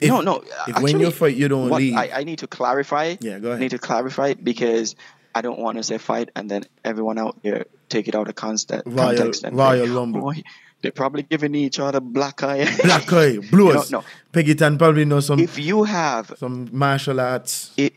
[0.00, 0.36] If- no, no.
[0.40, 1.96] If actually, when you fight, you don't leave.
[1.96, 3.16] I, I need to clarify.
[3.20, 3.58] Yeah, go ahead.
[3.58, 4.96] I need to clarify it because
[5.34, 8.34] I don't want to say fight and then everyone out there take it out of
[8.42, 9.44] Royal- context.
[9.44, 10.28] And Royal think, Rumble.
[10.36, 10.42] "Oh,
[10.82, 12.64] they're probably giving each other black eye.
[12.82, 14.04] Black eye, blue know, no.
[14.32, 17.94] Peggy Tan probably knows some If you have some martial arts, it,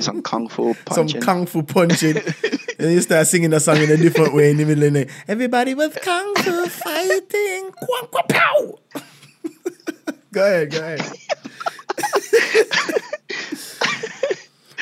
[0.00, 2.16] some kung fu punching, some kung fu punching.
[2.78, 5.00] and you start singing a song in a different way in the middle of the
[5.04, 5.10] night.
[5.28, 7.70] Everybody was kung fu fighting.
[7.70, 8.78] Quack, quack, pow.
[10.34, 11.00] Go ahead, go ahead.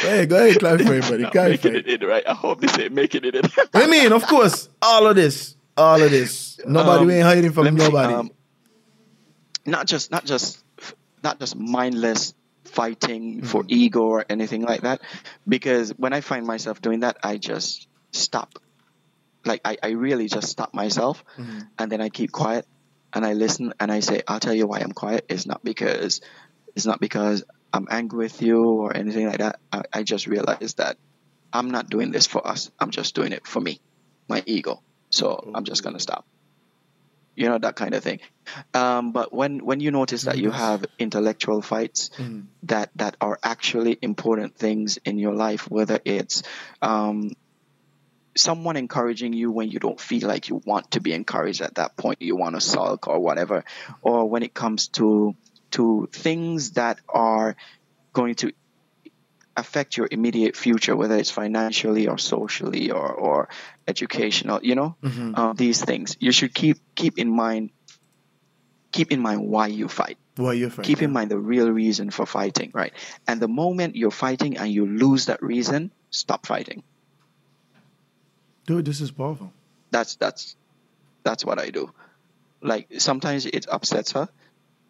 [0.02, 1.22] go ahead, go ahead, clarify, buddy.
[1.22, 1.68] Not making Clarify.
[1.68, 2.26] it in, right?
[2.26, 3.42] I hope this ain't making it in.
[3.74, 6.58] I mean, of course, all of this, all of this.
[6.66, 8.14] Nobody Um, ain't hiding from let me see, nobody.
[8.14, 8.30] um,
[9.66, 10.62] not just not just
[11.22, 12.34] not just mindless
[12.64, 13.72] fighting for Mm-hmm.
[13.74, 15.00] ego or anything like that
[15.46, 18.54] because when i find myself doing that i just stop
[19.44, 21.58] like i, I really just stop myself Mm-hmm.
[21.78, 22.64] and then i keep quiet
[23.14, 25.24] and i listen and i say i'll tell you why i'm quiet.
[25.28, 26.20] It's not because
[26.76, 29.58] it's not because i'm angry with you or anything like that.
[29.72, 30.96] I, I just realized that
[31.52, 32.70] i'm not doing this for us.
[32.78, 33.80] I'm just doing it for me
[34.28, 34.82] my ego.
[35.10, 36.24] So i'm just gonna stop.
[37.34, 38.20] You know that kind of thing.
[38.74, 42.48] Um, but when when you notice that you have intellectual fights Mhm.
[42.64, 46.42] that that are actually important things in your life whether it's
[46.82, 47.30] um,
[48.36, 51.96] someone encouraging you when you don't feel like you want to be encouraged at that
[51.96, 53.64] point you want to sulk or whatever
[54.00, 55.34] or when it comes to
[55.70, 57.56] to things that are
[58.12, 58.52] going to
[59.56, 63.48] affect your immediate future whether it's financially or socially or or
[63.86, 65.32] educational you know Mhm.
[65.36, 67.70] uh, these things you should keep keep in mind
[68.92, 70.18] keep in mind why you fight.
[70.36, 70.84] Why you fight.
[70.84, 72.92] Keep in mind the real reason for fighting, right?
[73.26, 76.82] And the moment you're fighting and you lose that reason, stop fighting.
[78.66, 79.52] Dude, this is powerful.
[79.90, 80.56] That's that's
[81.24, 81.90] that's what I do.
[82.60, 84.28] Like sometimes it upsets her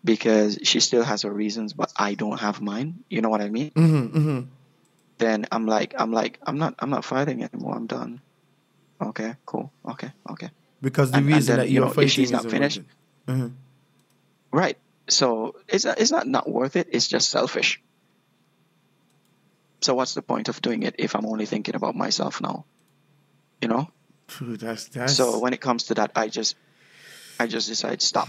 [0.05, 3.05] because she still has her reasons, but I don't have mine.
[3.09, 3.71] You know what I mean?
[3.71, 4.41] Mm-hmm, mm-hmm.
[5.19, 7.77] Then I'm like, I'm like, I'm not, I'm not fighting anymore.
[7.77, 8.21] I'm done.
[9.01, 9.73] Okay, cool.
[9.89, 10.51] Okay, okay.
[10.81, 12.81] Because the And- and reason then, that you you're know, if she's not finished-
[13.29, 13.49] Mm-hmm.
[14.51, 14.77] Right.
[15.09, 16.89] So it's not, it's not not worth it.
[16.91, 17.81] It's just selfish.
[19.81, 22.65] So what's the point of doing it if I'm only thinking about myself now?
[23.63, 23.89] You know.
[24.39, 26.57] Dude, that's that's So when it comes to that, I just,
[27.39, 28.29] I just decide stop,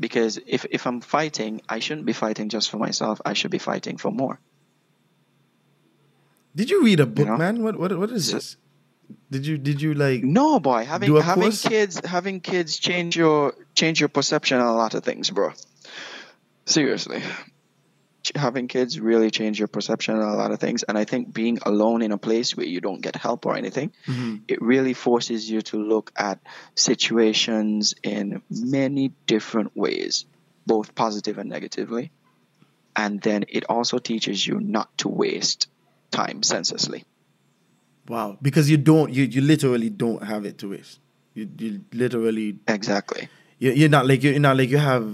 [0.00, 3.20] because if if I'm fighting, I shouldn't be fighting just for myself.
[3.24, 4.38] I should be fighting for more.
[6.56, 7.36] Did you read a book, know?
[7.36, 7.62] man?
[7.62, 8.56] What what what is So- this?
[9.30, 11.60] Did you did you like No, boy, having having course?
[11.62, 15.52] kids, having kids change your change your perception on a lot of things, bro.
[16.64, 17.22] Seriously,
[18.34, 21.58] having kids really change your perception on a lot of things, and I think being
[21.64, 24.36] alone in a place where you don't get help or anything, Mm-hmm.
[24.48, 26.40] it really forces you to look at
[26.74, 30.26] situations in many different ways,
[30.66, 32.12] both positive and negatively,
[32.96, 35.68] and then it also teaches you not to waste
[36.10, 37.04] time senselessly.
[38.08, 38.38] wow?
[38.40, 41.00] Because you don't you you literally don't have it to waste.
[41.34, 43.28] You you literally Exactly.
[43.64, 45.04] You- you're not like you're not like you have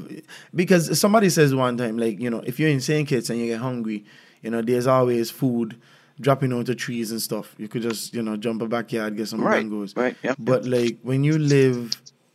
[0.55, 3.07] because somebody says one time like you know if you're in St.
[3.09, 4.05] Kitts and you get hungry,
[4.43, 5.77] you know there's always food
[6.21, 7.55] dropping onto trees and stuff.
[7.59, 9.63] You could just you know jump a backyard get some Right.
[9.63, 9.95] mangoes.
[9.97, 10.17] Right.
[10.23, 10.35] Yeah.
[10.39, 11.79] But like when you live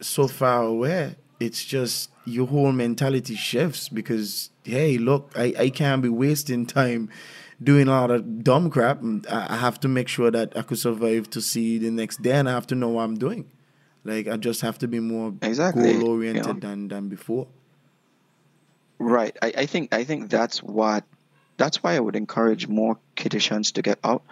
[0.02, 6.02] so far away, it's just your whole mentality shifts because hey, look, I, I can't
[6.02, 7.10] be wasting time
[7.62, 9.00] doing a lot of dumb crap.
[9.30, 12.50] I have to make sure that I could survive to see the next day, and
[12.50, 13.46] I have to know what I'm doing.
[14.06, 16.54] Like I just have to be more Exactly, goal oriented know.
[16.54, 17.48] than than before.
[19.00, 19.36] Right.
[19.42, 21.04] I, I think I think that's what
[21.58, 24.24] that's why I would encourage more Kittitians to get out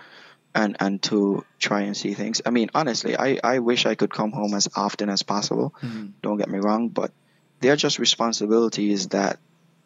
[0.54, 2.42] and and to try and see things.
[2.46, 5.74] I mean, honestly, I, I wish I could come home as often as possible.
[6.22, 7.12] Don't get me wrong, but
[7.60, 9.40] they're just responsibilities that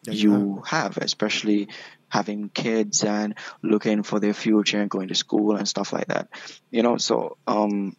[0.04, 1.68] you have, especially
[2.08, 6.28] having kids and looking for their future and going to school and stuff like that.
[6.70, 7.96] You know, so um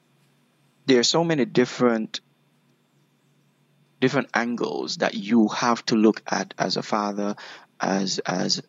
[0.89, 2.21] there are so many different
[3.99, 7.35] different angles that you have to look at as a father,
[7.79, 8.61] as as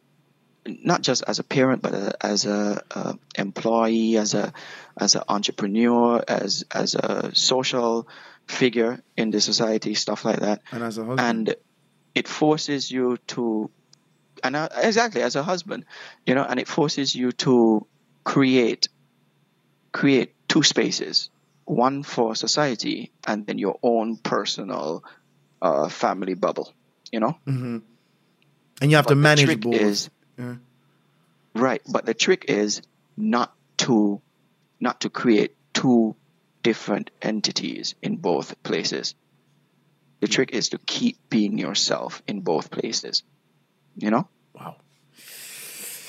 [0.66, 2.82] not just as a parent, but as a,
[3.36, 4.52] employee, as a
[4.96, 8.06] as an entrepreneur, as as a social
[8.46, 10.62] figure in the society, stuff like that.
[10.72, 11.54] And as a husband, And
[12.14, 13.70] it forces you to,
[14.42, 15.84] and uh, exactly as a husband,
[16.26, 17.86] you know, and it forces you to
[18.24, 18.88] create
[19.92, 21.30] create two spaces,
[21.70, 25.04] one for society, and then your own personal
[25.62, 26.72] uh, family bubble.
[27.12, 27.38] You know.
[27.46, 27.82] and
[28.82, 29.74] you have to But the manage trick both.
[29.74, 30.56] is Yeah.
[31.54, 32.82] right, but the trick is
[33.16, 33.54] not
[33.86, 34.20] to
[34.80, 36.16] not to create two
[36.62, 39.14] different entities in both places.
[40.20, 43.22] The trick is to keep being yourself in both places.
[43.96, 44.28] You know?
[44.54, 44.76] Wow.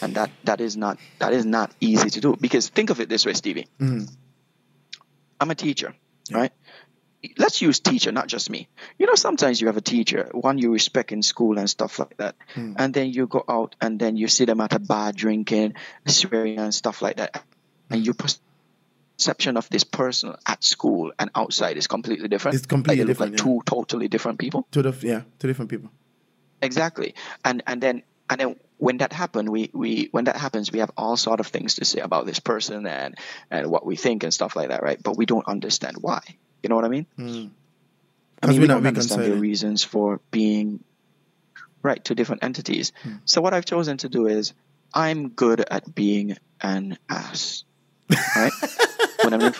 [0.01, 3.09] And that that is not that is not easy to do because think of it
[3.09, 3.67] this way, Stevie.
[3.79, 4.09] Mhm.
[5.41, 5.95] I'm a teacher,
[6.31, 6.53] right?
[7.37, 8.67] Let's use teacher, not just me.
[8.97, 12.17] You know, sometimes you have a teacher, one you respect in school and stuff like
[12.17, 12.73] that, hmm.
[12.77, 15.73] and then you go out and then you see them at a bar drinking,
[16.05, 17.43] swearing and stuff like that,
[17.89, 18.05] and hmm.
[18.05, 22.55] your perception of this person at school and outside is completely different.
[22.55, 24.67] It's completely like different, Like two totally different people.
[24.71, 25.91] To the yeah, two different people.
[26.61, 27.15] Exactly.
[27.43, 30.89] And and then and then when that happened, we, we when that happens, we have
[30.97, 33.15] all sort of things to say about this person and
[33.51, 34.97] and what we think and stuff like that, right?
[35.01, 36.21] But we don't understand why.
[36.63, 37.05] You know what I mean?
[38.41, 40.83] I mean, we're we don't understand the reasons for being
[41.83, 42.91] right to different entities.
[43.25, 44.53] So what I've chosen to do is
[44.91, 47.63] I'm good at being an ass.
[48.35, 48.51] Right?
[49.23, 49.53] when I'm in,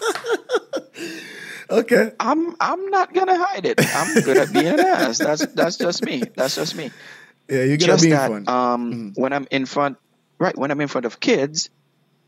[1.70, 2.12] Okay.
[2.20, 3.80] I'm I'm not gonna hide it.
[3.96, 5.20] I'm good at being an ass.
[5.20, 6.24] That's that's just me.
[6.36, 6.90] That's just me.
[7.52, 8.48] Yeah, you gotta just be that fun.
[8.48, 9.98] um when I'm in front
[10.40, 11.70] right when I'm in front of kids,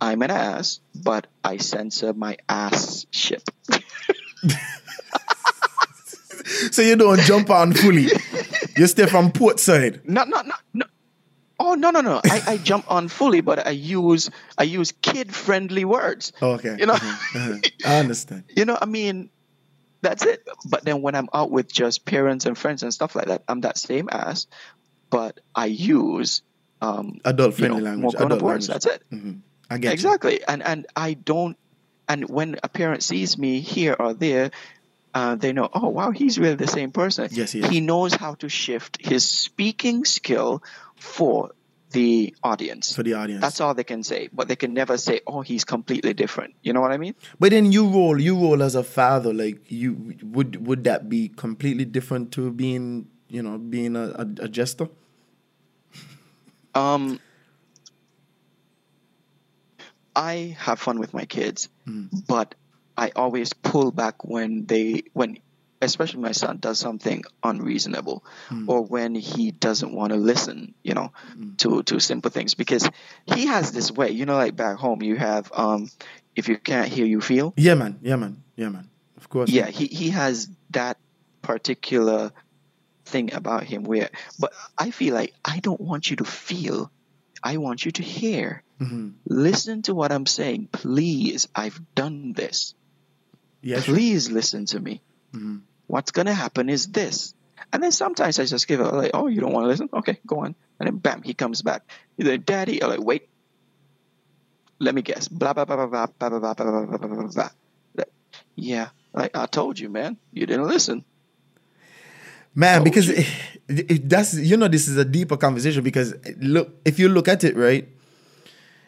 [0.01, 3.41] I'm an ass, but I censor my ass ship.
[6.71, 8.07] so you don't jump on fully.
[8.78, 10.01] you stay from port side.
[10.07, 10.86] Not not not no.
[11.59, 12.19] Oh no no no!
[12.26, 16.34] I, I jump on fully, but I use I use kid friendly words.
[16.41, 16.76] Okay.
[16.80, 17.57] You know, Uh-huh.
[17.86, 18.43] I understand.
[18.57, 18.78] you know.
[18.82, 19.30] I mean,
[20.01, 20.45] that's it.
[20.65, 23.61] But then when I'm out with just parents and friends and stuff like that, I'm
[23.61, 24.47] that same ass,
[25.14, 26.41] but I use
[26.82, 28.16] um, Adult you know, language.
[28.18, 28.68] more Adult words.
[28.68, 28.68] language.
[28.68, 29.01] That's it.
[29.14, 29.41] Mhm.
[29.70, 29.93] I get you.
[29.93, 31.57] exactly and and i don't
[32.11, 34.51] and when a parent sees me here or there
[35.14, 37.30] uh, they know, oh wow, he's really the same person.
[37.32, 37.70] Yes, he is.
[37.70, 40.64] He knows how to shift his speaking skill
[40.95, 41.51] for
[41.91, 42.95] the audience.
[42.95, 43.41] For the audience.
[43.45, 46.74] That's all they can say, but they can never say, "Oh, he's completely different." You
[46.74, 47.14] know what I mean?
[47.39, 49.32] But then you role, you roll as a father.
[49.34, 54.26] Like you would, would that be completely different to being, you know, being a, a,
[54.45, 54.89] a jester?
[56.76, 57.19] Um,
[60.15, 61.69] I have fun with my kids,
[62.28, 62.55] but
[62.95, 65.38] I always pull back when they when
[65.82, 68.24] especially my son does something unreasonable
[68.67, 71.11] or when he doesn't want to listen, you know,
[71.57, 72.88] to to simple things because
[73.26, 75.89] he has this way, you know, like back home you have um
[76.36, 77.53] if you can't hear you feel.
[77.57, 77.99] Yeah, man.
[78.01, 78.43] Yeah, man.
[78.55, 78.89] Yeah, man.
[79.17, 79.49] Of course.
[79.49, 80.97] Yeah, he he has that
[81.41, 82.32] particular
[83.06, 86.91] thing about him where but I feel like I don't want you to feel.
[87.43, 88.64] I want you to hear.
[89.26, 90.68] Listen to what I'm saying.
[90.72, 92.76] Please, I've done this.
[93.80, 93.95] Sure.
[93.95, 95.01] Please listen to me.
[95.88, 97.34] What's gonna happen is this.
[97.72, 99.89] And then sometimes I just give it like, oh, you don't want to listen?
[99.93, 100.56] Okay, go on.
[100.80, 101.84] And then bam, he comes back.
[102.18, 103.30] He's like, Daddy, I'm like, wait.
[104.80, 105.28] Let me guess.
[105.28, 107.49] Blah blah blah blah blah blah blah blah blah blah blah.
[108.56, 110.18] Yeah, like I told you, man.
[110.32, 111.06] You didn't listen.
[112.56, 113.26] Man Told because it,
[113.68, 117.43] it, that's you know this is a deeper conversation because look if you look at
[117.43, 117.88] it right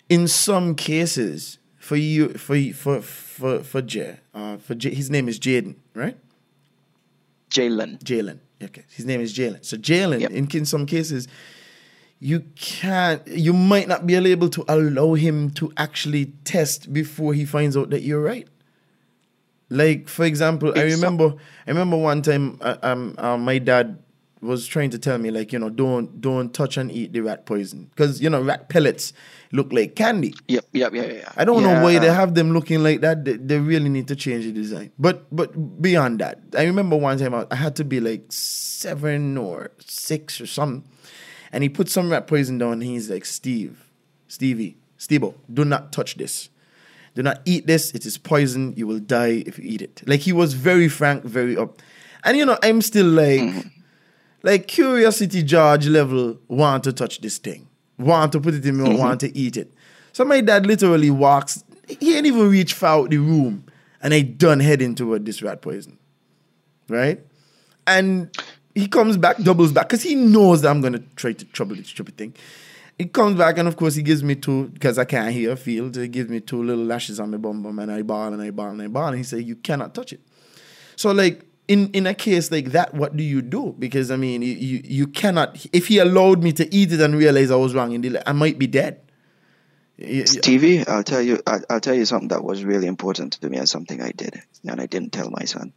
[0.09, 5.27] in some cases for you for for for for Jay uh for Jay, his name
[5.27, 6.17] is Jaden right?
[7.49, 7.99] Jalen.
[8.03, 8.39] Jalen.
[8.61, 8.83] Okay.
[8.93, 9.63] His name is Jalen.
[9.63, 10.31] So Jalen Yep.
[10.31, 11.27] in, in some cases
[12.19, 17.45] you can't you might not be able to allow him to actually test before he
[17.45, 18.47] finds out that you're right
[19.69, 21.35] like for example i It's so- remember
[21.67, 23.97] i remember one time uh, um uh, my dad
[24.41, 27.47] was trying to tell me like you know don't don't touch and eat the rat
[27.47, 27.85] poison.
[27.89, 29.11] Because you know rat pellets
[29.51, 30.35] look like candy.
[30.47, 31.13] Yep, yep, yeah, yeah.
[31.13, 31.31] yeah.
[31.35, 33.25] i don't know why they have them looking like that.
[33.25, 34.91] They, they really need to change the design.
[34.99, 39.35] But but beyond that i remember one time i, I had to be like seven
[39.37, 40.87] or six or something
[41.51, 43.89] and he put some rat poison down and he's like steve
[44.27, 46.49] stevie steve do not touch this
[47.15, 47.91] do not eat this.
[47.91, 48.73] It is poison.
[48.75, 50.03] You will die if you eat it.
[50.05, 51.81] Like he was very frank, very up.
[52.23, 53.67] And you know, I'm still like, mm-hmm.
[54.43, 58.89] like curiosity George level, want to touch this thing, want to put it in me,
[58.89, 58.97] mm-hmm.
[58.97, 59.73] want to eat it.
[60.11, 61.63] So my dad literally walks.
[61.87, 63.65] He ain't even reach far out the room,
[64.01, 65.97] and I done heading toward this rat poison,
[66.89, 67.19] right?
[67.87, 68.35] And
[68.73, 71.87] he comes back, doubles back, because he knows that I'm gonna try to trouble this
[71.87, 72.33] stupid thing.
[72.97, 75.91] He comes back and of course he gives me two because I can't hear feel.
[75.91, 78.51] He gives me two little lashes on my bum bum and I ball and I
[78.51, 80.21] ball and I ball and he said you cannot touch it.
[80.95, 83.75] So like in in a case like that, what do you do?
[83.77, 85.65] Because I mean you you, you cannot.
[85.73, 88.31] If he allowed me to eat it and realize I was wrong, in the, I
[88.31, 89.01] might be dead.
[89.97, 93.49] Y- TV, I'll tell you, I'll, I'll tell you something that was really important to
[93.49, 95.73] me and something I did, and I didn't tell my son.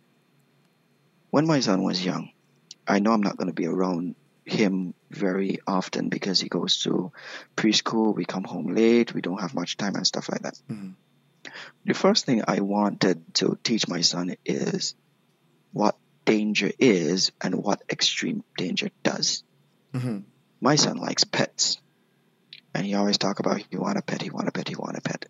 [1.30, 2.30] When my son was young,
[2.86, 4.16] I know I'm not going to be around
[4.48, 7.12] him very often because he goes to
[7.56, 8.14] preschool.
[8.14, 9.14] We come home late.
[9.14, 10.58] We don't have much time and stuff like that.
[11.84, 14.94] The first thing I wanted to teach my son is
[15.72, 19.44] what danger is and what extreme danger does.
[19.94, 20.18] Mm-hmm.
[20.60, 21.78] My son likes pets
[22.74, 24.96] and he always talk about he want a pet, he want a pet, he want
[24.96, 25.26] a pet,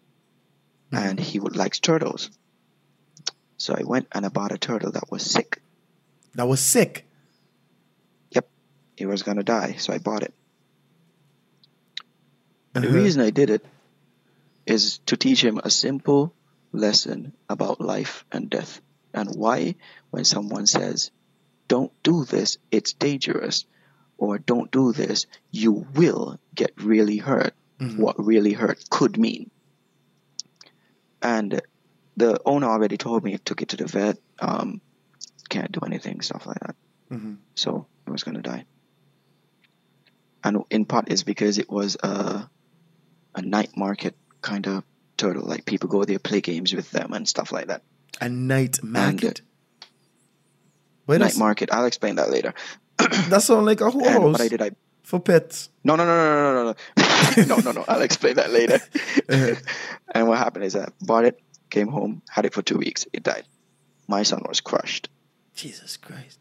[0.92, 2.30] and he would likes turtles.
[3.56, 5.60] So I went and I bought a turtle that was sick.
[6.34, 7.07] That was sick.
[8.98, 10.34] He was gonna die, so I bought it.
[12.74, 12.92] And Uh-huh.
[12.92, 13.64] the reason I did it
[14.66, 16.34] is to teach him a simple
[16.72, 18.80] lesson about life and death,
[19.14, 19.76] and why
[20.10, 21.12] when someone says,
[21.68, 23.66] "Don't do this, it's dangerous,"
[24.16, 27.54] or "Don't do this, you will get really hurt,"
[28.02, 29.52] what really hurt could mean.
[31.22, 31.62] And
[32.16, 34.80] the owner already told me, took it to the vet, um,
[35.48, 36.76] can't do anything, stuff like that.
[37.54, 38.66] So it was gonna die.
[40.44, 42.48] And in part is because it was a
[43.34, 44.84] a night market kind of
[45.16, 45.44] turtle.
[45.46, 47.82] Like people go there, play games with them and stuff like that.
[48.20, 49.40] A night And, uh, market.
[51.06, 51.70] Wait, night that's, market.
[51.72, 52.54] I'll explain that later.
[52.98, 54.70] that sound like a And what I did, I
[55.02, 55.70] for pets.
[55.84, 56.74] no no no no no no
[57.36, 57.84] no no no no.
[57.88, 58.78] I'll explain that later.
[60.14, 63.22] and what happened is I bought it, came home, had it for two weeks, it
[63.22, 63.44] died.
[64.06, 65.08] My son was crushed,
[65.54, 66.38] Jesus Christ.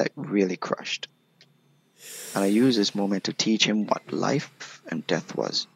[0.00, 1.08] like really crushed.
[2.34, 5.66] And I used this moment to teach him what life and death was.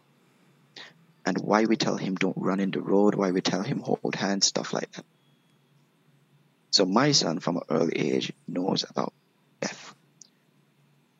[1.25, 4.15] And why we tell him don't run in the road, why we tell him hold
[4.15, 5.05] hands, stuff like that.
[6.71, 9.13] So my son from an early age knows about
[9.61, 9.95] death.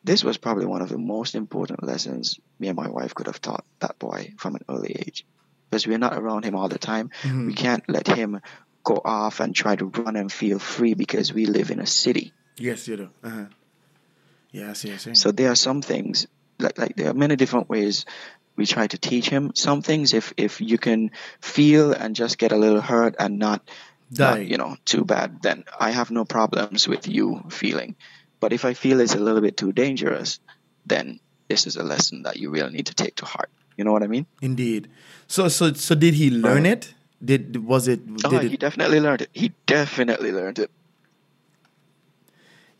[0.03, 3.39] This was probably one of the most important lessons me and my wife could have
[3.39, 5.25] taught that boy from an early age.
[5.69, 7.11] Because we're not around him all the time.
[7.47, 8.41] We can't let him
[8.83, 12.33] go off and try to run and feel free because we live in a city.
[12.57, 13.09] Yes, you do.
[13.23, 13.45] Uh-huh.
[14.53, 14.93] Yeah, I see.
[14.93, 15.15] I see.
[15.15, 16.27] So there are some things
[16.59, 18.05] like like there are many different ways
[18.55, 19.51] we try to teach him.
[19.55, 23.67] Some things if if you can feel and just get a little hurt and not
[24.13, 24.29] Die.
[24.29, 27.95] not, you know too bad, then I have no problems with you feeling.
[28.39, 30.39] But if I feel it's a little bit too dangerous,
[30.85, 33.49] then this is a lesson that you really need to take to heart.
[33.75, 34.27] You know what I mean?
[34.41, 34.89] Indeed.
[35.27, 36.77] So so so did he learn oh.
[36.77, 36.93] it?
[37.25, 39.29] Did was it Oh, did he definitely learned it.
[39.33, 40.69] He definitely learned it.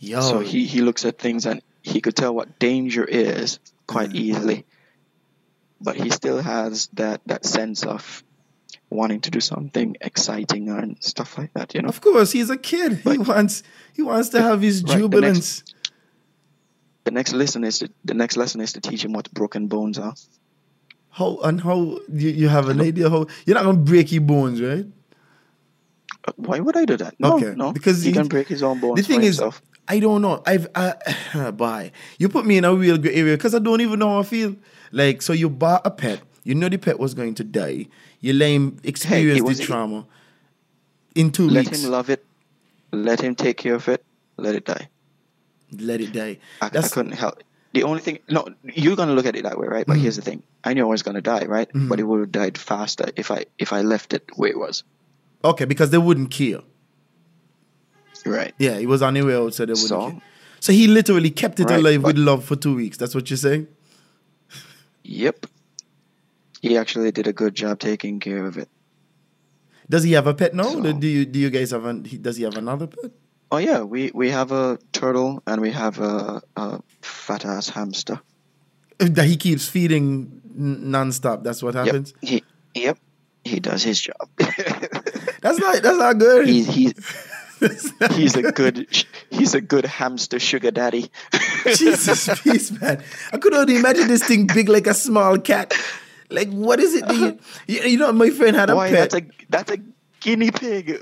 [0.03, 4.09] Yo So he, he looks at things and he could tell what danger is quite
[4.09, 4.17] Mm-hmm.
[4.27, 4.65] easily.
[5.81, 8.23] But he still has that, that sense of
[8.89, 11.89] wanting to do something exciting and stuff like that, you know?
[11.89, 13.01] Of course, he's a kid.
[13.03, 15.63] He wants he wants to have his Right, the next- jubilance.
[17.05, 19.99] The next lesson is to, the next lesson is to teach him what broken bones
[19.99, 20.13] are.
[21.09, 24.61] How and how you, you have an idea how you're not gonna break your bones,
[24.61, 24.85] right?
[26.25, 27.15] Uh, Why would I do that?
[27.19, 27.73] No, Okay, no.
[27.73, 28.95] because he he- can break his own bones.
[29.01, 29.61] the thing is, himself.
[29.87, 30.41] I don't know.
[30.45, 31.91] I've uh, bye.
[32.17, 34.23] You put me in a real gray area because I don't even know how I
[34.23, 34.55] feel.
[34.91, 36.21] Like, so you bought a pet.
[36.43, 37.87] You know the pet was going to die.
[38.19, 40.05] You let him experience was- the trauma
[41.15, 41.83] in two let weeks.
[41.83, 42.25] him love it.
[42.91, 44.03] Let him take care of it.
[44.37, 44.89] Let it die.
[45.79, 46.37] let it die.
[46.61, 47.43] I, I couldn't help.
[47.73, 49.85] The only thing, no, you're gonna look at it that way, right?
[49.87, 51.67] But here's the thing: I knew I was gonna die, right?
[51.73, 54.83] But it would have died faster if I if I left it where it was.
[55.43, 56.63] okay because they wouldn't kill.
[58.25, 58.53] Right.
[58.57, 60.21] Yeah, he was on the way out, so they wouldn't So?
[60.59, 62.97] So he literally kept it Right, alive with love for two weeks.
[62.97, 63.67] That's what you're saying?
[65.03, 65.45] Yep.
[66.61, 68.69] He actually did a good job taking care of it.
[69.89, 70.63] Does he have a pet now?
[70.63, 73.11] So- Do you do you guys have an, does he have another pet?
[73.51, 78.19] Oh yeah, we we have a turtle and we have a, a fat ass hamster.
[78.99, 81.43] That he keeps feeding nonstop.
[81.43, 82.13] That's what happens.
[82.21, 82.43] Yep.
[82.73, 82.97] He yep.
[83.43, 84.29] He does his job.
[84.37, 86.47] That's not that's not good.
[86.47, 86.93] he, he
[88.11, 88.87] he's a good
[89.29, 91.09] he's a good hamster sugar daddy.
[91.75, 93.03] Jesus, peace, man.
[93.31, 95.73] I could only imagine this thing big like a small cat.
[96.29, 97.11] Like, what is it?
[97.67, 99.11] you, you, know, my friend had a Boy, pet.
[99.11, 99.77] that's a that's a
[100.19, 100.99] guinea pig.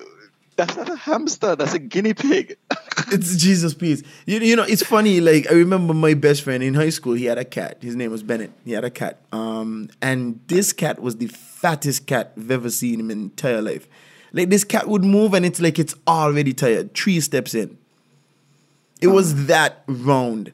[0.58, 1.56] That's not a hamster.
[1.56, 2.58] That's a guinea pig.
[3.14, 4.04] It's Jesus, peace.
[4.26, 5.20] You, you know, it's funny.
[5.20, 7.14] Like, I remember my best friend in high school.
[7.14, 7.80] He had a cat.
[7.82, 8.52] His name was Bennett.
[8.64, 9.20] He had a cat.
[9.34, 13.86] Um, and this cat was the fattest cat I've ever seen in my entire life.
[14.34, 16.94] Like, this cat would move, and it's like it's already tired.
[16.94, 17.78] Three steps in.
[19.02, 19.48] It was hmm.
[19.48, 20.52] that round,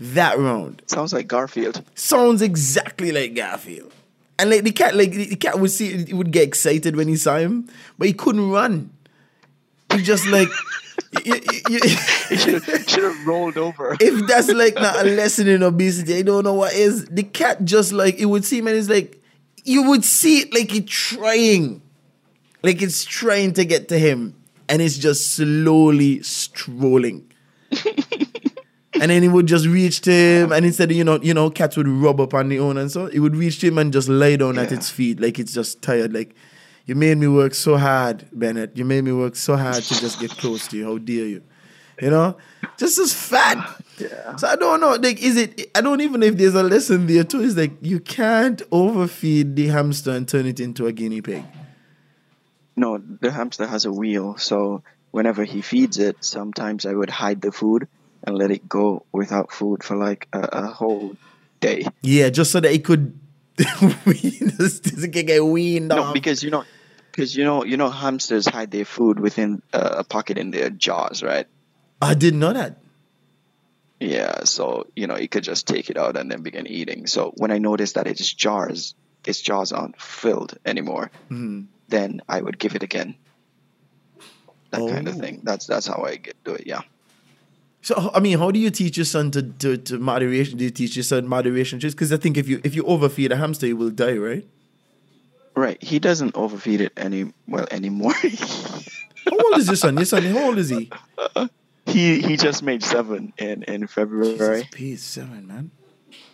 [0.00, 0.82] that round.
[0.86, 1.82] Sounds like Garfield.
[1.94, 3.92] sounds exactly like Garfield.
[4.38, 7.16] And like the cat, like the cat would see, it would get excited when he
[7.16, 8.90] saw him, but he couldn't run.
[9.94, 10.48] He just like,
[11.24, 11.96] you- you- you-
[12.28, 13.96] He should should have rolled over.
[13.98, 17.06] if that's like not a lesson in obesity, I don't know what is.
[17.06, 19.22] The cat just like it would seem, and it's like
[19.64, 21.80] you would see it like it's trying,
[22.66, 24.34] like it's trying to get to him,
[24.68, 27.30] and it's just slowly strolling.
[28.94, 31.48] and then he would just reach to him, and instead of you know, you know,
[31.48, 33.92] cats would rub up on the owner, and so it would reach to him and
[33.92, 36.12] just lay down at its feet, like it's just tired.
[36.12, 36.34] Like
[36.86, 38.76] you made me work so hard, Bennett.
[38.76, 40.86] You made me work so hard to just get close to you.
[40.86, 41.42] How dare you?
[42.02, 42.36] You know,
[42.76, 43.80] just as fat.
[43.98, 44.36] Yeah.
[44.36, 44.96] So I don't know.
[44.96, 45.70] Like, is it?
[45.74, 47.42] I don't even know if there's a lesson there too.
[47.42, 51.44] It's like you can't overfeed the hamster and turn it into a guinea pig.
[52.76, 57.40] No, the hamster has a wheel, so whenever he feeds it, sometimes I would hide
[57.40, 57.88] the food
[58.22, 61.16] and let it go without food for like a, a whole
[61.60, 61.86] day.
[62.02, 63.18] Yeah, just so that it could.
[63.56, 66.14] get weaned No, off.
[66.14, 66.64] because you know,
[67.10, 71.22] because you know, you know, hamsters hide their food within a pocket in their jaws,
[71.22, 71.46] right?
[72.02, 72.76] I didn't know that.
[73.98, 77.06] Yeah, so you know, you could just take it out and then begin eating.
[77.06, 78.94] So when I noticed that its jars,
[79.24, 81.62] its jaws aren't filled anymore, mm-hmm.
[81.88, 83.16] Then I would give it again.
[84.70, 85.18] That kind of Oh.
[85.20, 85.40] thing.
[85.44, 86.66] That's that's how I get do it.
[86.66, 86.82] Yeah.
[87.82, 90.58] So I mean, how do you teach your son to, to, to moderation?
[90.58, 91.78] Do you teach your son moderation?
[91.78, 94.44] Just because I think if you if you overfeed a hamster, he will die, right?
[95.54, 95.82] Right.
[95.82, 98.12] He doesn't overfeed it any well anymore.
[99.26, 99.96] How old is your son?
[99.96, 100.90] Your son, how old is he?
[101.86, 104.36] he he just made seven in in February.
[104.62, 105.70] Jesus, peace, seven, man.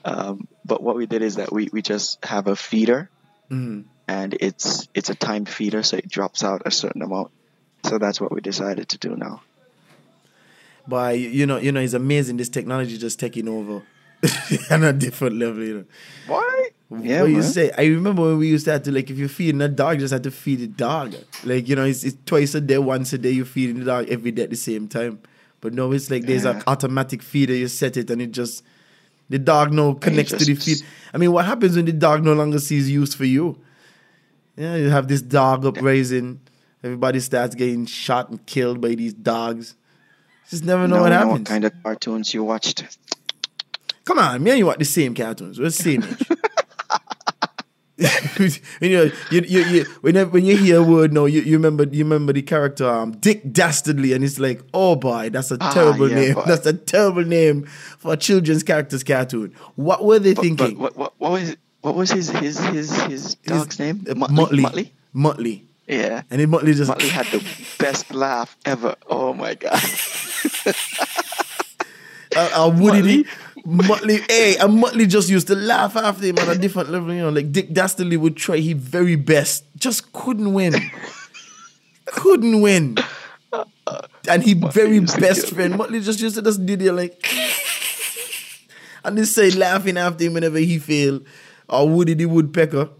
[0.04, 3.08] Um, but what we did is that we we just have a feeder,
[3.50, 3.84] Mhm.
[4.12, 7.30] And it's it's a timed feeder, so it drops out a certain amount.
[7.84, 9.42] So that's what we decided to do now.
[10.86, 12.36] But you know, you know, it's amazing.
[12.36, 13.82] This technology just taking over
[14.70, 15.62] on a different level.
[15.64, 15.84] You know.
[16.26, 16.68] Why?
[17.00, 17.70] Yeah, what you say?
[17.78, 20.00] I remember when we used to have to like if you're feeding a dog, you
[20.00, 21.14] just have to feed the dog.
[21.44, 23.30] Like you know, it's, it's twice a day, once a day.
[23.30, 25.20] You're feeding the dog every day at the same time.
[25.62, 27.54] But no, it's like there's an automatic feeder.
[27.54, 28.62] You set it and it just
[29.30, 30.78] the dog now connects to the feed.
[31.14, 33.56] I mean, what happens when the dog no longer sees use for you?
[34.56, 36.40] Yeah, you have this dog uprising,
[36.84, 39.76] Everybody starts getting shot and killed by these dogs.
[40.50, 41.32] Just never know no, what know happens.
[41.38, 42.98] what kind of cartoons you watched?
[44.04, 45.58] Come on, me and you watch the same cartoons.
[45.60, 46.26] We're the same age.
[48.80, 51.84] you know, you, you, you, whenever, when you hear a word no, you, you remember
[51.84, 55.70] you remember the character um, Dick Dastardly, and it's like, oh boy, that's a Ah,
[55.72, 56.36] terrible yeah, name.
[56.46, 57.64] That's a terrible name
[57.98, 59.54] for a children's characters cartoon.
[59.76, 60.74] What were they But, thinking?
[60.78, 64.04] but what, what, what was what was his his his his dog's name?
[64.08, 64.58] Uh, Muttley.
[64.58, 64.90] Muttley.
[65.14, 65.62] Muttley.
[65.86, 66.22] Yeah.
[66.30, 67.44] And then Muttley just Muttley had the
[67.78, 68.96] best laugh ever.
[69.06, 69.72] Oh my god.
[72.36, 73.26] uh, uh, Woody
[73.66, 77.12] Muttley, hey, and Muttley just used to laugh after him on a different level.
[77.12, 80.74] You know, like Dick Dastardly would try his very best, just couldn't win.
[82.06, 82.96] couldn't win.
[84.28, 87.24] And he very best friend, Muttley just used to just do the like,
[89.04, 91.24] and they say laughing after him whenever he failed.
[91.68, 92.90] Or Woody the Woodpecker.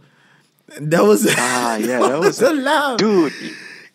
[0.80, 3.32] That was Ah, yeah, that was a laugh, Dude,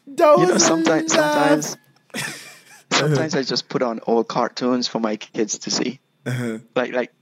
[0.07, 1.77] That you was know a sometimes sometimes
[2.91, 5.99] sometimes I just put on old cartoons for my kids to see.
[6.25, 6.59] Uh-huh.
[6.75, 7.13] Like like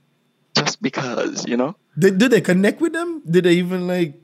[0.56, 1.76] just because, you know?
[1.98, 3.22] Did, did they connect with them?
[3.28, 4.20] Did they even like?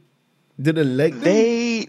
[0.61, 1.23] Did they like them?
[1.23, 1.89] They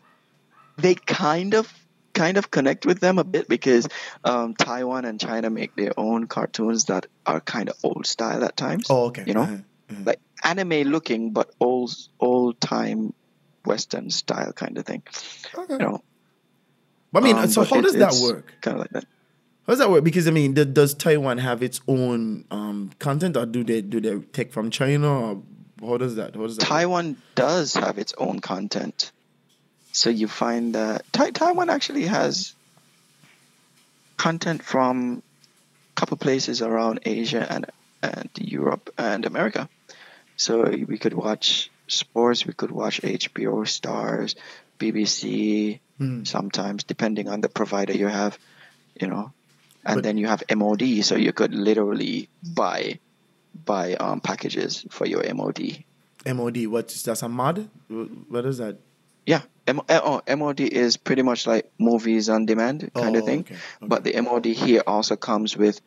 [0.77, 1.72] they kind of
[2.14, 3.88] kind of connect with them a bit because
[4.23, 8.55] um, Taiwan and China make their own cartoons that are kind of old style at
[8.55, 8.88] times.
[8.89, 9.23] Oh, okay.
[9.26, 9.95] You know, Uh-huh.
[10.05, 13.14] like anime looking, but old old time
[13.65, 15.03] Western style kind of thing.
[15.56, 15.74] Okay.
[15.74, 16.03] You know,
[17.15, 18.53] I mean, um, so how it- does that work?
[18.61, 19.06] Kind of like that.
[19.65, 20.03] How does that work?
[20.03, 24.02] Because I mean, th- does Taiwan have its own um, content, or do they do
[24.02, 25.41] they take from China, or
[25.80, 26.36] how does that?
[26.36, 26.64] How does that?
[26.64, 26.70] work?
[26.70, 29.11] Taiwan does have its own content.
[29.94, 32.56] So you find that Tai Taiwan actually has
[34.18, 35.22] content from
[35.91, 37.65] a couple places around Asia and
[38.02, 39.70] and Europe and America.
[40.44, 44.36] So we could watch sports, we could watch HBO, Stars,
[44.80, 46.24] BBC, Hmm.
[46.26, 48.38] sometimes depending on the provider you have,
[48.99, 49.32] you know.
[49.86, 52.99] And But- then you have MOD, so you could literally buy
[53.65, 55.86] buy um, packages for your MOD.
[56.26, 56.65] MOD.
[56.68, 57.70] What's that's a mod?
[58.34, 58.78] What is that?
[59.28, 63.26] Yeah, M- uh, oh, MOD is pretty much like movies on demand kind Oh, of
[63.26, 63.41] thing.
[63.41, 63.88] okay, okay.
[63.91, 65.80] But the MOD here also comes with.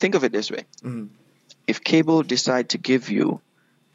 [0.00, 1.08] Think of it this way: Mhm.
[1.68, 3.40] if cable decide to give you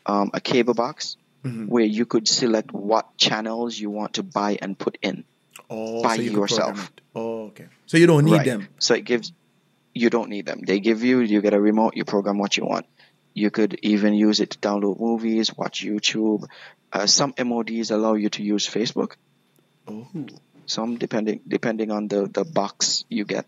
[0.09, 1.15] um, a cable box
[1.45, 1.67] Mhm.
[1.73, 5.23] where you could select what channels you want to buy and put in,
[5.69, 6.91] Oh, by so you yourself.
[7.15, 7.67] Oh, okay.
[7.91, 8.45] So you don't need Right.
[8.51, 8.61] them.
[8.87, 9.31] So it gives.
[10.01, 10.59] You don't need them.
[10.69, 11.19] They give you.
[11.33, 11.93] You get a remote.
[11.99, 12.85] You program what you want.
[13.43, 16.43] You could even use it to download movies, watch YouTube.
[16.91, 19.11] Uh, some MODs allow you to use Facebook.
[19.87, 20.07] Oh,
[20.65, 23.45] some depending depending on the the box you get.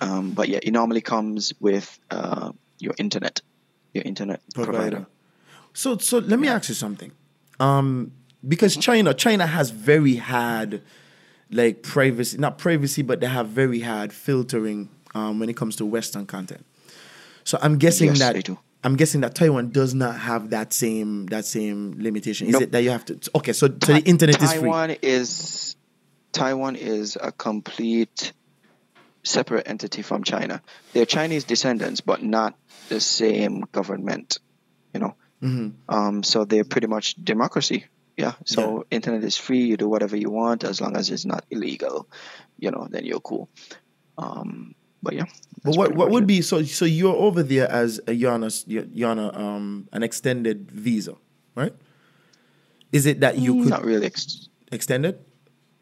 [0.00, 3.40] Um, but yeah, it normally comes with uh, your internet,
[3.92, 4.78] your internet provider.
[4.78, 5.06] provider.
[5.72, 7.12] So so let me ask you something.
[7.58, 8.12] Um,
[8.46, 10.82] because China China has very hard
[11.50, 15.86] like privacy, not privacy, but they have very hard filtering um, when it comes to
[15.86, 16.64] Western content.
[17.44, 18.58] So I'm guessing Yes, that they do.
[18.82, 22.46] I'm guessing that Taiwan does not have that same that same limitation.
[22.46, 22.62] Is Nope.
[22.62, 23.18] it that you have to?
[23.34, 24.60] Okay, so, so the internet is free.
[24.60, 25.76] Taiwan is
[26.32, 28.32] Taiwan is a complete
[29.22, 30.62] separate entity from China.
[30.92, 32.56] They're Chinese descendants, but not
[32.88, 34.38] the same government.
[34.94, 35.72] You know, Mhm.
[35.88, 37.86] um, so they're pretty much democracy.
[38.16, 38.34] Yeah.
[38.44, 39.64] So internet is free.
[39.64, 42.06] You do whatever you want as long as it's not illegal.
[42.58, 43.48] You know, then you're cool.
[44.18, 45.24] Um, but yeah.
[45.64, 46.26] But what what would it.
[46.26, 49.88] be so so you're over there as a you're on a, you're on a, um
[49.92, 51.16] an extended visa,
[51.54, 51.74] right?
[52.92, 55.26] Is it that you could not really ex- extend it?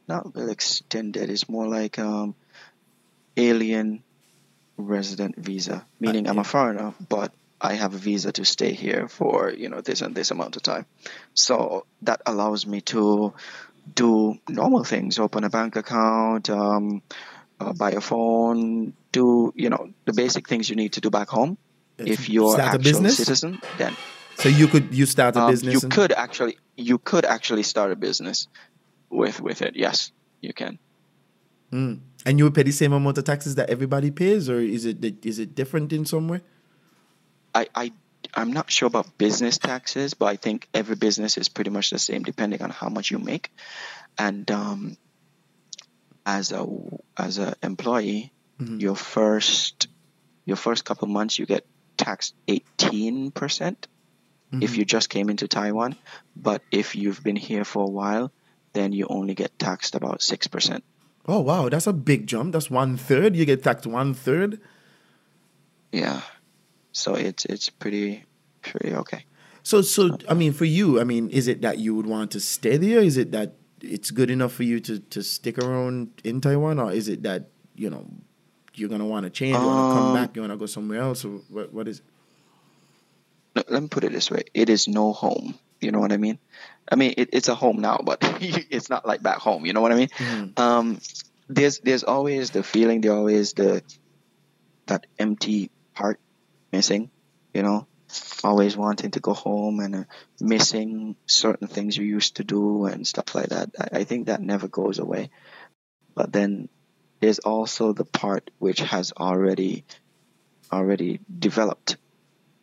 [0.09, 1.31] not really extended.
[1.31, 2.35] It's more like um,
[3.37, 4.03] alien
[4.77, 9.51] resident visa, meaning I'm a foreigner, but I have a visa to stay here for
[9.51, 10.87] you know this and this amount of time.
[11.35, 13.35] So that allows me to
[13.95, 17.03] do normal things: open a bank account, um,
[17.61, 21.29] uh, buy a phone, do you know the basic things you need to do back
[21.29, 21.59] home.
[21.99, 23.17] If you're Start a actual business?
[23.17, 23.97] citizen, then
[24.37, 25.75] So you could you start a um, business?
[25.75, 28.47] you and- could actually you could actually start a business
[29.11, 29.75] with with it.
[29.75, 30.79] Yes, you can.
[31.73, 32.01] Mm.
[32.25, 35.05] and you would pay the same amount of taxes that everybody pays, or is it
[35.27, 36.41] is it different in some way?
[37.55, 37.93] I, I
[38.35, 41.99] I'm not sure about business taxes, but I think every business is pretty much the
[41.99, 43.51] same depending on how much you make.
[44.19, 44.97] And um,
[46.27, 46.67] as a
[47.17, 48.81] as a employee, Mm-hmm.
[48.81, 49.87] your first
[50.45, 51.65] your first couple months you get
[51.97, 53.31] taxed 18%
[54.51, 54.63] Mm-hmm.
[54.63, 55.95] if you just came into Taiwan,
[56.35, 58.33] but if you've been here for a while,
[58.73, 60.83] then you only get taxed about 6%.
[61.29, 62.53] Oh wow, that's a big jump.
[62.53, 63.37] That's one third.
[63.37, 64.59] You get taxed one third.
[65.93, 66.23] Yeah.
[66.99, 68.25] So it's it's pretty
[68.63, 69.25] pretty okay.
[69.63, 72.41] So so I mean, for you, I mean, is it that you would want to
[72.41, 73.01] stay there?
[73.01, 76.91] Is it that it's good enough for you to to stick around in Taiwan, or
[76.93, 78.07] is it that you know
[78.75, 80.67] you're gonna want to change, you want to come Um, back, you want to go
[80.67, 81.73] somewhere else, or what?
[81.73, 82.03] What is?
[83.55, 83.71] It?
[83.71, 85.55] Let me put it this way: it is no home.
[85.81, 86.39] You know what I mean?
[86.91, 89.67] I mean, it, it's a home now, but it's not like back home.
[89.67, 90.09] You know what I mean?
[90.09, 90.59] Mhm.
[90.59, 91.01] Um,
[91.49, 93.83] there's there's always the feeling, there always the
[94.87, 96.19] that empty part
[96.73, 97.11] missing.
[97.55, 97.87] You know,
[98.45, 100.05] always wanting to go home and uh,
[100.41, 103.71] missing certain things you used to do and stuff like that.
[103.79, 105.31] I, I think that never goes away.
[106.15, 106.69] But then
[107.21, 109.85] there's also the part which has already
[110.71, 111.97] already developed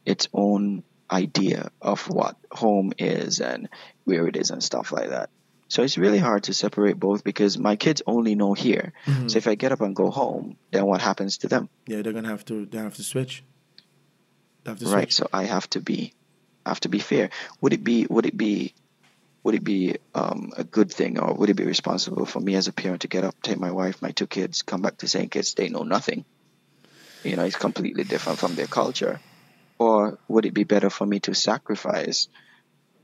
[0.06, 3.69] its own idea of what home is and
[4.03, 5.30] where it is and stuff like that.
[5.68, 8.94] So it's really hard to separate both because my kids only know here.
[9.06, 9.30] Mhm.
[9.32, 11.69] So if I get up and go home, then what happens to them?
[11.88, 12.65] Yeah, they're gonna have to.
[12.65, 13.44] They have to switch.
[14.65, 15.13] They have to right.
[15.13, 16.13] So I have to be
[16.65, 17.29] have to be fair.
[17.61, 18.73] Would it be would it be
[19.43, 22.67] would it be um, a good thing or would it be responsible for me as
[22.67, 25.29] a parent to get up, take my wife, my two kids, come back to St.
[25.29, 26.25] Kitts, they know nothing.
[27.23, 29.19] You know, it's completely different from their culture.
[29.77, 32.27] Or would it be better for me to sacrifice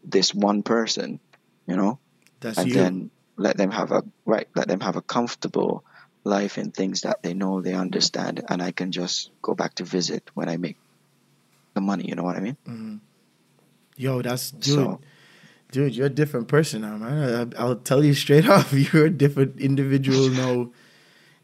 [0.03, 1.19] this one person,
[1.67, 1.99] you know,
[2.39, 2.73] That's and you.
[2.73, 5.83] then let them have a right, let them have a comfortable
[6.23, 9.83] life in things that they know they understand, and I can just go back to
[9.83, 10.77] visit when I make
[11.73, 12.06] the money.
[12.07, 12.57] You know what I mean?
[12.68, 12.95] Mm-hmm.
[13.98, 14.76] Yo, that's dude.
[14.76, 15.02] So-
[15.72, 17.53] Dude, you're a different person now, man.
[17.56, 20.69] I, I'll tell you straight off, you're a different individual now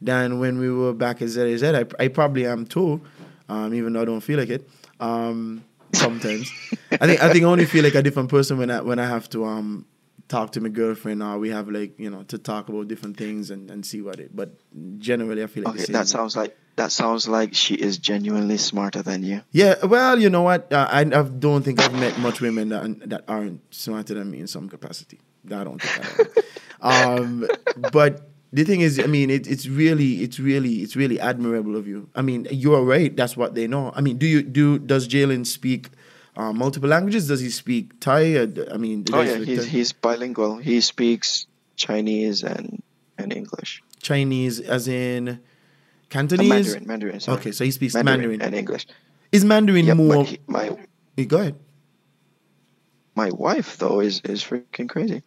[0.02, 1.64] than when we were back at ZIZ.
[1.64, 3.00] I, I probably am too,
[3.48, 4.70] um, even though I don't feel like it.
[5.00, 5.64] Um,
[5.94, 6.52] sometimes,
[6.92, 9.08] I think I think I only feel like a different person when I when I
[9.08, 9.86] have to um
[10.28, 13.50] talk to my girlfriend or we have like you know to talk about different things
[13.50, 14.36] and, and see what it.
[14.36, 14.60] But
[15.00, 19.02] generally, I feel like Okay, that sounds like that sounds like she is genuinely smarter
[19.02, 19.42] than you.
[19.52, 20.72] Yeah, well, you know what?
[20.72, 24.40] Uh, I, I don't think I've met much women that that aren't smarter than me
[24.40, 25.20] in some capacity.
[25.46, 26.32] I don't think
[26.82, 27.20] I am.
[27.20, 27.48] um,
[27.92, 31.88] but the thing is, I mean, it, it's really, it's really, it's really admirable of
[31.88, 32.10] you.
[32.16, 33.16] I mean, you're right.
[33.16, 33.92] That's what they know.
[33.96, 34.78] I mean, do you do?
[34.78, 35.90] Does Jalen speak
[36.36, 37.28] uh, multiple languages?
[37.28, 38.36] Does he speak Thai?
[38.36, 40.58] Or, I mean, Oh yeah, he's he's bilingual.
[40.58, 42.84] He speaks Chinese and
[43.18, 43.82] and English.
[44.00, 45.40] Chinese, as in
[46.10, 46.50] Uh, Cantonese.
[46.50, 47.20] Mandarin, Mandarin.
[47.20, 47.38] Sorry.
[47.40, 48.42] Okay, so he speaks Mandarin.
[48.42, 48.88] and English.
[49.32, 50.24] Is Mandarin Yeah, more?
[50.26, 50.76] he, my
[51.28, 51.56] Go ahead.
[53.16, 55.24] my wife though is is freaking crazy.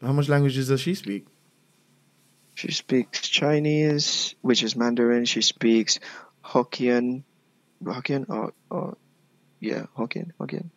[0.00, 1.26] How much languages does she speak?
[2.54, 5.24] She speaks Chinese, which is Mandarin.
[5.26, 5.98] She speaks
[6.44, 7.24] Hokkien,
[7.82, 8.96] Hokkien or or
[9.60, 10.70] yeah, Hokkien, Hokkien.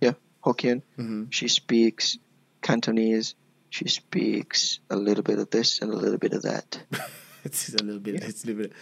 [0.00, 0.82] Yeah, Hokkien.
[0.96, 2.18] hmm She speaks
[2.62, 3.34] Cantonese.
[3.70, 6.82] She speaks a little bit of this and a little bit of that.
[7.44, 8.22] It's a little bit.
[8.24, 8.72] It's a little bit.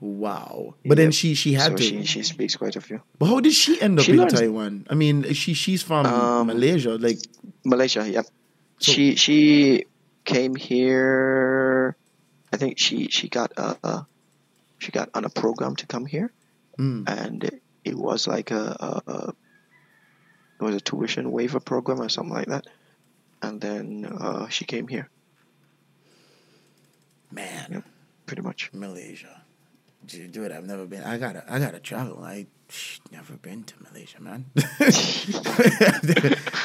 [0.00, 0.74] Wow.
[0.84, 1.82] But then she she had so to.
[1.82, 3.02] she she speaks quite a few.
[3.18, 4.86] but how did she end up She in learns- Taiwan?
[4.90, 6.94] I mean, she she's from Um, Malaysia.
[7.00, 7.18] Like,
[7.64, 8.26] Malaysia, yep.
[8.78, 9.86] So- she she
[10.24, 11.96] came here.
[12.52, 14.06] I think she she got a, a
[14.78, 16.30] she got on a program to come here,
[16.78, 19.18] mm, and it, it was like a, a, a
[20.60, 22.66] it was a tuition waiver program or something like that,
[23.42, 25.10] and then uh, she came here,
[27.30, 27.84] man, Yep.
[28.26, 28.70] pretty much.
[28.72, 29.42] Malaysia.
[30.06, 31.02] Dude, dude, I've never been.
[31.02, 32.22] I gotta I gotta travel.
[32.24, 34.46] I psh, never been to Malaysia, man.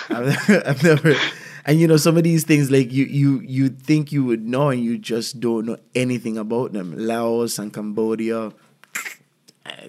[0.10, 1.16] I've, never, I've never.
[1.66, 4.70] And you know, some of these things, like you, you, you think you would know,
[4.70, 6.94] and you just don't know anything about them.
[6.96, 8.52] Laos and Cambodia.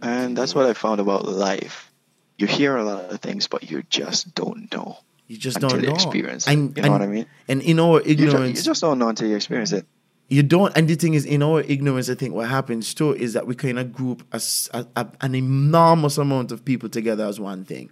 [0.03, 1.91] And that's what I found about life.
[2.39, 4.99] You hear a lot of things, but you just don't know
[5.29, 5.95] You just until don't you know.
[5.95, 6.53] experience it.
[6.53, 7.27] And, you know and, what I mean?
[7.49, 9.87] And in our You, ju- ignorance, you just don't know until you experience it.
[10.35, 13.35] You don't, and the thing is, in our ignorance, I think what happens too is
[13.35, 14.41] that we kind of group a
[14.73, 17.91] a a an enormous amount of people together as one thing.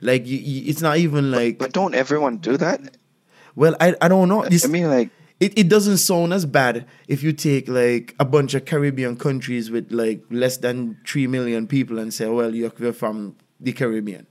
[0.00, 2.96] Like you, you, it's not even like, But don't everyone do that?
[3.54, 4.44] well, I, I don't know.
[4.44, 8.24] This, I mean, like, it, it doesn't sound as bad if you take like a
[8.24, 12.72] bunch of Caribbean countries with like less than three million people and say, well, you're,
[12.78, 14.26] you're from the Caribbean,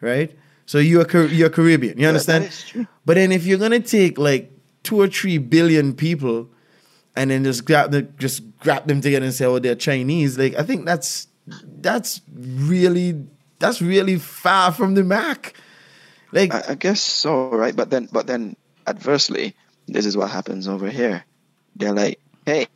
[0.00, 0.30] right?
[0.64, 1.98] So you're you're Caribbean.
[1.98, 2.44] You that understand?
[2.44, 2.86] is true.
[3.04, 4.50] But then if you're gonna take like
[4.82, 6.48] two or three billion people
[7.16, 10.54] and then just grab the just grab them together and say, oh, they're Chinese, like
[10.54, 11.28] I think that's
[11.80, 13.26] that's really
[13.58, 15.54] that's really far from the mark.
[16.32, 17.74] Like I, I guess so, right?
[17.74, 18.56] But then, but then,
[18.86, 19.54] adversely,
[19.86, 21.24] this is what happens over here.
[21.76, 22.68] They're like, "Hey,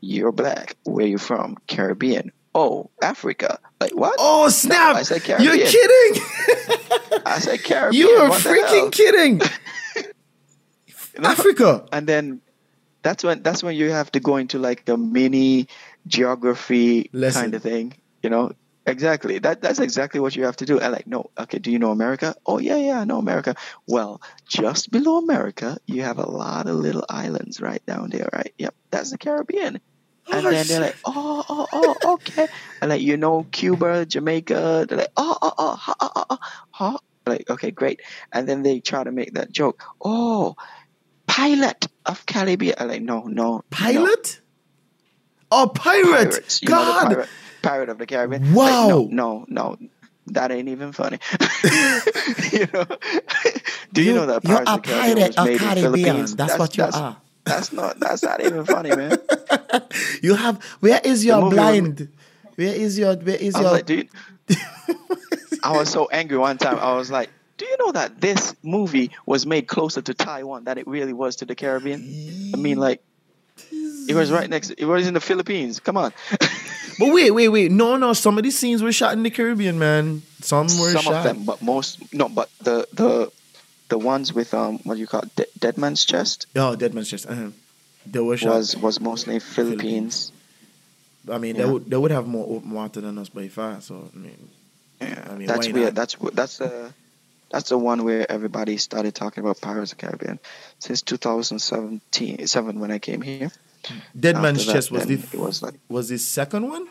[0.00, 0.76] you're black.
[0.84, 1.56] Where you from?
[1.66, 2.32] Caribbean.
[2.54, 3.58] Oh, Africa.
[3.80, 4.14] Like what?
[4.18, 4.96] Oh snap!
[4.96, 5.58] I said Caribbean.
[5.58, 6.22] You're kidding!
[7.26, 8.06] I said Caribbean.
[8.06, 8.40] The hell?
[8.40, 9.40] freaking kidding!
[11.18, 11.24] You?
[11.24, 11.86] Africa.
[11.92, 12.42] And then
[13.06, 15.68] that's when that's when you have to go into like a mini
[16.08, 17.42] geography Lesson.
[17.42, 17.94] kind of thing.
[18.22, 18.52] You know,
[18.88, 19.40] Exactly.
[19.40, 20.78] That that's exactly what you have to do.
[20.78, 22.36] And like, no, okay, do you know America?
[22.46, 23.56] Oh yeah, yeah, I know America.
[23.86, 28.54] Well, just below America, you have a lot of little islands right down there, right?
[28.58, 29.80] Yep, that's the Caribbean.
[30.30, 32.46] And Oh, then they're like, oh, oh, oh, okay.
[32.80, 36.38] And like, you know, Cuba, Jamaica, they're like, oh, oh, oh, ha, ha, ha, ha,
[36.70, 36.98] ha.
[37.26, 38.02] Like, okay, great.
[38.32, 39.82] And then they try to make that joke.
[40.00, 40.54] Oh,
[41.36, 42.74] pilot of Caribbean.
[42.78, 43.56] I'm uh, like, no, no.
[43.56, 43.64] no.
[43.70, 44.40] Pilot?
[45.50, 46.30] Oh, pirate!
[46.30, 46.62] Pirates.
[46.62, 47.06] You know the God!
[47.08, 47.28] pirate,
[47.62, 48.54] pirate of the Caribbean.
[48.54, 49.00] Wow.
[49.00, 49.88] Like, no, no, no.
[50.28, 51.18] That ain't even funny.
[52.52, 52.84] you know?
[53.92, 55.52] Do you, You- know that you're Pirates a of the Caribbean pirate was of made
[55.52, 55.92] in Caribbean.
[55.92, 56.36] Philippines?
[56.36, 57.16] That's what you that's, are.
[57.44, 58.00] That's not.
[58.00, 59.18] That's not even funny, man.
[60.22, 60.62] You have.
[60.80, 62.08] Where is your blind?
[62.56, 63.14] Where is your?
[63.14, 63.70] Where is I your?
[63.70, 64.08] like, dude.
[65.62, 66.78] I was so angry one time.
[66.78, 70.78] I was like, "Do you know that this movie was made closer to Taiwan than
[70.78, 72.00] it really was to the Caribbean?
[72.54, 73.02] I mean, like,
[74.08, 74.70] it was right next.
[74.70, 75.80] It was in the Philippines.
[75.80, 76.12] Come on."
[76.98, 77.70] but wait, wait, wait.
[77.72, 78.12] No, no.
[78.12, 80.22] Some of these scenes were shot in the Caribbean, man.
[80.40, 81.14] Some were Some shot.
[81.14, 82.28] of them, but most no.
[82.28, 83.30] But the the
[83.88, 85.34] the ones with um what do you call it?
[85.36, 87.26] De- Dead Man's Chest Oh, Dead Man's Chest.
[87.28, 87.50] Uh-huh.
[88.06, 88.50] They were shot.
[88.54, 90.32] was was mostly Philippines.
[91.30, 91.64] I mean, yeah.
[91.66, 93.80] they would they would have more open water than us by far.
[93.80, 94.48] So I mean,
[95.00, 95.86] Yeah, I mean, that's weird.
[95.86, 95.94] not?
[95.94, 96.92] That's that's the
[97.50, 100.38] that's the one where everybody started talking about Pirates of the Caribbean
[100.78, 103.50] since 2017 seven when I came here.
[104.18, 106.88] Dead After Man's that, Chest was the it was like was the second one.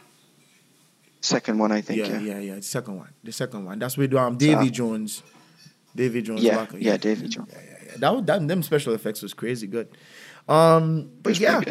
[1.22, 2.00] second one I think.
[2.00, 2.56] yeah, Yeah, yeah, yeah.
[2.56, 3.10] The second one.
[3.24, 3.80] The second one.
[3.80, 5.24] That's with um Davy Jones.
[5.96, 6.42] Davy Jones.
[6.44, 7.50] Yeah, Walker, yeah, Davy Jones.
[7.52, 7.92] Yeah, yeah, yeah.
[7.98, 9.88] That, was- that them special effects was crazy good.
[10.48, 11.62] Um, but yeah.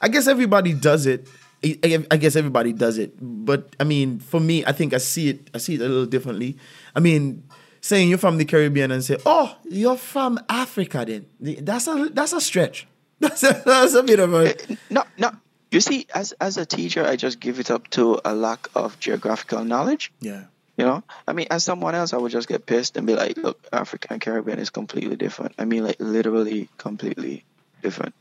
[0.00, 1.28] I guess everybody does it.
[1.62, 3.14] I guess everybody does it.
[3.20, 5.48] But I mean, for me, I think I see it.
[5.54, 6.58] I see it a little differently.
[6.94, 7.44] I mean,
[7.84, 11.26] saying you're from the Caribbean and say, "Oh, you're from Africa," then
[11.68, 12.86] that's a that's a stretch.
[13.20, 14.54] That's a, that's a bit of a
[14.90, 15.30] No, no.
[15.70, 18.98] You see, as as a teacher, I just give it up to a lack of
[18.98, 20.12] geographical knowledge.
[20.20, 20.44] yeah.
[20.76, 23.36] You know, I mean, as someone else, I would just get pissed and be like,
[23.38, 27.44] "Look, Africa and Caribbean is completely different." I mean, like literally completely
[27.80, 28.14] different.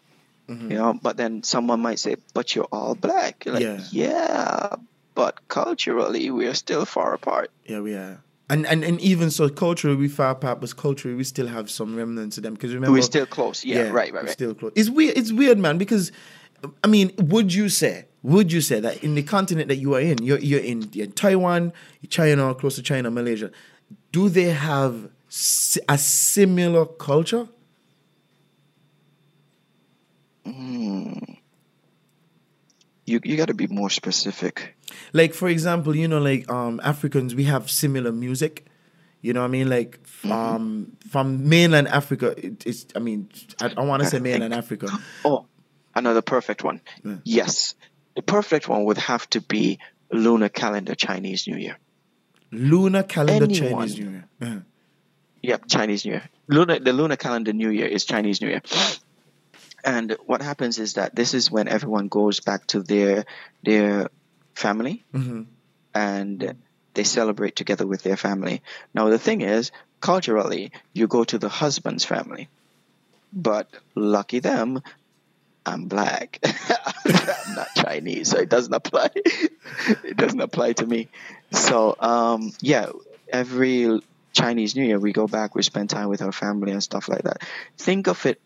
[0.47, 0.71] Mm-hmm.
[0.71, 3.81] You know, but then someone might say, "But you're all black." You're like, Yeah.
[3.91, 4.75] yeah,
[5.15, 7.49] but culturally, we are still far apart.
[7.65, 8.21] Yeah, we are.
[8.49, 11.95] And, and and even so, culturally, we far apart, but culturally, we still have some
[11.95, 12.53] remnants of them.
[12.53, 13.63] Because remember, We're still close.
[13.63, 14.29] Yeah, right, right, we're right.
[14.29, 14.73] Still close.
[14.75, 15.17] It's weird.
[15.17, 15.77] It's weird, man.
[15.77, 16.11] Because,
[16.83, 18.05] I mean, would you say?
[18.21, 21.07] Would you say that in the continent that you are in, you're you're in, you're
[21.07, 21.73] Taiwan,
[22.09, 23.49] China, close to China, Malaysia,
[24.11, 25.09] do they have
[25.89, 27.47] a similar culture?
[30.45, 31.13] Hmm.
[33.05, 34.75] You you got to be more specific.
[35.11, 38.65] Like for example, you know, like um Africans, we have similar music.
[39.21, 39.69] You know what I mean?
[39.69, 43.29] Like f- um from mainland Africa, it, it's I mean
[43.61, 44.87] I, I want to say mainland Africa.
[45.25, 45.45] Oh,
[45.95, 46.81] another perfect one.
[47.23, 47.75] Yes,
[48.15, 49.79] the perfect one would have to be
[50.11, 51.77] lunar calendar Chinese New Year.
[52.51, 53.87] Lunar calendar Anyone.
[53.87, 54.27] Chinese New Year.
[54.41, 54.59] Uh-huh.
[55.41, 56.29] Yep, Chinese New Year.
[56.47, 58.61] Lunar, the lunar calendar New Year is Chinese New Year.
[59.83, 63.25] And what happens is that this is when everyone goes back to their
[63.63, 64.09] their
[64.55, 65.47] family Mhm.
[65.93, 66.55] and
[66.93, 68.61] they celebrate together with their family.
[68.93, 72.49] Now the thing is, culturally, you go to the husband's family,
[73.33, 74.81] but lucky them,
[75.65, 76.39] I'm black.
[77.05, 79.09] I'm not Chinese, so it doesn't apply.
[80.03, 81.07] it doesn't apply to me.
[81.51, 82.87] So um, yeah,
[83.29, 83.99] every
[84.33, 87.23] Chinese New Year we go back, we spend time with our family and stuff like
[87.23, 87.41] that.
[87.77, 88.39] Think of it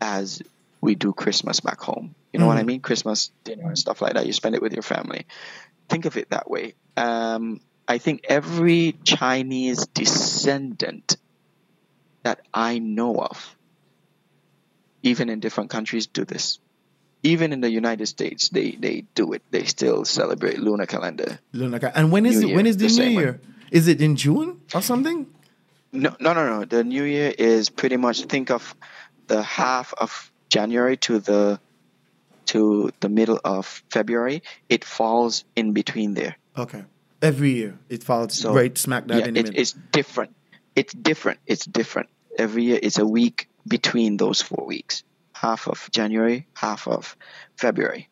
[0.00, 0.42] as
[0.80, 2.14] we do Christmas back home.
[2.32, 2.80] You know what I mean?
[2.80, 4.26] Christmas dinner and stuff like that.
[4.26, 5.26] You spend it with your family.
[5.88, 6.74] Think of it that way.
[6.96, 11.16] Um, I think every Chinese descendant
[12.24, 13.56] that I know of,
[15.02, 16.58] even in different countries, do this.
[17.22, 19.42] Even in the United States, they, they do it.
[19.50, 21.38] They still celebrate lunar calendar.
[21.52, 22.50] Lunar cal- and when is New it?
[22.50, 23.40] Year, is the, the New Year?
[23.70, 25.26] Is it in June or something?
[25.92, 26.64] No, no, no, no.
[26.64, 28.74] The New Year is pretty much think of
[29.26, 31.60] the half of January to the
[32.46, 34.42] to the middle of February.
[34.68, 36.36] It falls in between there.
[36.56, 36.84] Okay.
[37.20, 39.60] Every year it falls So right smack dab yeah, in the it, middle.
[39.60, 40.36] it's different.
[40.74, 41.40] It's different.
[41.46, 42.08] It's different.
[42.38, 45.02] Every year it's a week between those four weeks.
[45.32, 47.16] Half of January, half of
[47.56, 48.08] February.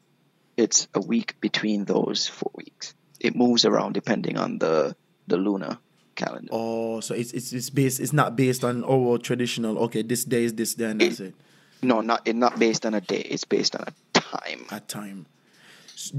[0.57, 2.95] It's a week between those four weeks.
[3.21, 4.97] It moves around depending on the
[5.27, 5.79] the lunar
[6.15, 6.49] calendar.
[6.53, 8.01] Oh, so it's it's it's based.
[8.01, 9.79] It's not based on oh, our traditional.
[9.85, 11.35] Okay, this day is this day, and that's it.
[11.83, 13.21] No, not it's not based on a day.
[13.21, 14.67] It's based on a time.
[14.71, 15.27] A time.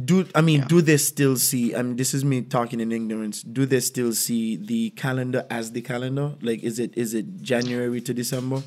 [0.03, 0.61] Do I mean?
[0.61, 1.75] Do they still see?
[1.75, 3.43] I mean, this is me talking in ignorance.
[3.43, 6.33] Do they still see the calendar as the calendar?
[6.41, 8.63] Like, is it is it January to December,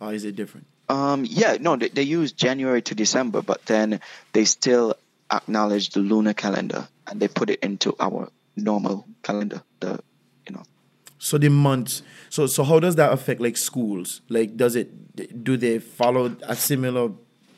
[0.00, 0.66] or is it different?
[0.88, 4.00] Um, yeah, no, they, they use January to December, but then
[4.32, 4.94] they still
[5.30, 9.62] acknowledge the lunar calendar and they put it into our normal calendar.
[9.80, 10.00] The
[10.46, 10.64] you know
[11.22, 12.02] So the months.
[12.30, 14.22] So so how does that affect like schools?
[14.28, 17.10] Like does it do they follow a similar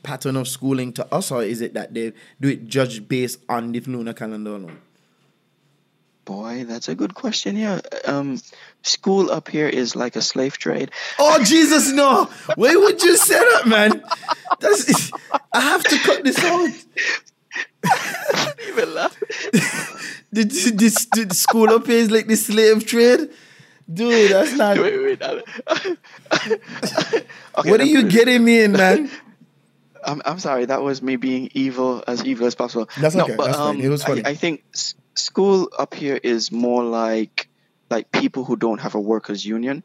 [0.02, 3.72] pattern of schooling to us, or is it that they do it judged based on
[3.72, 4.78] the lunar calendar alone?
[6.24, 7.56] boy, that's a good question.
[7.56, 8.40] Yeah, um,
[8.82, 10.90] school up here is like a slave trade.
[11.18, 12.30] Oh Jesus, no!
[12.56, 14.02] Why would you say that, man?
[14.60, 15.10] That's
[15.52, 16.70] I have to cut this out.
[17.86, 20.10] I don't even laugh.
[20.34, 23.30] The, this, the school up here is like the slave trade,
[23.92, 24.30] dude.
[24.30, 24.78] That's not.
[24.78, 25.22] Wait, wait.
[27.56, 29.08] Okay, what are you getting me in, man?
[30.04, 30.64] I'm, I'm sorry.
[30.66, 32.88] That was me being evil, as evil as possible.
[32.98, 33.76] That's no, okay, But, that's fine.
[33.76, 34.22] um, It was funny.
[34.24, 37.48] I, I think s- school up here is more like
[37.90, 39.82] like people who don't have a workers union.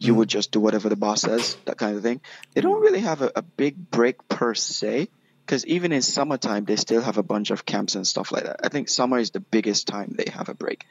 [0.00, 0.16] You Mm.
[0.16, 2.20] would just do whatever the boss says, that kind of thing.
[2.54, 5.08] They don't really have a, a big break per se,
[5.46, 8.60] because even in summertime they still have a bunch of camps and stuff like that.
[8.64, 10.84] I think summer is the biggest time they have a break,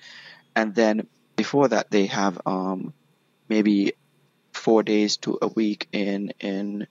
[0.56, 2.94] and then before that they have um
[3.50, 3.94] maybe
[4.54, 6.88] four days to a week in in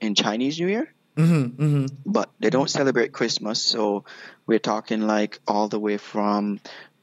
[0.00, 1.86] in Chinese New Year Mm-hmm, mm-hmm.
[2.04, 3.62] but they don't celebrate Christmas.
[3.62, 4.04] So
[4.46, 6.60] we're talking like all the way from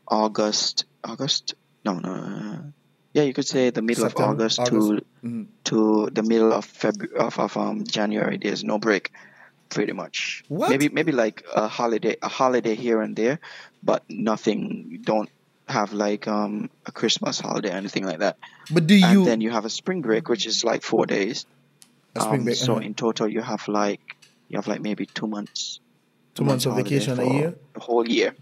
[0.08, 2.74] August, August, no, no,
[3.14, 5.02] yeah, you could say the middle September, of August, August.
[5.22, 5.48] to Mhm.
[5.64, 8.38] to the middle of February of, of um January.
[8.38, 9.10] There's no break,
[9.70, 10.44] pretty much.
[10.48, 10.70] What?
[10.70, 13.40] Maybe maybe like a holiday, a holiday here and there,
[13.82, 15.00] but nothing.
[15.02, 15.30] Don't
[15.68, 18.38] have like um a Christmas holiday or anything like that.
[18.72, 21.46] But do And you then you have a spring break, which is like four days.
[22.16, 22.58] a spring Um, break?
[22.58, 22.82] so uh-huh.
[22.82, 24.18] in total, you have like
[24.50, 25.80] you have like maybe two months.
[26.36, 27.56] Two months of vacation a year?
[27.74, 28.36] The whole year,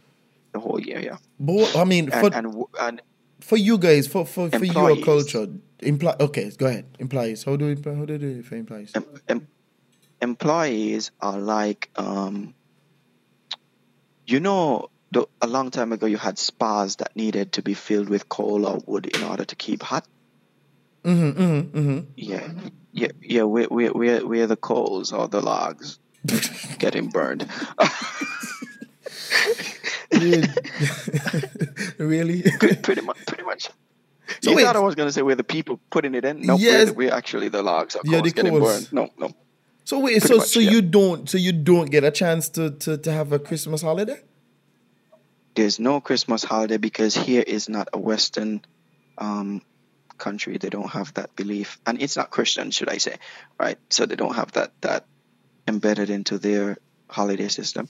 [0.53, 1.17] the whole year, yeah.
[1.39, 3.01] But I mean, for and, w- and
[3.41, 5.47] for you guys, for for, for your culture,
[5.79, 6.15] imply.
[6.19, 6.85] Okay, go ahead.
[6.99, 7.43] Employees.
[7.43, 8.91] How do we how do they do it for employees?
[8.95, 9.47] em, em,
[10.21, 12.53] employees are like um,
[14.25, 14.89] you know,
[15.41, 18.79] a long time ago you had spas that needed to be filled with coal or
[18.85, 20.05] wood in order to keep hot.
[21.03, 21.99] Mm-hmm, mm-hmm, mm-hmm.
[22.15, 22.47] Yeah,
[22.93, 23.43] yeah, yeah.
[23.43, 25.99] We're we're we're, we're the coals or the logs
[26.77, 27.47] getting burned.
[31.97, 32.41] Really?
[32.83, 33.69] pretty much, pretty much.
[34.41, 34.63] So you wait.
[34.63, 36.41] thought I was gonna say we're the people putting it in?
[36.41, 36.89] No, Yes.
[36.89, 37.95] we're, we're actually the logs.
[37.95, 38.89] Of Yeah, getting coals.
[38.89, 38.93] burned.
[38.93, 39.35] No, no.
[39.83, 40.71] So wait, Pretty so much, so yeah.
[40.71, 44.21] you don't so you don't get a chance to to, to have a Christmas holiday?
[45.55, 48.61] There's no Christmas holiday because here is not a Western
[49.17, 49.61] um,
[50.17, 50.57] country.
[50.57, 53.17] They don't have that belief, and it's not Christian, should I say?
[53.59, 53.77] Right.
[53.89, 55.05] So they don't have that that
[55.67, 56.77] embedded into their
[57.09, 57.87] holiday system.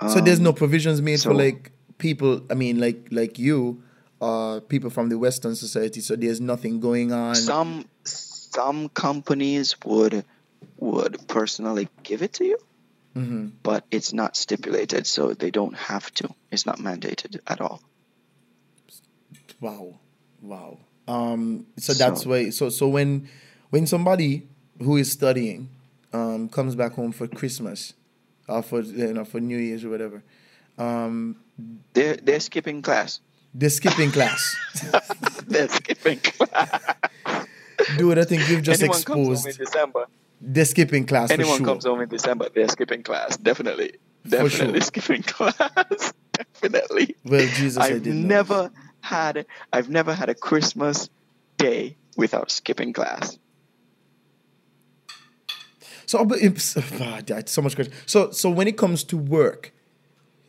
[0.00, 2.40] So there's no Um, provisions made for like people.
[2.50, 3.82] I mean, like like you,
[4.20, 6.00] uh, people from the Western society.
[6.00, 7.34] So there's nothing going on.
[7.34, 10.24] some some companies would
[10.78, 12.56] would personally give it to you,
[13.14, 16.28] hmm but it's not stipulated, so they don't have to.
[16.50, 17.82] It's not mandated at all.
[19.60, 19.98] Wow,
[20.40, 20.78] wow.
[21.08, 22.50] Um, so that's So- why.
[22.50, 23.28] So so when
[23.70, 24.46] when somebody
[24.78, 25.68] who is studying
[26.12, 27.94] um comes back home for Christmas,
[28.48, 30.22] or for you know for New Year's or whatever,
[30.78, 31.36] um,
[31.92, 33.20] They're they're skipping class.
[33.54, 34.56] they're skipping class.
[35.46, 36.94] they're skipping class.
[37.98, 39.58] Dude, I think you've just Anyone comes home in exposed.
[39.58, 40.06] December.
[40.40, 41.66] They're skipping class Anyone sure.
[41.66, 43.36] comes home in December, they're skipping class.
[43.36, 43.94] Definitely.
[44.26, 44.80] Definitely sure.
[45.02, 46.12] skipping class.
[46.32, 47.16] Definitely.
[47.24, 48.36] Well, Jesus, I I've didn't know.
[48.36, 48.72] never
[49.02, 51.10] had I've never had a Christmas
[51.58, 53.38] day without skipping class.
[56.06, 56.18] So,
[57.00, 57.94] ah, so much question.
[58.06, 59.72] So, so when it comes to work,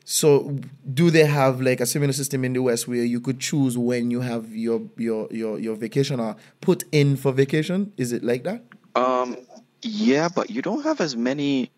[0.03, 0.59] so
[0.91, 4.09] do they have like a similar system in the West where you could choose when
[4.09, 7.93] you have your your your your vacation or put in for vacation?
[7.97, 8.63] Is it like that?
[8.95, 9.37] Um
[9.81, 11.71] yeah, but you don't have as many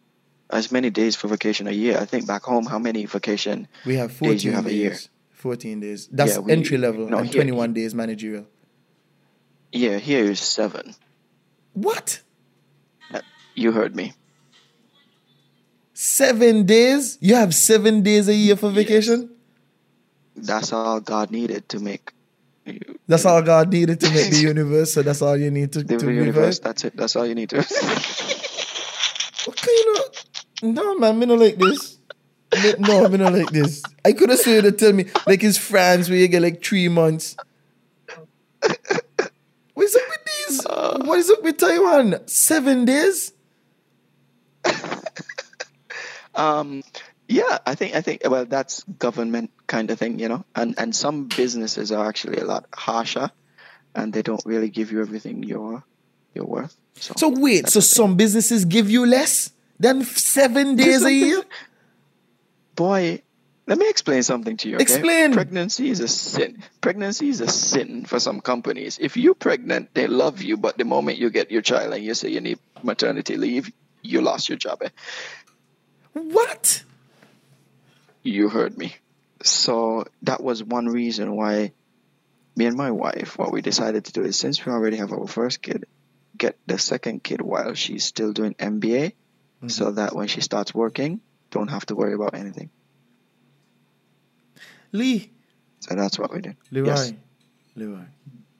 [0.49, 1.97] as many days for vacation a year.
[1.97, 4.97] I think back home how many vacation We have days you have a year?
[5.31, 6.07] Fourteen days.
[6.11, 8.45] That's Yeah, we- entry level, no, and here- twenty-one days managerial.
[9.71, 10.95] Yeah, here is seven.
[11.73, 12.21] What?
[13.55, 14.13] You heard me.
[15.93, 17.17] Seven days?
[17.21, 19.29] You have seven days a year for vacation?
[20.35, 22.11] That's all God needed to make
[23.07, 24.93] That's all God needed to make the universe.
[24.93, 26.59] So that's all you need to, the to universe.
[26.59, 26.95] That's it.
[26.95, 27.57] That's all you need to.
[29.45, 30.03] What kind of
[30.63, 31.97] no man, me not like this.
[32.63, 33.83] Me- No, me not like this.
[34.05, 36.87] I could have said to tell me like it's France where you get like three
[36.87, 37.35] months.
[39.73, 40.63] What's up with these?
[41.07, 42.25] what is up with Taiwan?
[42.27, 43.33] Seven days?
[46.35, 46.83] Um,
[47.33, 50.95] yeah, I think I think well that's government kind of thing, you know, and and
[50.95, 53.31] some businesses are actually a lot harsher,
[53.95, 55.83] and they don't really give you everything you're
[56.33, 56.75] you're worth.
[56.99, 61.43] So, So wait, so some businesses give you less than seven days a year?
[62.75, 63.21] boy,
[63.65, 64.75] Let me explain something to you.
[64.75, 64.83] Okay?
[64.83, 65.33] Explain.
[65.33, 66.63] Pregnancy is a sin.
[66.81, 68.99] Pregnancy is a sin for some companies.
[68.99, 72.13] If you're pregnant, they love you, but the moment you get your child and you
[72.13, 74.81] say you need maternity leave, you lost your job.
[74.83, 74.89] Eh?
[76.13, 76.83] What?
[78.23, 78.95] You heard me.
[79.43, 81.73] So that was one reason why
[82.55, 85.27] me and my wife, what we decided to do is since we already have our
[85.27, 85.85] first kid,
[86.37, 89.67] get the second kid while she's still doing MBA, mm-hmm.
[89.67, 91.19] so that when she starts working,
[91.51, 92.69] don't have to worry about anything.
[94.91, 95.31] Lee.
[95.79, 96.55] So that's what we did.
[96.71, 96.87] Leroy.
[96.87, 97.13] Yes.
[97.75, 98.05] Leroy.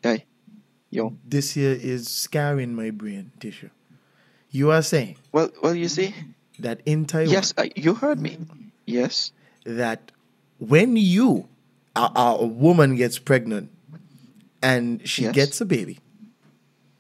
[0.02, 0.26] Hey,
[0.90, 1.16] yo.
[1.24, 3.70] This here is scarring my brain tissue.
[4.50, 6.14] You are saying Well, well, you see,
[6.60, 8.38] that in Taiwan, yes, you heard me.
[8.86, 9.32] Yes,
[9.66, 10.12] that
[10.60, 11.48] when you,
[11.96, 12.10] a,
[12.40, 13.72] a woman gets pregnant
[14.62, 15.34] and she Yes.
[15.36, 16.00] gets a baby,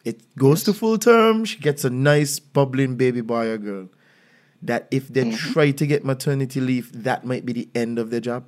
[0.05, 3.89] it goes to full term, she gets a nice bubbling baby boy or girl,
[4.61, 5.51] that if they Mm-hmm.
[5.53, 8.45] try to get maternity leave, that might be the end of their job.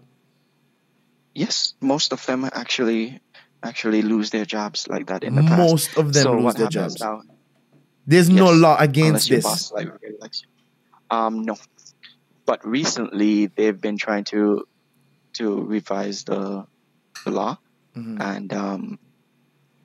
[1.33, 1.73] yes.
[1.81, 3.19] Most of them actually
[3.63, 5.57] actually lose their jobs like that in the past.
[5.57, 7.01] Most of them so lose their jobs.
[7.01, 7.21] Now,
[8.05, 9.43] There's no law against this.
[9.43, 10.47] boss like really likes you.
[11.17, 11.55] Um, no,
[12.45, 14.65] but recently they've been trying to
[15.33, 16.65] to revise the
[17.25, 17.57] the law,
[17.95, 18.21] Mm-hmm.
[18.21, 18.99] and um,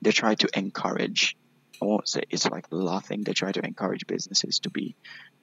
[0.01, 1.37] they try to encourage.
[1.81, 3.23] I won't say it's like the law thing.
[3.23, 4.95] They try to encourage businesses to be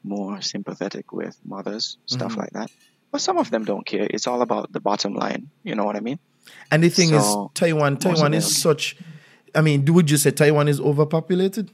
[0.04, 2.40] more sympathetic with mothers, stuff Mm-hmm.
[2.40, 2.70] like that.
[3.10, 4.06] But some of them don't care.
[4.08, 5.48] It's all about the bottom line.
[5.64, 6.18] You know what I mean?
[6.70, 8.96] And the thing So, is, Taiwan, Taiwan is such.
[9.54, 11.70] I mean, would you say Taiwan is overpopulated?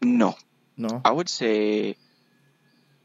[0.00, 0.34] No,
[0.76, 1.00] No.
[1.04, 1.96] I would say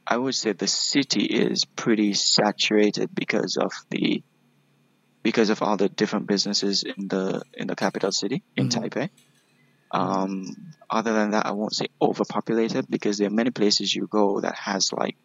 [0.08, 4.24] I would say the city is pretty saturated because of the
[5.22, 9.10] because of all the different businesses in the in the capital city in Taipei.
[9.92, 14.40] Um, other than that, I won't say overpopulated because there are many places you go
[14.40, 15.18] that has like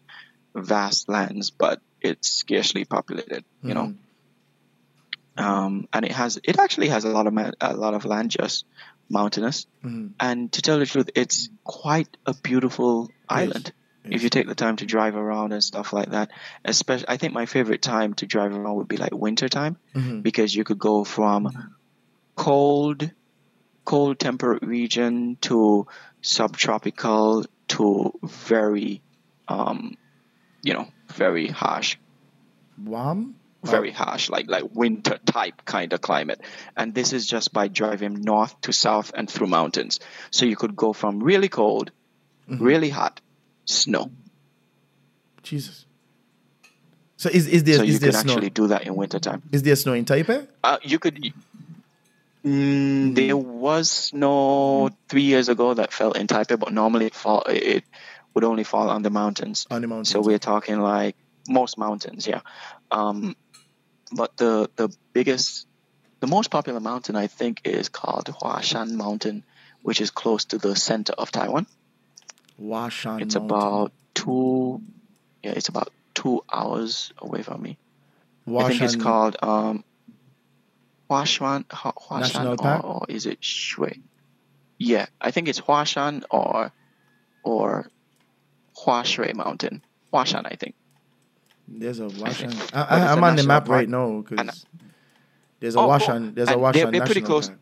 [0.54, 3.44] vast lands, but it's scarcely populated.
[3.62, 3.94] You know,
[5.36, 8.30] um, and it has it actually has a lot of ma- a lot of land
[8.32, 8.64] just
[9.08, 9.66] mountainous.
[10.18, 13.72] And to tell the truth, it's quite a beautiful island
[14.04, 16.30] if you take the time to drive around and stuff like that.
[16.64, 19.76] Especially, I think my favorite time to drive around would be like winter time
[20.22, 21.74] because you could go from
[22.34, 23.10] cold,
[23.84, 25.86] cold temperate region to
[26.20, 29.02] subtropical to very,
[29.48, 29.96] um,
[30.62, 31.96] you know, very harsh
[32.84, 33.36] Warm?
[33.62, 36.40] very harsh, like like winter type kind of climate.
[36.76, 40.00] And this is just by driving north to south and through mountains.
[40.30, 41.92] So you could go from really cold,
[42.48, 43.20] really hot,
[43.64, 44.10] snow.
[45.42, 45.86] Jesus.
[47.16, 48.32] So is is there so you is there can snow?
[48.32, 49.42] actually do that in wintertime.
[49.52, 50.46] Is there snow in Taipei?
[50.62, 51.32] Uh, you could.
[52.44, 57.44] Mm, there was snow three years ago that fell in Taipei, but normally it fall
[57.46, 57.84] it
[58.34, 59.66] would only fall on the mountains.
[59.70, 60.10] On the mountains.
[60.10, 61.14] So we're talking like
[61.48, 62.40] most mountains, yeah.
[62.90, 63.36] Um,
[64.12, 65.66] but the the biggest,
[66.20, 69.44] the most popular mountain I think is called Huashan Mountain,
[69.82, 71.66] which is close to the center of Taiwan.
[72.60, 73.20] Washan.
[73.22, 73.50] It's Mountain.
[73.56, 74.80] about two,
[75.42, 77.78] yeah, it's about two hours away from me.
[78.48, 79.84] I think it's called um,
[81.08, 84.02] Huashan, Huashan or, or is it Shui?
[84.78, 86.72] Yeah, I think it's Huashan or
[87.44, 87.88] or
[88.76, 89.82] Huashui Mountain.
[90.12, 90.74] Huashan, I think.
[91.68, 92.50] There's a Washan.
[92.58, 93.76] But I, I, a I'm on the map park.
[93.76, 94.66] right now because
[95.60, 96.34] there's a Oh, oh, Washan.
[96.34, 96.72] There's a and Washan.
[96.74, 97.48] they're- they're pretty close.
[97.48, 97.60] Park.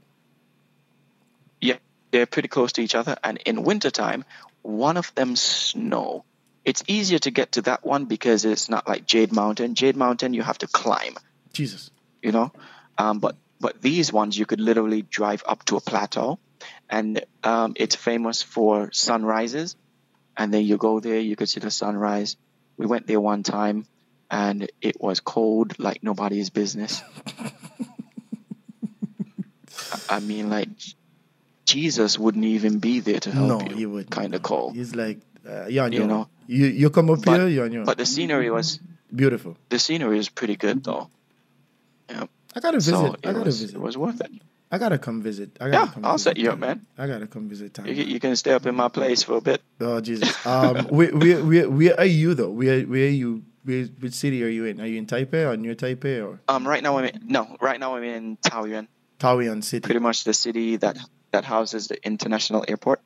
[1.61, 1.77] Yeah,
[2.11, 3.17] they're pretty close to each other.
[3.23, 4.25] And in wintertime,
[4.63, 6.25] one of them snow.
[6.65, 9.75] It's easier to get to that one because it's not like Jade Mountain.
[9.75, 11.17] Jade Mountain, you have to climb,
[11.53, 11.91] Jesus.
[12.23, 12.53] you know.
[12.99, 16.39] Um, but but these ones, you could literally drive up to a plateau,
[16.89, 19.77] and um, it's famous for sunrises.
[20.37, 22.37] And then you go there, you could see the sunrise.
[22.79, 23.85] We went there one time,
[24.31, 27.03] and it was cold like nobody's business.
[29.93, 30.69] I- I mean, like
[31.75, 33.69] Jesus wouldn't even be there to help No, you.
[33.71, 34.11] No, he would.
[34.11, 34.73] Kind of call.
[34.73, 35.19] He's like,
[35.49, 36.29] uh, on You know.
[36.47, 37.85] You you come up But- here, you're on your.
[37.85, 38.81] But the scenery was
[39.23, 39.57] Beautiful.
[39.69, 41.09] the scenery is pretty good though.
[42.09, 42.27] Yeah.
[42.57, 42.93] I gotta visit.
[42.95, 43.77] So I gotta was, visit.
[43.77, 44.33] it was worth it.
[44.73, 45.51] I gotta come visit.
[45.61, 46.87] I gotta Yeah, come I'll visit set you up, man.
[46.99, 47.95] I gotta come visit You, Taiwan.
[47.97, 49.61] can- you can stay up in my place for a bit.
[49.81, 50.31] Oh Jesus.
[50.47, 52.51] Um, where, where where where are you though?
[52.51, 53.43] Where where are you?
[53.63, 54.81] Where, which city are you in?
[54.81, 57.79] Are you in Taipei or near Taipei or Um, right now I'm in, no, right
[57.79, 58.89] now I'm in Taoyuan,
[59.21, 59.85] Taoyuan City?
[59.85, 60.97] pretty much the city that
[61.33, 63.01] that houses the international airport.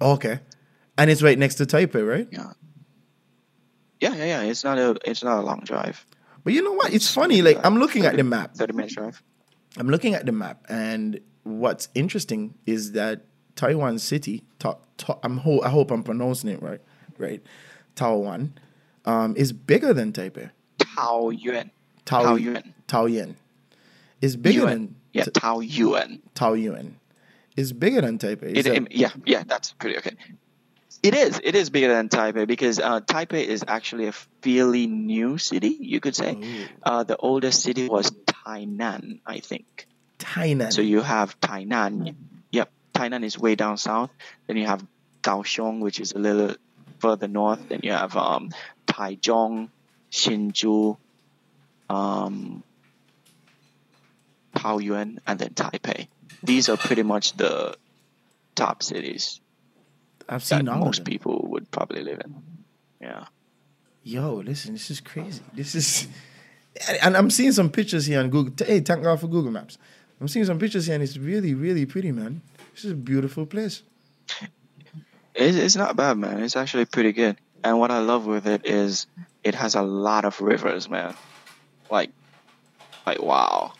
[0.00, 0.40] Okay,
[0.98, 2.28] and it's right next to Taipei, right?
[2.30, 2.52] Yeah.
[4.00, 4.42] Yeah, yeah, yeah.
[4.42, 6.04] It's not a it's not a long drive.
[6.44, 6.92] But you know what?
[6.92, 7.40] It's funny.
[7.42, 8.54] Like I'm looking at the map.
[8.54, 9.22] Thirty minute drive.
[9.78, 13.22] I'm looking at the map, and what's interesting is that
[13.56, 14.44] Taiwan City.
[14.58, 16.80] Ta, ta, I'm ho- I hope I'm pronouncing it right.
[17.18, 17.42] Right,
[17.94, 18.52] Taiwan.
[19.06, 20.50] um, is bigger than Taipei.
[20.78, 21.70] Taoyuan.
[22.04, 22.72] Tao Taoyuan.
[22.86, 23.34] Taoyuan
[24.20, 24.70] is bigger Yuan.
[24.70, 26.20] than Yeah, Taoyuan.
[26.34, 26.92] Taoyuan
[27.56, 28.52] is bigger than Taipei.
[28.52, 30.12] Is It, that- it- yeah, yeah, that's pretty okay.
[31.02, 31.40] It is.
[31.44, 36.00] It is bigger than Taipei because uh, Taipei is actually a fairly new city, you
[36.00, 36.36] could say.
[36.82, 39.86] Uh, the oldest city was Tainan, I think.
[40.18, 40.72] Tainan.
[40.72, 42.14] So you have Tainan.
[42.50, 44.10] Yep, Tainan is way down south.
[44.46, 44.84] Then you have
[45.22, 46.56] Kaohsiung, which is a little
[46.98, 47.68] further north.
[47.68, 48.50] Then you have um,
[48.86, 49.68] Taichung,
[50.10, 50.96] Hsinchu,
[51.90, 52.62] um,
[54.54, 56.08] Taoyuan, and then Taipei.
[56.46, 57.76] These are pretty much the
[58.54, 59.40] top cities
[60.28, 62.34] I've that seen all most people would probably live in.
[63.00, 63.26] Yeah.
[64.02, 65.42] Yo, listen, this is crazy.
[65.52, 66.08] This is,
[67.02, 68.66] and I'm seeing some pictures here on Google.
[68.66, 69.78] Hey, thank God for Google Maps.
[70.20, 72.40] I'm seeing some pictures here, and it's really, really pretty, man.
[72.74, 73.82] This is a beautiful place.
[75.34, 76.42] It's, it's not bad, man.
[76.42, 77.36] It's actually pretty good.
[77.62, 79.06] And what I love with it is
[79.44, 81.14] it has a lot of rivers, man.
[81.90, 82.10] Like,
[83.04, 83.72] like wow.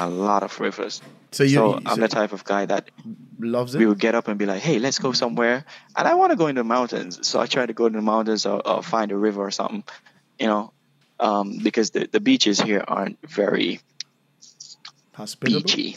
[0.00, 1.02] A lot of rivers.
[1.30, 2.90] So you, so I'm so the type of guy that
[3.38, 3.78] loves it.
[3.78, 5.64] we would get up and be like, hey, let's go somewhere.
[5.96, 7.26] And I want to go in the mountains.
[7.28, 9.84] So I try to go to the mountains or, or find a river or something,
[10.38, 10.72] you know,
[11.20, 13.80] um, because the, the beaches here aren't very
[15.12, 15.60] Hospitable.
[15.60, 15.96] beachy.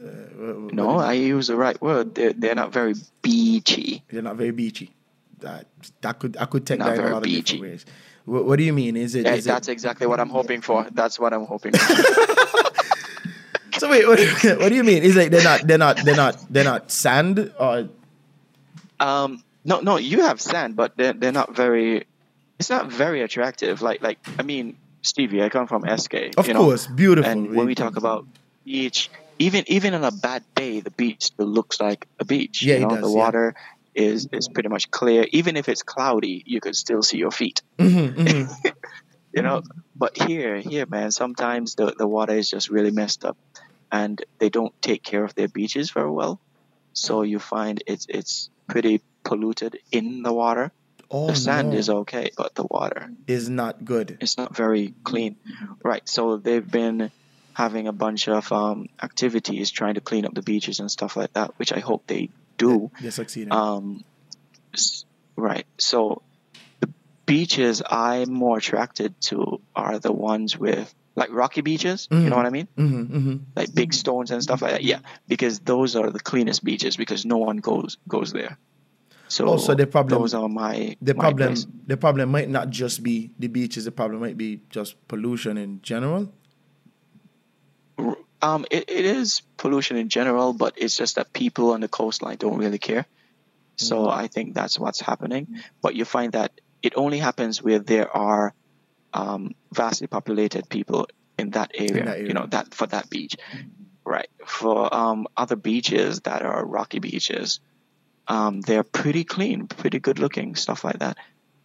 [0.00, 2.14] Uh, what- what- No, I use the right word.
[2.14, 4.04] They're, they're not very beachy.
[4.08, 4.90] They're not very beachy.
[5.40, 5.66] That
[6.00, 7.42] that could I could take Not that in a lot of beachy.
[7.58, 7.86] different ways.
[8.24, 8.96] What, what do you mean?
[8.96, 9.26] Is it?
[9.26, 10.86] Yeah, is it- that's exactly what I'm hoping for.
[10.90, 11.94] That's what I'm hoping for.
[13.78, 14.18] so wait, what,
[14.60, 15.02] what do you mean?
[15.02, 17.88] Is it they're not they're not they're not they're not sand or
[19.00, 22.06] um, no, no, you have sand, but they're, they're not very.
[22.58, 23.82] It's not very attractive.
[23.82, 26.36] Like, like I mean, Stevie, I come from SK.
[26.36, 27.30] Of you know, course, beautiful.
[27.30, 28.26] And when we talk about
[28.64, 32.62] beach, even even on a bad day, the beach still looks like a beach.
[32.62, 33.16] Yeah, you know, does, the yeah.
[33.16, 33.54] water
[33.94, 35.26] is is pretty much clear.
[35.32, 37.62] Even if it's cloudy, you could still see your feet.
[37.78, 38.74] Mhm, mhm.
[39.34, 39.62] you know
[39.96, 43.36] but here here man sometimes the, the water is just really messed up
[44.00, 46.34] and they don't take care of their beaches very well
[46.92, 48.34] so you find it's it's
[48.72, 48.96] pretty
[49.28, 50.66] polluted in the water
[51.10, 54.16] oh, the sand no, is okay but the water is not good.
[54.20, 55.36] it's not very clean
[55.90, 57.10] right so they've been
[57.64, 61.32] having a bunch of um, activities trying to clean up the beaches and stuff like
[61.34, 63.52] that which i hope they do They're succeeding.
[63.52, 64.04] um,
[65.36, 65.66] right.
[65.78, 66.22] So
[66.80, 66.88] the
[67.26, 72.08] beaches I'm more attracted to are the ones with like rocky beaches.
[72.10, 72.28] You Mhm.
[72.30, 72.68] know what I mean?
[72.76, 74.84] hmm hmm Like big stones and stuff like that.
[74.84, 78.58] Yeah, because those are the cleanest beaches because no one goes goes there.
[79.28, 81.66] So Also, the problem- those are my The my problem place.
[81.86, 83.84] the problem might not just be the beaches.
[83.84, 86.32] The problem might be just pollution in general.
[88.42, 92.36] Um, it, it is pollution in general, but it's just that people on the coastline
[92.36, 93.06] don't really care.
[93.76, 95.48] So I think that's what's happening.
[95.80, 98.52] But you find that it only happens where there are
[99.14, 101.08] um, vastly populated people
[101.38, 103.36] in that area, that You know that for that beach,
[104.04, 104.28] right?
[104.44, 107.60] For um, other beaches that are rocky beaches,
[108.28, 111.16] um, they're pretty clean, pretty good looking, stuff like that.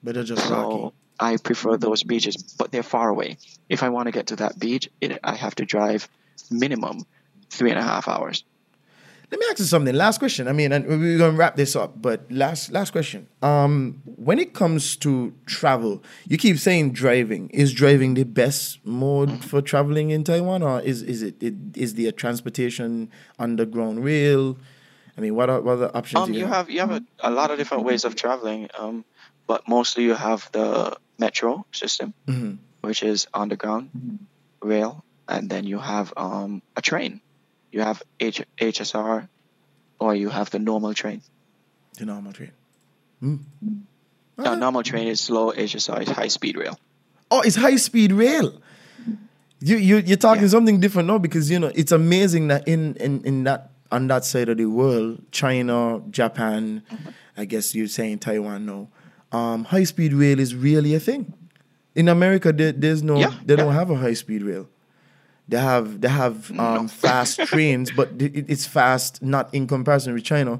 [0.01, 0.95] But they're just So rocky.
[1.19, 3.37] I prefer those beaches, but they're far away.
[3.67, 6.07] If I want to get to that beach, it, I have to drive
[6.49, 7.03] minimum
[7.49, 8.45] three and a half hours.
[9.31, 9.93] Let me ask you something.
[9.93, 10.47] Last question.
[10.47, 13.27] I mean, and we're gonna wrap this up, but last last question.
[13.43, 17.49] Um, when it comes to travel, you keep saying driving.
[17.51, 19.41] Is driving the best mode Mm-hmm.
[19.49, 24.57] for traveling in Taiwan, or is is it, it is the transportation underground rail?
[25.15, 26.23] I mean, what are what other options?
[26.29, 28.69] Um, you have you have a, a lot of different ways of traveling.
[28.79, 29.05] Um,
[29.45, 32.57] but mostly you have the metro system, Mhm.
[32.81, 33.89] which is underground
[34.61, 37.21] rail, and then you have um a train.
[37.71, 39.27] You have H- HSR,
[39.99, 41.21] or you have the normal train.
[41.97, 42.51] the normal train.
[43.19, 43.35] Hmm.
[44.37, 45.51] Uh, normal train is slow.
[45.51, 46.79] HSR is high speed rail.
[47.29, 48.53] Oh, it's high speed rail.
[49.59, 50.49] You you you're talking Yeah.
[50.49, 54.23] something different now because you know it's amazing that in in in that on that
[54.23, 56.81] side of the world, China, Japan,
[57.35, 58.87] I guess you're saying Taiwan now.
[59.37, 61.33] Um, high speed rail is really a thing.
[61.95, 63.63] In America, there, there's no Yeah, they yeah.
[63.63, 64.69] don't have a high speed rail.
[65.49, 70.59] They have they have um, fast trains, but it's fast not in comparison with China.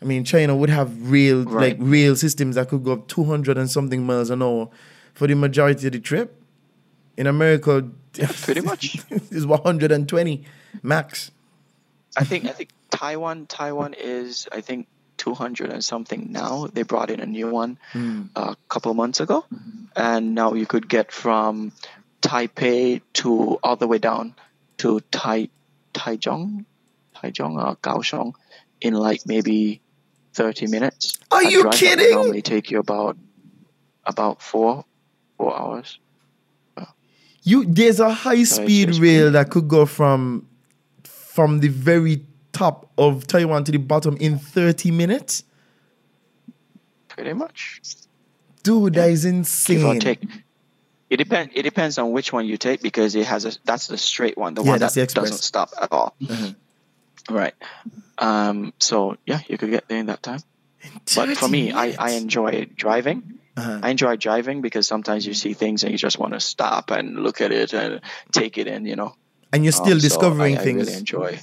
[0.00, 1.76] I mean, China would have like Right.
[1.78, 4.68] rail systems that could go up 200 and something miles an hour
[5.14, 6.42] for the majority of the trip.
[7.16, 8.96] In America, yeah, pretty much.
[9.10, 10.44] it's 120
[10.82, 11.30] max.
[12.16, 14.88] I think I think Taiwan Taiwan is I think
[15.18, 16.66] 200 and something now.
[16.72, 17.78] They brought in a new one
[18.34, 19.84] a couple months ago, hmm.
[19.94, 21.72] and now you could get from
[22.22, 24.34] Taipei to all the way down
[24.78, 25.48] to Tai
[25.92, 26.64] Taichung,
[27.14, 28.32] Taichung or Kaohsiung
[28.80, 29.82] in like maybe
[30.34, 31.18] 30 minutes.
[31.30, 32.14] Are you drive that would kidding?
[32.14, 33.16] Normally take you about
[34.06, 34.84] about four
[35.36, 35.98] four hours.
[37.44, 40.46] You there's a high speed rail that could go from
[41.02, 45.44] from the very top of Taiwan to the bottom in 30 minutes.
[47.08, 47.80] Pretty much.
[48.62, 49.32] Dude, that is Give
[49.84, 50.00] or insane.
[50.00, 50.22] take.
[51.12, 51.52] It depends.
[51.54, 53.52] It depends on which one you take because it has a.
[53.64, 56.16] That's the straight one, the Yeah, one that the doesn't stop at all.
[57.30, 57.54] Right.
[58.18, 58.72] Um.
[58.78, 60.40] So yeah, you could get there in that time.
[61.14, 63.38] But for 30 me, I, I enjoy driving.
[63.56, 63.80] Uh-huh.
[63.82, 67.16] I enjoy driving because sometimes you see things and you just want to stop and
[67.22, 68.00] look at it and
[68.32, 68.86] take it in.
[68.86, 69.14] You know.
[69.52, 70.86] and you're still Um, discovering I, I things.
[70.86, 71.38] really enjoy.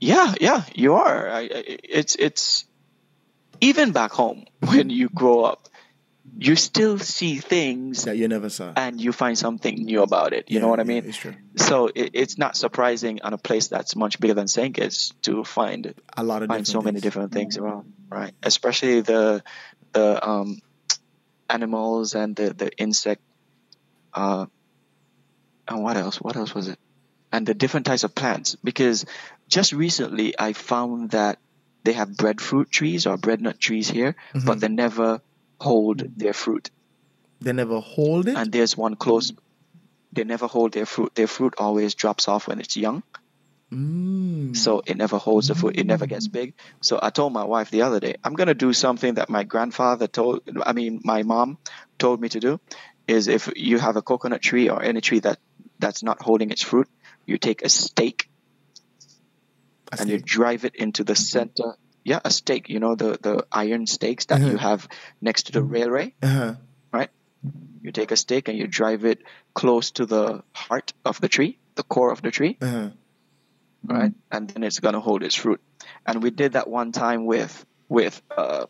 [0.00, 1.28] Yeah, yeah, you are.
[1.30, 1.62] I, I,
[2.00, 2.64] it's it's
[3.60, 5.68] even back home when you grow up,
[6.36, 8.72] you still see things that you never saw.
[8.76, 10.50] and you find something new about it.
[10.50, 11.04] You Yeah, know what I yeah, mean?
[11.06, 11.34] It's true.
[11.56, 14.74] So it, it's not surprising on a place that's much bigger than St.
[14.74, 17.02] Kitts to find A lot of find so many things.
[17.02, 18.34] different things around, right?
[18.42, 19.42] Especially the
[19.92, 20.60] the um,
[21.48, 23.22] animals and the the insect.
[24.12, 24.46] Uh,
[25.68, 26.20] and what else?
[26.20, 26.78] What else was it?
[27.32, 28.56] And the different types of plants.
[28.62, 29.06] Because
[29.48, 31.38] just recently I found that
[31.84, 34.46] they have breadfruit trees or breadnut trees here, Mm-hmm.
[34.46, 35.20] but they never
[35.64, 36.70] hold their fruit.
[37.40, 38.36] They never hold it.
[38.36, 39.32] And there's one close.
[40.12, 41.14] They never hold their fruit.
[41.14, 43.02] Their fruit always drops off when it's young.
[43.72, 44.54] Mm.
[44.54, 45.76] so it never holds the fruit.
[45.76, 48.54] it never gets big so i told my wife the other day i'm going to
[48.54, 51.56] do something that my grandfather told i mean my mom
[51.98, 52.60] told me to do
[53.08, 55.38] is if you have a coconut tree or any tree that
[55.78, 56.88] that's not holding its fruit
[57.26, 58.28] you take a stake
[59.98, 61.74] and you drive it into the center
[62.04, 64.86] yeah a stake you know the the iron stakes that you have
[65.20, 66.54] next to the railway Uh-huh.
[66.92, 67.10] right
[67.82, 69.18] you take a stake and you drive it
[69.54, 72.90] close to the heart of the tree the core of the tree Uh-huh.
[73.86, 74.12] right?
[74.30, 75.60] And then it's gonna hold its fruit.
[76.06, 78.66] And we did that one time with with uh,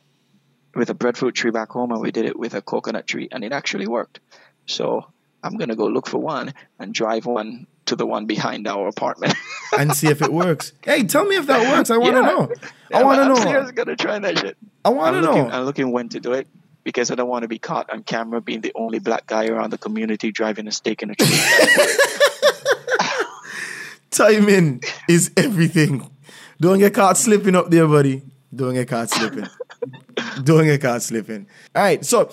[0.75, 3.45] with a breadfruit tree back home, and we did it with a coconut tree, and
[3.45, 4.19] it actually worked.
[4.67, 5.05] So
[5.43, 9.35] I'm gonna go look for one and drive one to the one behind our apartment.
[9.79, 10.73] and see if it works.
[10.83, 11.91] Hey, tell me if that works.
[11.91, 12.27] I want to Yeah.
[12.27, 12.53] know.
[12.95, 13.37] I want to know.
[13.37, 13.73] I'm know.
[13.73, 14.57] gonna try that shit.
[14.85, 15.55] I want to I'm looking, know.
[15.55, 16.47] I'm looking when to do it
[16.85, 19.71] because I don't want to be caught on camera being the only black guy around
[19.71, 21.27] the community driving a stake in a tree.
[24.11, 26.09] Timing is everything.
[26.61, 28.23] Don't get caught slipping up there, buddy.
[28.55, 29.47] Don't get caught slipping.
[30.45, 31.47] Don't get caught slipping.
[31.75, 32.31] All right, so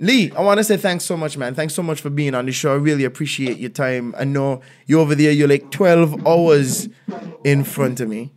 [0.00, 1.54] Lee, I want to say thanks so much, man.
[1.54, 2.72] Thanks so much for being on the show.
[2.72, 4.14] I really appreciate your time.
[4.16, 5.32] I know you're over there.
[5.32, 6.88] You're like 12 hours
[7.42, 8.32] in front of me,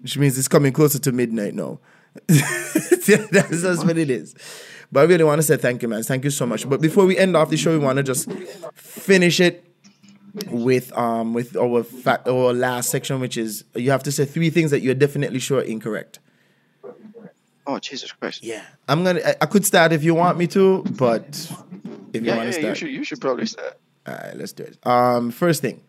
[0.00, 1.78] which means it's coming closer to midnight now.
[2.26, 4.34] that's, what it is.
[4.90, 6.02] But I really want to say thank you, man.
[6.02, 6.68] Thank you so much.
[6.68, 8.30] But before we end off the show, we want to just
[8.74, 9.64] finish it
[10.50, 14.50] with um with our fact our last section, which is you have to say three
[14.50, 16.18] things that you're definitely sure are incorrect.
[17.66, 18.42] Oh Jesus Christ!
[18.44, 19.20] Yeah, I'm gonna.
[19.24, 21.24] I, I could start if you want me to, but
[22.12, 23.78] if you Yeah, want yeah, to you should you should probably start.
[24.06, 24.78] all right, let's do it.
[24.86, 25.80] Um, first thing,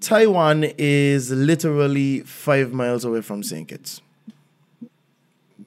[0.00, 4.00] Taiwan is literally five miles away from Saint Kitts.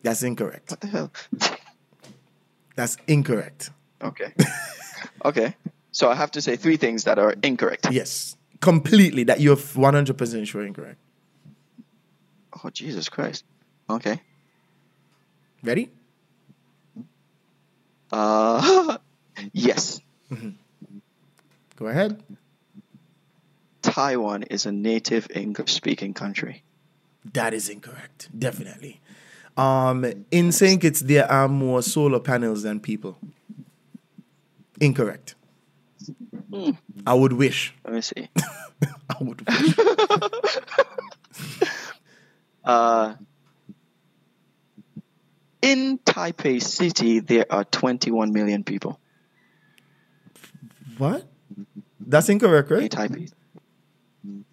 [0.04, 0.72] That's incorrect.
[0.72, 1.12] What the hell?
[2.76, 3.70] That's incorrect.
[4.02, 4.34] Okay.
[5.26, 5.56] okay.
[5.92, 7.88] So I have to say three things that are incorrect.
[7.90, 9.24] Yes, completely.
[9.24, 11.00] That you're 100 percent sure incorrect.
[12.64, 13.46] Oh Jesus Christ.
[13.90, 14.22] Okay.
[15.66, 15.90] Ready?
[18.12, 18.98] Uh
[19.52, 20.00] yes.
[21.76, 22.22] Go ahead.
[23.82, 26.64] Taiwan is a native English speaking country.
[27.34, 28.30] That is incorrect.
[28.38, 29.02] Definitely.
[29.58, 33.18] Um, in Saint Kitts, there are more solar panels than people.
[34.80, 35.36] Incorrect.
[37.08, 37.74] I would wish.
[37.84, 38.30] Let me see.
[39.10, 39.78] I would wish.
[42.64, 43.14] Uh
[45.72, 49.00] in Taipei City there are 21 million people.
[50.98, 51.26] what?
[52.00, 52.92] That's incorrect, In right?
[52.92, 53.32] Taipei.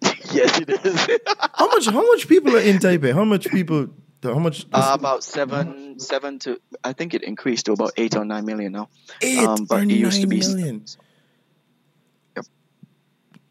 [0.33, 1.07] yes it is.
[1.53, 1.85] How much?
[1.87, 3.13] How much people are in Taipei?
[3.13, 3.87] How much people?
[4.23, 4.65] How much?
[4.71, 8.71] uh, about 7 7 to I think it increased to about 8 or 9 million
[8.71, 8.87] now.
[9.21, 10.85] eight um, but or it used to be- million.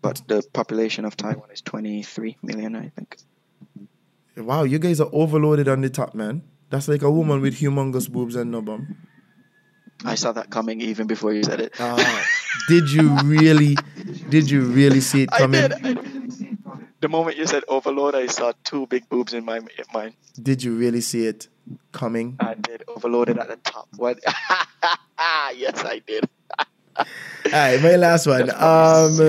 [0.01, 3.17] But the population of Taiwan is 23 million I think.
[4.37, 6.43] Wow, you guys are overloaded on the top, man.
[6.73, 8.97] That's like a woman with humongous boobs and no bum.
[10.07, 11.75] I saw that coming even before you said it.
[11.79, 12.27] Ah,
[12.67, 13.77] did you really?
[14.31, 15.61] Did you really see it I coming?
[15.61, 15.73] did.
[15.75, 16.57] I did.
[17.01, 20.15] The moment you said overload, I saw two big boobs in my in mine.
[20.41, 21.49] Did you really see it
[21.93, 22.37] coming?
[22.41, 23.89] I did overloaded at the top.
[23.99, 24.19] What?
[25.55, 26.25] yes, I did.
[26.97, 27.05] All
[27.53, 28.49] right, my last one.
[28.49, 29.21] Um,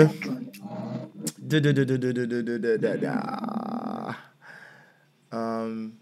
[5.34, 5.98] um,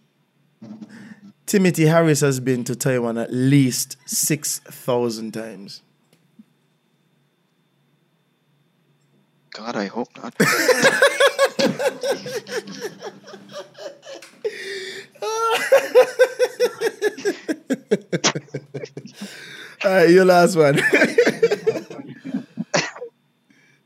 [1.52, 5.82] Timothy Harris has been to Taiwan at least 6,000 times.
[9.50, 10.34] God, I hope not.
[19.84, 20.80] All right, your last one.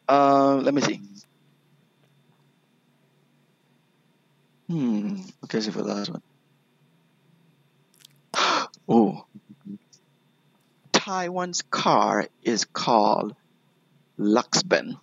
[0.07, 1.01] Uh, let me see.
[4.67, 5.21] Hmm.
[5.45, 6.21] Okay, so for the last one.
[8.87, 9.25] Oh.
[10.91, 13.35] Taiwan's car is called
[14.19, 14.99] Luxben.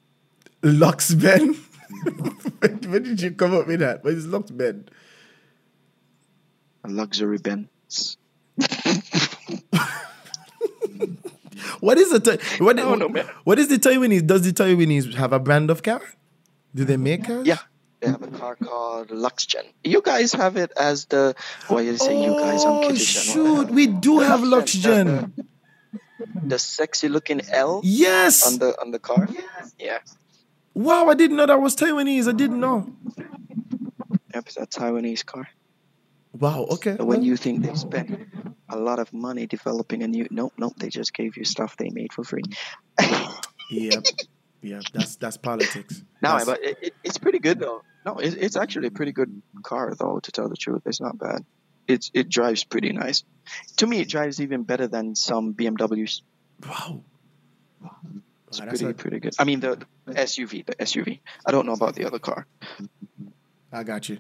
[0.63, 1.57] Luxben?
[2.89, 4.05] when did you come up with that?
[4.05, 4.87] What is Luxben?
[6.85, 8.17] A luxury Benz.
[11.81, 13.27] What is the Thai- what, I don't know, man.
[13.43, 14.25] what is the Taiwanese?
[14.25, 16.01] Does the Taiwanese have a brand of car?
[16.75, 17.45] Do they make cars?
[17.45, 17.59] Yeah.
[18.03, 19.63] They have a car called Luxgen.
[19.85, 21.37] You guys have it as the.
[21.69, 22.65] Why you say you guys?
[22.65, 22.97] I'm Oh kidding.
[22.97, 25.33] shoot, we do have Luxgen.
[26.45, 28.45] The sexy looking L Yes.
[28.47, 29.29] on the on the car.
[29.79, 29.99] Yeah.
[30.75, 32.27] Wow, I didn't know that was Taiwanese.
[32.29, 32.91] I didn't know.
[34.35, 35.47] Yep, it's a Taiwanese car.
[36.33, 36.67] Wow.
[36.71, 36.97] Okay.
[36.97, 38.19] So when you think they spent
[38.69, 41.91] a lot of money developing a new, nope, nope, they just gave you stuff they
[41.91, 42.43] made for free.
[43.71, 44.05] Yep.
[44.61, 46.03] Yeah, That's that's politics.
[46.23, 47.83] no, That's- but it, it, it's pretty good though.
[48.05, 50.19] No, it, it's actually a pretty good car though.
[50.21, 51.45] To tell the truth, it's not bad.
[51.89, 53.25] It's it drives pretty nice.
[53.79, 56.23] To me, it drives even better than some BMWs.
[56.67, 57.03] wow.
[58.49, 59.35] It's Wow, pretty a- pretty good.
[59.39, 61.21] I mean the, the SUV, the SUV.
[61.47, 62.47] I don't know about the other car.
[63.73, 64.19] I got you.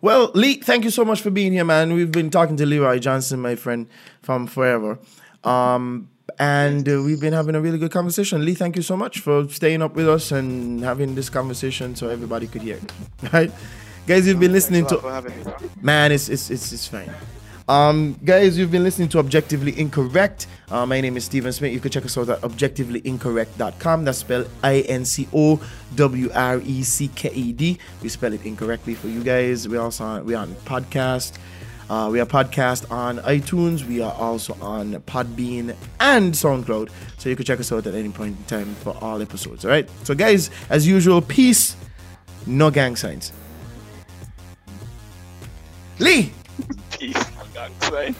[0.00, 1.92] Well, Lee, thank you so much for being here, man.
[1.92, 3.88] We've been talking to Leroy Johnson, my friend
[4.22, 4.98] from forever.
[5.42, 6.08] Um,
[6.42, 8.44] and uh, we've been having a really good conversation.
[8.44, 12.08] Lee, thank you so much for staying up with us and having this conversation so
[12.08, 12.78] everybody could hear.
[12.78, 12.92] It.
[13.32, 13.52] Right?
[14.08, 15.70] Guys, you've been listening to lot for having me.
[15.80, 17.10] Man, it's it's it's, it's fine.
[17.68, 20.48] Um, guys, you've been listening to Objectively Incorrect.
[20.68, 21.72] Uh, my name is Stephen Smith.
[21.72, 24.04] You can check us out at objectivelyincorrect.com.
[24.04, 25.62] That's spelled I N C O
[25.94, 27.78] W R E C K E D.
[28.02, 29.68] We spell it incorrectly for you guys.
[29.68, 31.38] We also on, we on podcast.
[31.92, 33.86] Uh, we are podcast on iTunes.
[33.86, 36.88] We are also on Podbean and SoundCloud.
[37.18, 39.66] So you can check us out at any point in time for all episodes.
[39.66, 39.86] All right.
[40.04, 41.76] So guys, as usual, peace.
[42.46, 43.30] No gang signs.
[45.98, 46.32] Lee.
[46.98, 47.14] Peace.
[47.58, 48.14] I'm sorry.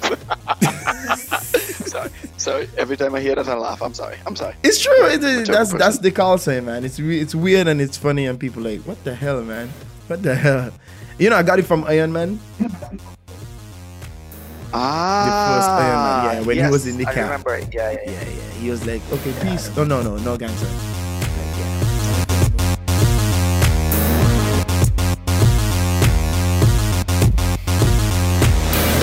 [2.36, 2.68] Sorry.
[2.76, 3.80] Every time I hear that, I laugh.
[3.80, 4.18] I'm sorry.
[4.26, 4.54] I'm sorry.
[4.62, 5.06] It's true.
[5.06, 5.78] It, it- that's person.
[5.78, 6.84] that's the call sign, man.
[6.84, 9.70] It's re- it's weird and it's funny, and people like, what the hell, man?
[10.08, 10.72] What the hell?
[11.18, 12.38] You know, I got it from Iron Man.
[14.74, 17.30] Ah, The first Iron Man, yeah, when he was in the camp, I camp.
[17.46, 17.74] remember it.
[17.74, 18.12] Yeah, yeah, yeah.
[18.12, 18.60] Yeah, yeah.
[18.60, 19.74] He was like, okay, peace.
[19.76, 21.01] No, no, no, no gang sign.